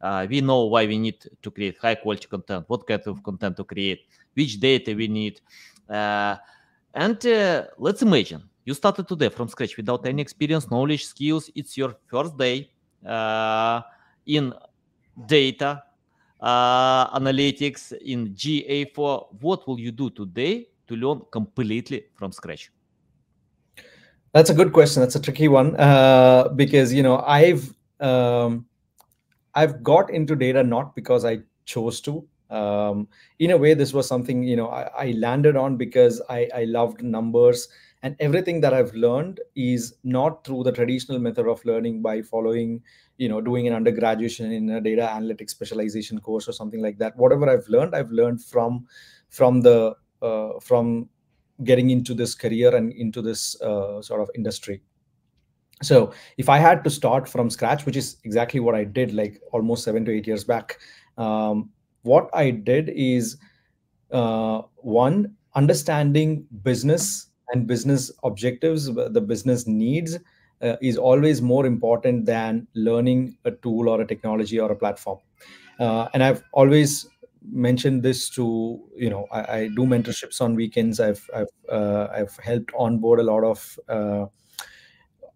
Uh, 0.00 0.26
we 0.28 0.40
know 0.40 0.64
why 0.64 0.86
we 0.86 0.98
need 0.98 1.16
to 1.42 1.50
create 1.50 1.76
high 1.78 1.94
quality 1.94 2.26
content, 2.28 2.64
what 2.68 2.86
kind 2.86 3.02
of 3.06 3.22
content 3.22 3.56
to 3.56 3.64
create, 3.64 4.06
which 4.34 4.58
data 4.58 4.94
we 4.94 5.08
need. 5.08 5.40
Uh, 5.88 6.36
and 6.94 7.26
uh, 7.26 7.64
let's 7.78 8.02
imagine 8.02 8.42
you 8.64 8.74
started 8.74 9.06
today 9.06 9.28
from 9.28 9.48
scratch 9.48 9.76
without 9.76 10.06
any 10.06 10.22
experience, 10.22 10.70
knowledge, 10.70 11.04
skills. 11.04 11.50
It's 11.54 11.76
your 11.76 11.96
first 12.06 12.36
day 12.36 12.70
uh, 13.06 13.82
in 14.26 14.54
data 15.26 15.82
uh, 16.40 17.18
analytics 17.18 17.92
in 17.92 18.34
GA4. 18.34 19.26
What 19.40 19.68
will 19.68 19.78
you 19.78 19.92
do 19.92 20.10
today 20.10 20.68
to 20.88 20.96
learn 20.96 21.22
completely 21.30 22.06
from 22.14 22.32
scratch? 22.32 22.70
That's 24.32 24.50
a 24.50 24.54
good 24.54 24.72
question. 24.72 25.00
That's 25.00 25.14
a 25.14 25.20
tricky 25.20 25.48
one 25.48 25.76
uh, 25.76 26.48
because 26.56 26.92
you 26.92 27.02
know 27.02 27.20
I've 27.20 27.72
um, 28.00 28.66
I've 29.54 29.82
got 29.82 30.10
into 30.10 30.34
data 30.34 30.62
not 30.62 30.96
because 30.96 31.24
I 31.24 31.40
chose 31.66 32.00
to. 32.02 32.26
Um, 32.50 33.08
in 33.38 33.52
a 33.52 33.56
way, 33.56 33.74
this 33.74 33.92
was 33.92 34.08
something 34.08 34.42
you 34.42 34.56
know 34.56 34.68
I, 34.68 35.06
I 35.06 35.10
landed 35.12 35.54
on 35.56 35.76
because 35.76 36.20
I, 36.28 36.48
I 36.54 36.64
loved 36.64 37.02
numbers 37.02 37.68
and 38.04 38.14
everything 38.20 38.60
that 38.60 38.74
I've 38.74 38.94
learned 38.94 39.40
is 39.56 39.94
not 40.04 40.44
through 40.44 40.64
the 40.64 40.72
traditional 40.72 41.18
method 41.18 41.48
of 41.48 41.64
learning 41.64 42.02
by 42.02 42.20
following 42.20 42.82
you 43.16 43.28
know 43.30 43.40
doing 43.40 43.66
an 43.66 43.72
undergraduate 43.72 44.38
in 44.40 44.68
a 44.70 44.80
data 44.80 45.10
analytics 45.10 45.50
specialization 45.50 46.20
course 46.20 46.46
or 46.46 46.52
something 46.52 46.82
like 46.82 46.98
that. 46.98 47.16
Whatever 47.16 47.48
I've 47.48 47.66
learned, 47.68 47.96
I've 47.96 48.10
learned 48.10 48.44
from 48.44 48.86
from 49.30 49.62
the 49.62 49.96
uh, 50.20 50.60
from 50.60 51.08
getting 51.64 51.90
into 51.90 52.14
this 52.14 52.34
career 52.34 52.76
and 52.76 52.92
into 52.92 53.22
this 53.22 53.60
uh, 53.62 54.02
sort 54.02 54.20
of 54.20 54.28
industry 54.34 54.82
so 55.82 56.12
if 56.36 56.48
i 56.48 56.58
had 56.58 56.82
to 56.84 56.90
start 56.90 57.28
from 57.28 57.50
scratch 57.50 57.84
which 57.86 57.96
is 57.96 58.16
exactly 58.24 58.60
what 58.60 58.74
i 58.74 58.84
did 58.84 59.12
like 59.12 59.40
almost 59.52 59.84
seven 59.84 60.04
to 60.04 60.12
eight 60.12 60.26
years 60.26 60.44
back 60.44 60.78
um, 61.18 61.70
what 62.02 62.28
i 62.32 62.50
did 62.50 62.90
is 62.90 63.36
uh, 64.12 64.62
one 64.76 65.34
understanding 65.54 66.46
business 66.62 67.28
and 67.52 67.66
business 67.66 68.10
objectives 68.22 68.86
the 68.92 69.20
business 69.20 69.66
needs 69.66 70.18
uh, 70.62 70.76
is 70.80 70.96
always 70.96 71.42
more 71.42 71.66
important 71.66 72.26
than 72.26 72.66
learning 72.74 73.36
a 73.44 73.50
tool 73.50 73.88
or 73.88 74.00
a 74.00 74.06
technology 74.06 74.58
or 74.58 74.70
a 74.72 74.76
platform. 74.76 75.18
Uh, 75.78 76.08
and 76.14 76.22
i've 76.22 76.42
always 76.52 77.08
mentioned 77.52 78.02
this 78.02 78.30
to 78.30 78.80
you 78.96 79.10
know 79.10 79.26
I, 79.30 79.40
I 79.58 79.68
do 79.68 79.82
mentorships 79.82 80.40
on 80.40 80.54
weekends. 80.54 81.00
I've 81.00 81.28
i've 81.34 81.48
uh, 81.68 82.08
i've 82.12 82.36
helped 82.38 82.72
onboard 82.78 83.20
a 83.20 83.22
lot 83.22 83.44
of 83.44 83.78
uh, 83.88 84.26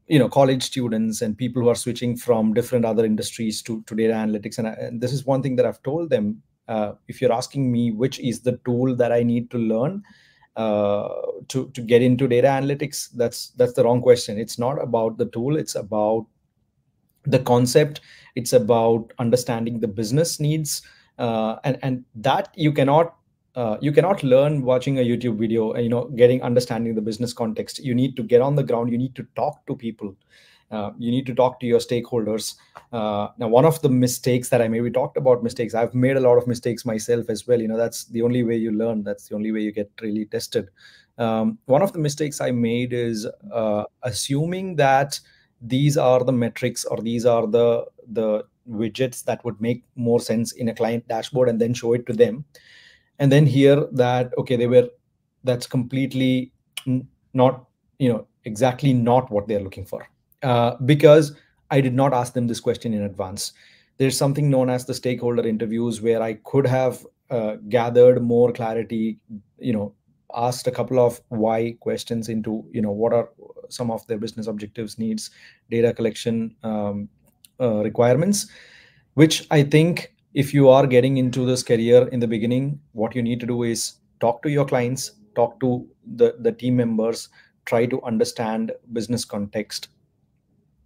you 0.07 0.19
know 0.19 0.29
college 0.29 0.63
students 0.63 1.21
and 1.23 1.37
people 1.37 1.63
who 1.63 1.69
are 1.69 1.75
switching 1.75 2.17
from 2.17 2.55
different 2.55 2.85
other 2.85 3.05
industries 3.05 3.63
to, 3.63 3.83
to 3.83 3.95
data 3.95 4.13
analytics. 4.15 4.59
And, 4.59 4.69
I, 4.69 4.73
and 4.73 5.01
this 5.01 5.13
is 5.13 5.27
one 5.27 5.43
thing 5.43 5.57
that 5.57 5.67
i've 5.67 5.83
told 5.83 6.11
them 6.11 6.43
uh, 6.69 6.93
if 7.09 7.21
you're 7.21 7.33
asking 7.33 7.71
me 7.71 7.91
which 7.91 8.19
is 8.21 8.41
the 8.41 8.59
tool 8.65 8.95
that 8.97 9.13
i 9.13 9.23
need 9.23 9.51
to 9.51 9.59
learn 9.59 10.03
uh, 10.59 11.09
to 11.49 11.71
to 11.71 11.81
get 11.81 12.03
into 12.03 12.29
data 12.29 12.49
analytics? 12.49 13.11
That's 13.13 13.51
that's 13.51 13.73
the 13.73 13.85
wrong 13.85 14.03
question. 14.03 14.39
It's 14.39 14.59
not 14.59 14.83
about 14.83 15.17
the 15.17 15.27
tool. 15.27 15.57
It's 15.57 15.75
about 15.75 16.27
the 17.25 17.39
concept. 17.39 18.01
It's 18.35 18.53
about 18.53 19.13
understanding 19.19 19.81
the 19.81 19.89
business 19.89 20.41
needs. 20.41 20.83
Uh, 21.19 21.57
and 21.65 21.79
and 21.83 22.05
that 22.15 22.53
you 22.55 22.73
cannot 22.73 23.17
uh, 23.55 23.77
you 23.81 23.91
cannot 23.93 24.23
learn 24.23 24.63
watching 24.63 24.99
a 25.01 25.03
youtube 25.03 25.37
video 25.37 25.77
you 25.77 25.89
know 25.89 26.05
getting 26.11 26.41
understanding 26.43 26.95
the 26.95 27.01
business 27.01 27.33
context. 27.33 27.81
You 27.81 27.95
need 27.95 28.17
to 28.17 28.23
get 28.23 28.41
on 28.41 28.55
the 28.55 28.63
ground. 28.63 28.93
You 28.93 28.99
need 28.99 29.17
to 29.17 29.27
talk 29.35 29.67
to 29.67 29.75
people 29.77 30.15
uh, 30.71 30.91
you 30.99 31.11
need 31.11 31.27
to 31.27 31.35
talk 31.35 31.59
to 31.61 31.67
your 31.67 31.79
stakeholders. 31.79 32.57
Uh, 32.93 33.29
now 33.39 33.49
one 33.49 33.65
of 33.65 33.81
the 33.83 33.89
mistakes 33.89 34.49
that 34.49 34.63
i 34.63 34.69
maybe 34.69 34.91
talked 34.91 35.17
about 35.17 35.43
mistakes 35.43 35.75
i've 35.75 35.95
made 35.95 36.17
a 36.17 36.21
lot 36.21 36.39
of 36.39 36.47
mistakes 36.47 36.85
myself 36.85 37.29
as 37.29 37.47
well. 37.47 37.61
You 37.61 37.69
know 37.69 37.77
that's 37.77 38.05
the 38.07 38.23
only 38.23 38.43
way 38.43 38.57
you 38.57 38.73
learn. 38.73 39.03
That's 39.03 39.29
the 39.29 39.35
only 39.35 39.53
way 39.53 39.61
you 39.61 39.73
get 39.73 39.91
really 40.01 40.27
tested. 40.27 40.69
Um, 41.19 41.59
one 41.67 41.83
of 41.83 41.93
the 41.93 41.99
mistakes 41.99 42.41
i 42.41 42.51
made 42.51 42.93
is 42.93 43.27
uh, 43.53 43.85
assuming 44.03 44.77
that 44.77 45.19
these 45.61 45.97
are 45.97 46.23
the 46.23 46.33
metrics 46.33 46.85
or 46.85 46.99
these 46.99 47.27
are 47.27 47.47
the 47.47 47.85
the 48.13 48.45
widgets 48.69 49.25
that 49.25 49.45
would 49.45 49.61
make 49.61 49.83
more 49.97 50.21
sense 50.21 50.53
in 50.53 50.69
a 50.69 50.75
client 50.75 51.09
dashboard 51.09 51.49
and 51.49 51.61
then 51.61 51.73
show 51.75 51.95
it 51.95 52.07
to 52.07 52.13
them. 52.13 52.45
And 53.19 53.33
then 53.33 53.47
hear 53.47 53.87
that 53.93 54.33
okay 54.39 54.57
they 54.57 54.67
were 54.67 54.89
that's 55.45 55.67
completely 55.67 56.53
not 57.33 57.65
you 57.99 58.09
know 58.09 58.27
exactly 58.45 58.93
not 58.93 59.31
what 59.31 59.49
they're 59.49 59.61
looking 59.61 59.85
for 59.85 60.07
uh, 60.43 60.77
because 60.85 61.35
i 61.71 61.81
did 61.81 61.95
not 61.95 62.13
ask 62.13 62.33
them 62.35 62.47
this 62.47 62.61
question 62.61 62.95
in 62.95 63.03
advance. 63.03 63.53
There's 63.99 64.17
something 64.17 64.49
known 64.49 64.71
as 64.71 64.85
the 64.87 64.95
stakeholder 64.95 65.47
interviews 65.47 66.01
where 66.01 66.23
i 66.23 66.35
could 66.45 66.67
have 66.67 67.05
uh, 67.31 67.57
gathered 67.69 68.23
more 68.23 68.53
clarity 68.53 69.19
you 69.59 69.73
know 69.73 69.95
asked 70.35 70.67
a 70.67 70.71
couple 70.71 70.99
of 70.99 71.21
why 71.29 71.77
questions 71.81 72.29
into 72.29 72.65
you 72.73 72.83
know 72.83 72.91
what 72.91 73.13
are 73.13 73.31
some 73.69 73.91
of 73.91 74.07
their 74.07 74.19
business 74.19 74.47
objectives 74.47 74.99
needs 74.99 75.31
data 75.71 75.93
collection 75.93 76.55
um, 76.63 77.09
uh, 77.61 77.83
requirements 77.83 78.47
which 79.15 79.47
i 79.51 79.63
think 79.63 80.15
if 80.35 80.53
you 80.55 80.69
are 80.69 80.87
getting 80.87 81.17
into 81.17 81.47
this 81.47 81.63
career 81.63 82.09
in 82.09 82.21
the 82.21 82.29
beginning 82.29 82.79
what 82.93 83.15
you 83.15 83.23
need 83.23 83.41
to 83.41 83.47
do 83.47 83.63
is 83.63 83.95
talk 84.21 84.43
to 84.43 84.51
your 84.51 84.65
clients 84.65 85.13
talk 85.35 85.59
to 85.61 85.87
the, 86.17 86.37
the 86.41 86.53
team 86.53 86.77
members 86.77 87.29
try 87.65 87.87
to 87.87 88.03
understand 88.03 88.73
business 88.93 89.25
context 89.25 89.89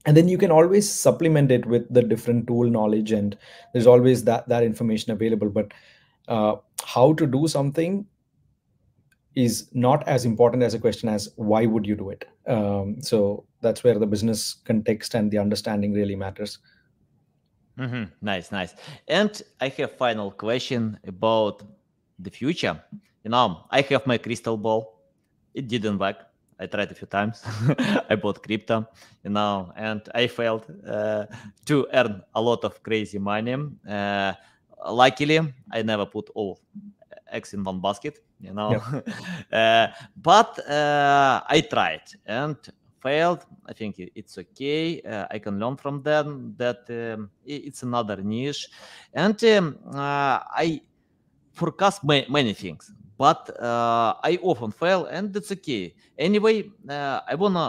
and 0.05 0.16
then 0.16 0.28
you 0.28 0.38
can 0.38 0.50
always 0.50 0.90
supplement 0.90 1.50
it 1.50 1.64
with 1.66 1.92
the 1.92 2.03
different 2.03 2.46
tool 2.46 2.68
knowledge 2.68 3.12
and 3.12 3.36
there's 3.72 3.86
always 3.86 4.24
that 4.24 4.48
that 4.48 4.64
information 4.64 5.12
available. 5.12 5.48
But 5.48 5.72
uh, 6.28 6.57
how 6.84 7.12
to 7.14 7.26
do 7.26 7.46
something 7.46 8.07
is 9.34 9.68
not 9.72 10.07
as 10.07 10.24
important 10.24 10.62
as 10.62 10.74
a 10.74 10.78
question 10.78 11.09
as 11.09 11.30
why 11.36 11.66
would 11.66 11.86
you 11.86 11.96
do 11.96 12.11
it? 12.11 12.28
Um, 12.46 13.00
so 13.00 13.44
that's 13.61 13.84
where 13.84 13.98
the 13.98 14.07
business 14.07 14.55
context 14.64 15.14
and 15.14 15.30
the 15.30 15.38
understanding 15.38 15.92
really 15.92 16.16
matters. 16.16 16.59
Mm-hmm. 17.78 18.05
nice 18.20 18.53
nice. 18.53 18.74
And 19.09 19.40
i 19.61 19.68
have 19.68 19.96
final 19.96 20.30
question 20.30 20.98
about 21.07 21.62
the 22.18 22.30
future. 22.30 22.82
You 23.24 23.30
know 23.30 23.64
i 23.70 23.80
have 23.82 24.07
my 24.07 24.18
crystal 24.18 24.57
ball. 24.57 25.00
It 25.55 25.68
didn't 25.68 25.98
work 25.98 26.32
i 26.62 26.66
tried 26.66 26.90
a 26.90 26.94
few 26.94 27.08
times. 27.08 27.42
I 28.10 28.14
bought 28.16 28.42
crypto 28.42 28.86
you 29.24 29.30
know 29.30 29.72
and 29.76 30.00
i 30.14 30.26
failed 30.26 30.64
uh, 30.86 31.24
to 31.66 31.86
earn 31.92 32.22
a 32.34 32.40
lot 32.40 32.64
of 32.64 32.82
crazy 32.82 33.18
money. 33.18 33.56
Uh, 33.88 34.32
luckily 35.02 35.38
i 35.72 35.82
never 35.82 36.06
put 36.06 36.30
all 36.34 36.60
eggs 37.30 37.54
in 37.54 37.64
one 37.64 37.80
basket 37.80 38.18
you 38.40 38.52
know. 38.54 38.82
Uh, 39.52 39.86
but 40.16 40.58
uh, 40.68 41.42
i 41.46 41.60
tried 41.60 42.06
and 42.24 42.56
failed. 43.02 43.44
I 43.66 43.72
think 43.74 43.96
it's 43.98 44.38
okay. 44.38 45.02
Uh, 45.02 45.26
i 45.30 45.38
can 45.38 45.58
learn 45.58 45.76
from 45.76 46.02
them 46.02 46.54
that 46.56 46.80
um, 46.88 47.30
it's 47.44 47.82
another 47.82 48.16
niche. 48.22 48.68
And 49.12 49.36
um, 49.44 49.78
uh, 49.92 50.38
i 50.64 50.80
forecast 51.52 52.02
ma- 52.04 52.28
many 52.28 52.54
things 52.54 52.92
but 53.22 53.42
uh, 53.60 54.14
i 54.30 54.32
often 54.42 54.70
fail 54.82 55.06
and 55.06 55.32
that's 55.32 55.52
okay 55.52 55.94
anyway 56.18 56.56
uh, 56.88 57.20
i 57.32 57.34
wanna 57.42 57.66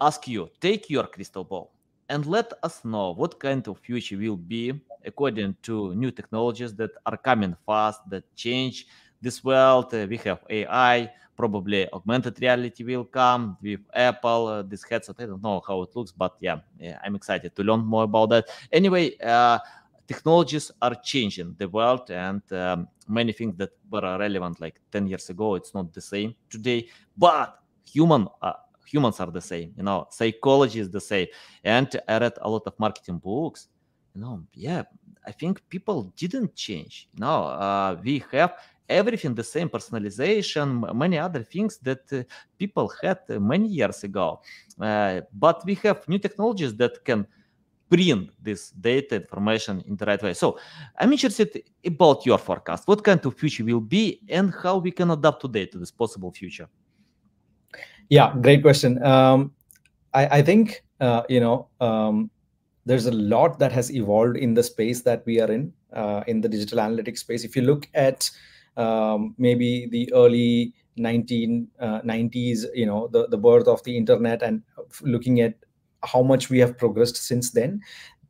ask 0.00 0.26
you 0.26 0.48
take 0.60 0.90
your 0.90 1.06
crystal 1.14 1.44
ball 1.44 1.66
and 2.08 2.26
let 2.26 2.52
us 2.62 2.84
know 2.84 3.12
what 3.14 3.38
kind 3.38 3.62
of 3.68 3.78
future 3.78 4.18
will 4.18 4.36
be 4.36 4.64
according 5.04 5.54
to 5.62 5.94
new 5.94 6.10
technologies 6.10 6.74
that 6.74 6.90
are 7.06 7.16
coming 7.16 7.54
fast 7.64 8.00
that 8.10 8.24
change 8.34 8.86
this 9.20 9.42
world. 9.42 9.92
Uh, 9.94 10.06
we 10.08 10.16
have 10.18 10.40
AI, 10.50 11.10
probably 11.36 11.90
augmented 11.92 12.40
reality 12.40 12.84
will 12.84 13.04
come 13.04 13.56
with 13.62 13.80
Apple. 13.94 14.46
Uh, 14.46 14.62
this 14.62 14.84
headset, 14.84 15.16
I 15.18 15.26
don't 15.26 15.42
know 15.42 15.62
how 15.66 15.82
it 15.82 15.90
looks, 15.94 16.12
but 16.12 16.34
yeah, 16.40 16.58
yeah 16.78 16.98
I'm 17.04 17.14
excited 17.16 17.54
to 17.56 17.62
learn 17.62 17.84
more 17.84 18.04
about 18.04 18.30
that. 18.30 18.48
Anyway, 18.72 19.16
uh, 19.18 19.58
technologies 20.06 20.70
are 20.80 20.94
changing 20.94 21.54
the 21.58 21.68
world, 21.68 22.10
and 22.10 22.42
um, 22.52 22.88
many 23.08 23.32
things 23.32 23.56
that 23.56 23.70
were 23.90 24.18
relevant 24.18 24.60
like 24.60 24.80
10 24.92 25.06
years 25.06 25.28
ago, 25.30 25.54
it's 25.54 25.74
not 25.74 25.92
the 25.92 26.00
same 26.00 26.34
today. 26.50 26.88
But 27.16 27.58
human 27.84 28.28
uh, 28.42 28.52
humans 28.86 29.20
are 29.20 29.30
the 29.30 29.40
same. 29.40 29.72
You 29.76 29.82
know, 29.82 30.06
psychology 30.10 30.80
is 30.80 30.90
the 30.90 31.00
same. 31.00 31.26
And 31.64 31.88
I 32.08 32.18
read 32.18 32.34
a 32.40 32.48
lot 32.48 32.62
of 32.66 32.78
marketing 32.78 33.18
books. 33.18 33.68
You 34.14 34.20
know, 34.22 34.42
yeah, 34.54 34.84
I 35.26 35.32
think 35.32 35.62
people 35.68 36.12
didn't 36.16 36.54
change. 36.54 37.08
You 37.14 37.20
know, 37.20 37.44
uh, 37.44 37.96
we 38.02 38.24
have 38.32 38.54
everything 38.88 39.34
the 39.34 39.42
same 39.42 39.68
personalization 39.68 40.94
many 40.94 41.18
other 41.18 41.42
things 41.42 41.78
that 41.78 42.12
uh, 42.12 42.22
people 42.56 42.92
had 43.02 43.18
many 43.28 43.66
years 43.66 44.04
ago 44.04 44.40
uh, 44.80 45.20
but 45.32 45.64
we 45.66 45.74
have 45.74 46.06
new 46.08 46.18
technologies 46.18 46.72
that 46.76 47.04
can 47.04 47.26
bring 47.88 48.28
this 48.42 48.70
data 48.70 49.16
information 49.16 49.82
in 49.86 49.96
the 49.96 50.04
right 50.04 50.22
way 50.22 50.34
so 50.34 50.58
i'm 50.98 51.12
interested 51.12 51.62
about 51.84 52.26
your 52.26 52.38
forecast 52.38 52.86
what 52.88 53.02
kind 53.02 53.24
of 53.24 53.34
future 53.36 53.64
will 53.64 53.80
be 53.80 54.20
and 54.28 54.52
how 54.62 54.78
we 54.78 54.90
can 54.90 55.10
adapt 55.10 55.40
today 55.40 55.66
to 55.66 55.78
this 55.78 55.90
possible 55.90 56.32
future 56.32 56.68
Yeah, 58.08 58.34
great 58.40 58.62
question. 58.62 59.02
Um, 59.02 59.52
I, 60.14 60.38
I 60.38 60.42
think 60.42 60.84
uh, 61.00 61.22
you 61.28 61.40
know 61.40 61.68
um, 61.80 62.30
there's 62.84 63.06
a 63.06 63.12
lot 63.12 63.58
that 63.58 63.72
has 63.72 63.90
evolved 63.92 64.36
in 64.36 64.54
the 64.54 64.62
space 64.62 65.02
that 65.02 65.24
we 65.26 65.40
are 65.40 65.50
in 65.50 65.72
uh, 65.92 66.22
in 66.26 66.40
the 66.40 66.48
digital 66.48 66.78
analytics 66.78 67.18
space. 67.18 67.44
If 67.44 67.56
you 67.56 67.62
look 67.62 67.88
at 67.94 68.30
um, 68.76 69.34
maybe 69.38 69.88
the 69.90 70.12
early 70.12 70.74
1990s, 70.98 72.64
uh, 72.64 72.68
you 72.74 72.86
know, 72.86 73.08
the, 73.08 73.26
the 73.28 73.36
birth 73.36 73.66
of 73.66 73.82
the 73.84 73.96
internet 73.96 74.42
and 74.42 74.62
looking 75.02 75.40
at 75.40 75.54
how 76.06 76.22
much 76.22 76.50
we 76.50 76.58
have 76.58 76.78
progressed 76.78 77.16
since 77.16 77.50
then, 77.50 77.82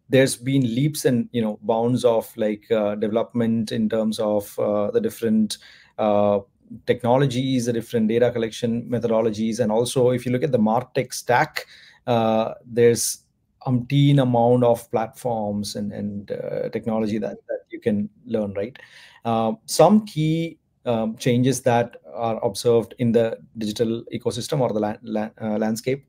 there's 0.09 0.37
been 0.37 0.63
leaps 0.63 1.05
and 1.05 1.29
you 1.33 1.43
know 1.43 1.59
bounds 1.63 2.05
of 2.05 2.35
like 2.37 2.71
uh, 2.71 2.95
development 2.95 3.73
in 3.73 3.89
terms 3.89 4.19
of 4.19 4.59
uh, 4.59 4.91
the 4.91 5.01
different 5.01 5.59
uh, 5.99 6.41
technologies, 6.87 7.67
the 7.67 7.73
different 7.73 8.09
data 8.09 8.31
collection 8.31 8.89
methodologies, 8.89 9.61
and 9.61 9.71
also 9.71 10.11
if 10.11 10.27
you 10.27 10.33
look 10.33 10.43
at 10.43 10.53
the 10.53 10.59
Martech 10.59 11.13
stack, 11.13 11.67
uh, 12.07 12.55
there's 12.65 13.23
umpteen 13.67 14.23
amount 14.23 14.63
of 14.63 14.89
platforms 14.93 15.75
and, 15.75 15.93
and 15.93 16.31
uh, 16.31 16.69
technology 16.69 17.19
that, 17.19 17.37
that 17.49 17.61
you 17.71 17.81
can 17.81 18.09
learn, 18.25 18.53
right? 18.55 18.79
Uh, 19.25 19.53
some 19.67 20.07
key 20.07 20.57
um, 20.85 21.17
changes 21.17 21.63
that 21.63 21.97
are 22.15 22.43
observed 22.45 22.95
in 22.99 23.11
the 23.11 23.37
digital 23.59 24.05
ecosystem 24.15 24.61
or 24.61 24.73
the 24.73 24.79
la- 24.79 24.95
la- 25.03 25.57
landscape. 25.57 26.07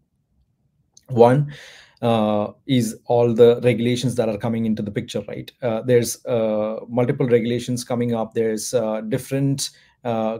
One 1.10 1.54
uh, 2.02 2.52
is 2.68 2.98
all 3.06 3.34
the 3.34 3.60
regulations 3.64 4.16
that 4.16 4.30
are 4.30 4.38
coming 4.38 4.66
into 4.66 4.82
the 4.82 4.92
picture, 4.92 5.24
right? 5.28 5.52
Uh, 5.62 5.82
there's 5.82 6.24
uh, 6.26 6.80
multiple 6.88 7.28
regulations 7.28 7.84
coming 7.84 8.14
up. 8.14 8.34
There's 8.34 8.74
different 9.10 9.70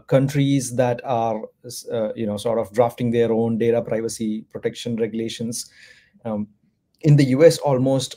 countries 0.06 0.76
that 0.76 1.00
are, 1.04 1.42
you 2.16 2.26
know, 2.26 2.36
sort 2.36 2.58
of 2.58 2.72
drafting 2.72 3.10
their 3.10 3.32
own 3.32 3.58
data 3.58 3.82
privacy 3.82 4.46
protection 4.50 4.96
regulations. 4.96 5.70
Um, 6.24 6.48
in 7.02 7.16
the 7.16 7.24
US, 7.26 7.58
almost 7.58 8.16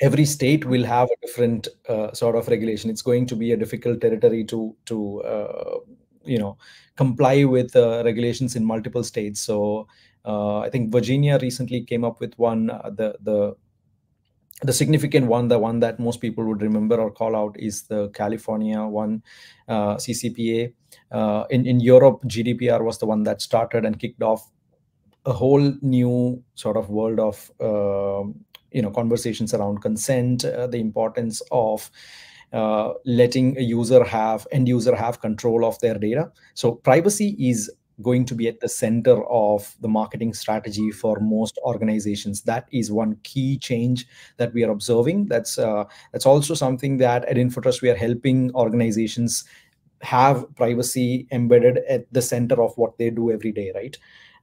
every 0.00 0.24
state 0.24 0.64
will 0.64 0.84
have 0.84 1.08
a 1.10 1.26
different 1.26 1.68
uh, 1.88 2.12
sort 2.12 2.36
of 2.36 2.48
regulation. 2.48 2.90
It's 2.90 3.02
going 3.02 3.26
to 3.26 3.36
be 3.36 3.52
a 3.52 3.56
difficult 3.56 4.00
territory 4.00 4.44
to 4.44 4.76
to 4.86 5.22
uh, 5.22 5.78
you 6.24 6.38
know 6.38 6.56
comply 6.96 7.44
with 7.44 7.74
uh, 7.76 8.02
regulations 8.04 8.56
in 8.56 8.64
multiple 8.64 9.04
states. 9.04 9.40
So 9.40 9.86
uh, 10.24 10.58
I 10.60 10.70
think 10.70 10.92
Virginia 10.92 11.38
recently 11.40 11.82
came 11.82 12.04
up 12.04 12.20
with 12.20 12.34
one. 12.38 12.70
Uh, 12.70 12.90
the 12.94 13.16
the 13.22 13.56
the 14.62 14.72
significant 14.72 15.26
one, 15.26 15.48
the 15.48 15.58
one 15.58 15.80
that 15.80 15.98
most 15.98 16.20
people 16.20 16.44
would 16.44 16.62
remember 16.62 16.96
or 16.96 17.10
call 17.10 17.36
out, 17.36 17.56
is 17.58 17.82
the 17.82 18.08
California 18.10 18.82
one, 18.82 19.22
uh, 19.68 19.96
CCPA. 19.96 20.72
in 21.50 21.66
in 21.66 21.80
Europe, 21.80 22.22
GDPR 22.24 22.82
was 22.82 22.98
the 22.98 23.06
one 23.06 23.24
that 23.24 23.42
started 23.42 23.84
and 23.84 23.98
kicked 23.98 24.22
off 24.22 24.50
a 25.26 25.32
whole 25.32 25.72
new 25.80 26.42
sort 26.54 26.76
of 26.76 26.90
world 26.90 27.18
of 27.18 27.50
um, 27.60 28.34
you 28.70 28.82
know 28.82 28.90
conversations 28.90 29.54
around 29.54 29.80
consent 29.80 30.44
uh, 30.44 30.66
the 30.66 30.78
importance 30.78 31.40
of 31.50 31.90
uh, 32.52 32.92
letting 33.04 33.56
a 33.58 33.62
user 33.62 34.04
have 34.04 34.46
end 34.52 34.68
user 34.68 34.94
have 34.94 35.20
control 35.20 35.64
of 35.64 35.78
their 35.80 35.98
data 35.98 36.30
so 36.54 36.72
privacy 36.72 37.36
is 37.38 37.70
going 38.02 38.24
to 38.24 38.34
be 38.34 38.48
at 38.48 38.60
the 38.60 38.68
center 38.68 39.24
of 39.28 39.74
the 39.80 39.88
marketing 39.88 40.34
strategy 40.34 40.90
for 40.90 41.18
most 41.20 41.58
organizations. 41.64 42.42
That 42.42 42.68
is 42.72 42.90
one 42.90 43.16
key 43.22 43.58
change 43.58 44.06
that 44.36 44.52
we 44.52 44.64
are 44.64 44.70
observing. 44.70 45.26
That's 45.26 45.58
uh, 45.58 45.84
that's 46.12 46.26
also 46.26 46.54
something 46.54 46.98
that 46.98 47.24
at 47.26 47.36
infotrust 47.36 47.82
we 47.82 47.90
are 47.90 47.96
helping 47.96 48.54
organizations 48.54 49.44
have 50.02 50.44
privacy 50.56 51.26
embedded 51.30 51.78
at 51.88 52.12
the 52.12 52.20
center 52.20 52.62
of 52.62 52.76
what 52.76 52.98
they 52.98 53.10
do 53.10 53.30
every 53.30 53.52
day 53.52 53.72
right? 53.74 53.96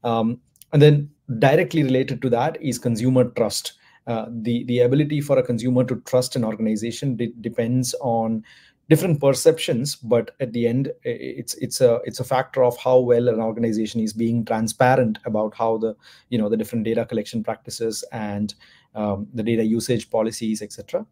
Um, 0.04 0.40
and 0.74 0.82
then 0.82 1.10
directly 1.40 1.84
related 1.84 2.22
to 2.22 2.30
that 2.30 2.62
is 2.62 2.80
consumer 2.80 3.26
trust. 3.26 3.74
Uh, 4.08 4.26
the 4.30 4.64
the 4.64 4.80
ability 4.80 5.22
for 5.22 5.38
a 5.38 5.44
consumer 5.44 5.84
to 5.84 6.02
trust 6.08 6.36
an 6.36 6.44
organization 6.44 7.16
de- 7.16 7.34
depends 7.42 7.94
on 8.02 8.44
different 8.90 9.22
perceptions 9.22 9.96
but 9.96 10.32
at 10.40 10.52
the 10.54 10.68
end 10.68 10.92
it's 11.04 11.54
it's 11.56 11.80
a 11.82 12.00
it's 12.04 12.20
a 12.20 12.24
factor 12.24 12.64
of 12.64 12.78
how 12.78 13.00
well 13.00 13.30
an 13.30 13.40
organization 13.40 14.02
is 14.02 14.12
being 14.12 14.44
transparent 14.44 15.18
about 15.26 15.54
how 15.56 15.78
the 15.78 15.96
you 16.30 16.38
know 16.38 16.50
the 16.50 16.58
different 16.58 16.84
data 16.84 17.06
collection 17.06 17.44
practices 17.44 18.04
and 18.12 18.56
um, 18.96 19.28
the 19.34 19.44
data 19.44 19.64
usage 19.64 20.10
policies 20.10 20.62
etc 20.62 21.06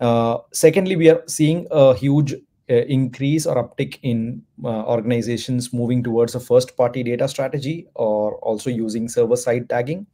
uh, 0.00 0.38
secondly 0.52 0.96
we 0.96 1.10
are 1.10 1.22
seeing 1.26 1.66
a 1.70 1.94
huge 1.94 2.34
uh, 2.70 2.84
increase 2.86 3.44
or 3.44 3.56
uptick 3.56 3.98
in 4.02 4.42
uh, 4.64 4.84
organizations 4.84 5.72
moving 5.72 6.02
towards 6.02 6.34
a 6.34 6.40
first 6.40 6.76
party 6.76 7.02
data 7.02 7.26
strategy 7.28 7.88
or 7.94 8.36
also 8.36 8.70
using 8.70 9.08
server 9.08 9.36
side 9.36 9.68
tagging. 9.68 10.06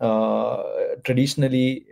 Uh, 0.00 0.62
traditionally 1.04 1.84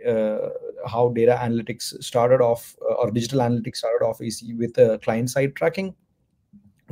how 0.87 1.09
data 1.09 1.37
analytics 1.41 2.01
started 2.03 2.41
off 2.41 2.75
or 2.97 3.11
digital 3.11 3.39
analytics 3.39 3.77
started 3.77 4.05
off 4.05 4.21
is 4.21 4.43
with 4.57 4.73
client 5.01 5.29
side 5.29 5.55
tracking. 5.55 5.95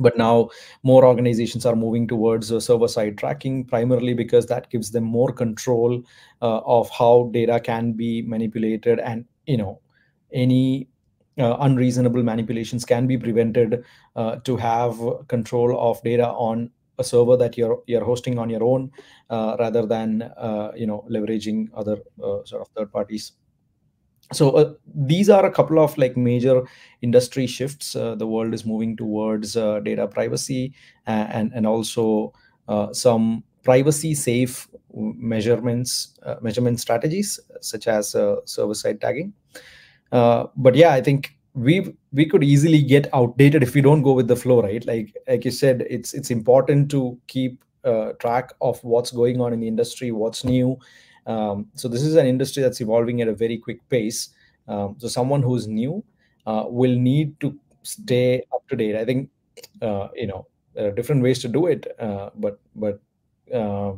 But 0.00 0.16
now 0.16 0.50
more 0.84 1.04
organizations 1.04 1.66
are 1.66 1.74
moving 1.74 2.06
towards 2.06 2.52
uh, 2.52 2.60
server 2.60 2.86
side 2.86 3.18
tracking 3.18 3.64
primarily 3.64 4.14
because 4.14 4.46
that 4.46 4.70
gives 4.70 4.92
them 4.92 5.02
more 5.02 5.32
control 5.32 6.02
uh, 6.40 6.58
of 6.58 6.88
how 6.90 7.30
data 7.32 7.58
can 7.58 7.92
be 7.92 8.22
manipulated 8.22 9.00
and 9.00 9.24
you 9.46 9.56
know 9.56 9.80
any 10.32 10.88
uh, 11.38 11.56
unreasonable 11.60 12.22
manipulations 12.22 12.84
can 12.84 13.06
be 13.06 13.16
prevented 13.16 13.84
uh, 14.16 14.36
to 14.44 14.56
have 14.56 14.98
control 15.28 15.78
of 15.78 16.02
data 16.02 16.28
on 16.28 16.70
a 16.98 17.04
server 17.04 17.36
that 17.36 17.56
you're 17.56 17.82
you're 17.86 18.04
hosting 18.04 18.38
on 18.38 18.50
your 18.50 18.64
own 18.64 18.90
uh, 19.30 19.56
rather 19.58 19.86
than 19.86 20.22
uh, 20.36 20.72
you 20.76 20.86
know 20.86 21.06
leveraging 21.10 21.68
other 21.74 21.98
uh, 22.22 22.44
sort 22.44 22.62
of 22.62 22.68
third 22.76 22.92
parties 22.92 23.32
so 24.32 24.50
uh, 24.50 24.72
these 24.94 25.30
are 25.30 25.46
a 25.46 25.50
couple 25.50 25.78
of 25.78 25.96
like 25.98 26.16
major 26.16 26.62
industry 27.02 27.46
shifts 27.46 27.92
the 27.92 28.26
world 28.26 28.52
is 28.52 28.66
moving 28.66 28.96
towards 28.96 29.54
data 29.84 30.06
privacy 30.06 30.72
and 31.06 31.52
and 31.54 31.66
also 31.66 32.32
some 32.92 33.42
privacy 33.62 34.14
safe 34.14 34.68
measurements 34.94 36.18
measurement 36.42 36.78
strategies 36.78 37.40
such 37.60 37.86
as 37.88 38.14
server 38.44 38.74
side 38.74 39.00
tagging 39.00 39.32
uh, 40.12 40.46
but 40.56 40.74
yeah, 40.74 40.92
I 40.92 41.00
think 41.00 41.34
we 41.54 41.94
we 42.12 42.26
could 42.26 42.44
easily 42.44 42.82
get 42.82 43.12
outdated 43.12 43.62
if 43.62 43.74
we 43.74 43.80
don't 43.80 44.02
go 44.02 44.12
with 44.12 44.28
the 44.28 44.36
flow, 44.36 44.62
right? 44.62 44.84
Like 44.86 45.14
like 45.26 45.44
you 45.44 45.50
said, 45.50 45.86
it's 45.88 46.14
it's 46.14 46.30
important 46.30 46.90
to 46.92 47.18
keep 47.26 47.62
uh, 47.84 48.12
track 48.12 48.52
of 48.60 48.82
what's 48.84 49.10
going 49.10 49.40
on 49.40 49.52
in 49.52 49.60
the 49.60 49.68
industry, 49.68 50.12
what's 50.12 50.44
new. 50.44 50.78
Um, 51.28 51.68
so 51.74 51.86
this 51.86 52.02
is 52.02 52.16
an 52.16 52.26
industry 52.26 52.62
that's 52.62 52.80
evolving 52.80 53.20
at 53.20 53.28
a 53.28 53.34
very 53.34 53.58
quick 53.58 53.86
pace. 53.88 54.30
Um, 54.66 54.96
so 54.98 55.08
someone 55.08 55.42
who's 55.42 55.68
new 55.68 56.02
uh, 56.46 56.64
will 56.66 56.96
need 56.98 57.38
to 57.40 57.56
stay 57.82 58.42
up 58.52 58.66
to 58.68 58.76
date. 58.76 58.96
I 58.96 59.04
think 59.04 59.30
uh, 59.82 60.08
you 60.14 60.26
know 60.26 60.46
there 60.74 60.88
are 60.88 60.92
different 60.92 61.22
ways 61.22 61.38
to 61.40 61.48
do 61.48 61.66
it, 61.66 61.86
uh, 62.00 62.30
but 62.36 62.58
but 62.74 63.00
uh, 63.54 63.92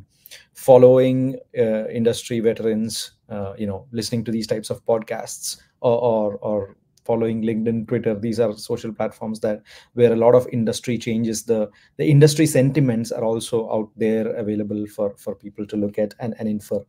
following 0.55 1.39
uh, 1.57 1.89
industry 1.89 2.41
veterans, 2.41 3.13
you 3.57 3.67
know, 3.67 3.87
listening 3.93 4.25
to 4.25 4.31
these 4.31 4.47
types 4.47 4.71
of 4.71 4.85
podcasts 4.85 5.61
or, 5.81 5.99
or, 5.99 6.35
or 6.37 6.77
following 7.05 7.43
linkedin 7.43 7.89
twitter 7.89 8.15
these 8.15 8.39
are 8.39 8.53
social 8.57 8.93
platforms 8.93 9.41
that 9.41 9.63
where 9.95 10.13
a 10.13 10.17
lot 10.17 10.35
of 10.35 10.47
industry 10.53 10.99
changes. 10.99 11.43
The 11.45 11.71
the 11.97 12.07
industry 12.07 12.47
sentiments 12.47 13.13
are 13.13 13.25
also 13.25 13.71
out 13.71 13.91
there 13.97 14.29
available 14.35 14.87
for 14.87 15.15
for 15.17 15.35
people 15.35 15.67
to 15.67 15.77
look 15.77 15.99
at 15.99 16.15
and, 16.19 16.35
and 16.39 16.49
infer. 16.49 16.81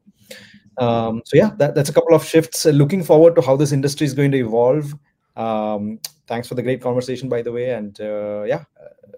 Um, 0.77 1.21
so 1.25 1.37
yeah 1.37 1.51
that, 1.57 1.75
that's 1.75 1.89
a 1.89 1.93
couple 1.93 2.15
of 2.15 2.25
shifts. 2.25 2.65
Looking 2.65 3.03
forward 3.03 3.35
to 3.35 3.41
how 3.41 3.55
this 3.55 3.71
industry 3.71 4.05
is 4.05 4.13
going 4.13 4.31
to 4.31 4.39
evolve. 4.39 4.93
Um, 5.35 5.99
thanks 6.27 6.47
for 6.47 6.55
the 6.55 6.61
great 6.61 6.81
conversation 6.81 7.29
by 7.29 7.41
the 7.41 7.51
way 7.51 7.71
and 7.71 7.99
uh, 8.01 8.43
yeah 8.43 8.63
uh, 8.79 9.11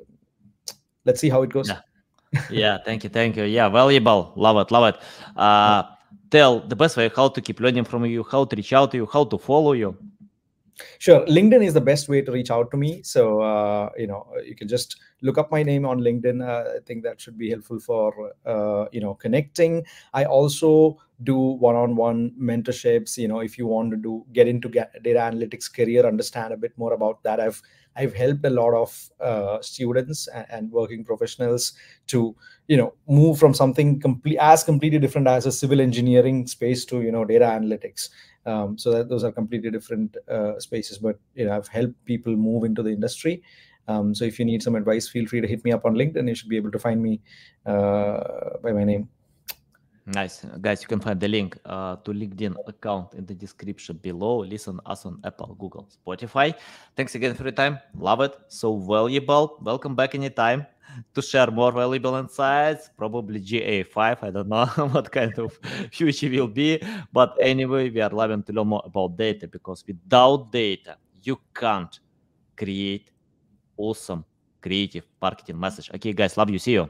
let's 1.05 1.19
see 1.19 1.29
how 1.29 1.43
it 1.43 1.49
goes. 1.49 1.69
Yeah. 1.69 1.81
yeah 2.49 2.77
thank 2.85 3.03
you 3.03 3.09
thank 3.09 3.35
you. 3.37 3.43
Yeah 3.43 3.69
valuable. 3.69 4.33
Love 4.35 4.57
it 4.57 4.71
love 4.71 4.95
it. 4.95 5.01
Uh, 5.37 5.83
tell 6.29 6.59
the 6.61 6.75
best 6.75 6.97
way 6.97 7.11
how 7.15 7.27
to 7.27 7.41
keep 7.41 7.59
learning 7.59 7.85
from 7.85 8.05
you, 8.05 8.23
how 8.23 8.45
to 8.45 8.55
reach 8.55 8.73
out 8.73 8.91
to 8.91 8.97
you, 8.97 9.05
how 9.05 9.23
to 9.23 9.37
follow 9.37 9.73
you? 9.73 9.95
Sure. 10.99 11.25
LinkedIn 11.25 11.63
is 11.63 11.73
the 11.73 11.81
best 11.81 12.09
way 12.09 12.21
to 12.21 12.31
reach 12.31 12.49
out 12.51 12.71
to 12.71 12.77
me. 12.77 13.03
So, 13.03 13.41
uh, 13.41 13.89
you 13.97 14.07
know, 14.07 14.27
you 14.43 14.55
can 14.55 14.67
just 14.67 14.97
look 15.21 15.37
up 15.37 15.51
my 15.51 15.63
name 15.63 15.85
on 15.85 15.99
LinkedIn. 15.99 16.41
Uh, 16.41 16.77
I 16.77 16.79
think 16.85 17.03
that 17.03 17.21
should 17.21 17.37
be 17.37 17.49
helpful 17.49 17.79
for, 17.79 18.33
uh, 18.45 18.85
you 18.91 19.01
know, 19.01 19.13
connecting. 19.13 19.85
I 20.13 20.25
also 20.25 20.97
do 21.23 21.37
one-on-one 21.37 22.33
mentorships. 22.39 23.17
You 23.17 23.27
know, 23.27 23.39
if 23.39 23.57
you 23.57 23.67
want 23.67 23.91
to 23.91 23.97
do 23.97 24.25
get 24.33 24.47
into 24.47 24.69
data 24.69 24.89
analytics 25.03 25.73
career, 25.73 26.05
understand 26.05 26.53
a 26.53 26.57
bit 26.57 26.77
more 26.77 26.93
about 26.93 27.23
that. 27.23 27.39
I've 27.39 27.61
I've 27.95 28.13
helped 28.15 28.43
a 28.45 28.49
lot 28.49 28.73
of 28.73 29.09
uh, 29.19 29.61
students 29.61 30.27
and, 30.27 30.45
and, 30.49 30.71
working 30.71 31.05
professionals 31.05 31.73
to 32.07 32.35
you 32.67 32.75
know 32.75 32.93
move 33.07 33.37
from 33.37 33.53
something 33.53 33.99
complete 33.99 34.37
as 34.39 34.63
completely 34.63 34.97
different 34.97 35.27
as 35.27 35.45
a 35.45 35.51
civil 35.51 35.79
engineering 35.79 36.47
space 36.47 36.85
to 36.85 37.01
you 37.01 37.11
know 37.11 37.23
data 37.23 37.45
analytics. 37.45 38.09
Um, 38.45 38.77
so 38.77 38.91
that 38.91 39.07
those 39.09 39.23
are 39.23 39.31
completely 39.31 39.71
different 39.71 40.17
uh, 40.29 40.59
spaces, 40.59 40.97
but 40.97 41.17
you 41.35 41.45
know 41.45 41.55
I've 41.55 41.67
helped 41.67 42.03
people 42.05 42.35
move 42.35 42.65
into 42.65 42.83
the 42.83 42.89
industry. 42.89 43.41
Um, 43.87 44.13
so 44.15 44.25
if 44.25 44.39
you 44.39 44.45
need 44.45 44.63
some 44.63 44.75
advice, 44.75 45.07
feel 45.07 45.27
free 45.27 45.41
to 45.41 45.47
hit 45.47 45.63
me 45.63 45.71
up 45.71 45.85
on 45.85 45.95
LinkedIn. 45.95 46.27
You 46.27 46.35
should 46.35 46.49
be 46.49 46.57
able 46.57 46.71
to 46.71 46.79
find 46.79 47.01
me 47.01 47.21
uh, 47.65 48.57
by 48.61 48.71
my 48.71 48.83
name. 48.83 49.09
Nice. 50.05 50.45
Guys, 50.59 50.81
you 50.81 50.87
can 50.87 50.99
find 50.99 51.17
the 51.17 51.29
link 51.29 51.57
uh, 51.65 51.95
to 52.03 52.11
LinkedIn 52.11 52.55
account 52.67 53.13
in 53.13 53.25
the 53.25 53.33
description 53.33 53.97
below. 54.01 54.39
Listen 54.39 54.79
us 54.85 55.05
on 55.05 55.19
Apple, 55.23 55.55
Google, 55.57 55.87
Spotify. 55.87 56.53
Thanks 56.95 57.15
again 57.15 57.33
for 57.35 57.43
your 57.43 57.53
time. 57.53 57.79
Love 57.97 58.19
it. 58.19 58.35
So 58.49 58.75
valuable. 58.75 59.59
Welcome 59.61 59.95
back 59.95 60.13
anytime 60.13 60.67
to 61.13 61.21
share 61.21 61.49
more 61.51 61.71
valuable 61.71 62.15
insights. 62.15 62.89
Probably 62.97 63.39
GA5. 63.39 64.23
I 64.23 64.29
don't 64.29 64.49
know 64.49 64.65
what 64.91 65.09
kind 65.09 65.39
of 65.39 65.57
future 65.91 66.29
will 66.29 66.47
be. 66.47 66.83
But 67.13 67.37
anyway, 67.39 67.89
we 67.89 68.01
are 68.01 68.09
loving 68.09 68.43
to 68.43 68.51
learn 68.51 68.67
more 68.67 68.83
about 68.83 69.15
data 69.15 69.47
because 69.47 69.85
without 69.87 70.51
data, 70.51 70.97
you 71.21 71.39
can't 71.55 71.97
create 72.57 73.09
awesome 73.77 74.25
creative 74.61 75.05
marketing 75.21 75.59
message. 75.59 75.89
Okay, 75.95 76.11
guys, 76.11 76.35
love 76.35 76.49
you. 76.49 76.59
See 76.59 76.73
you. 76.73 76.89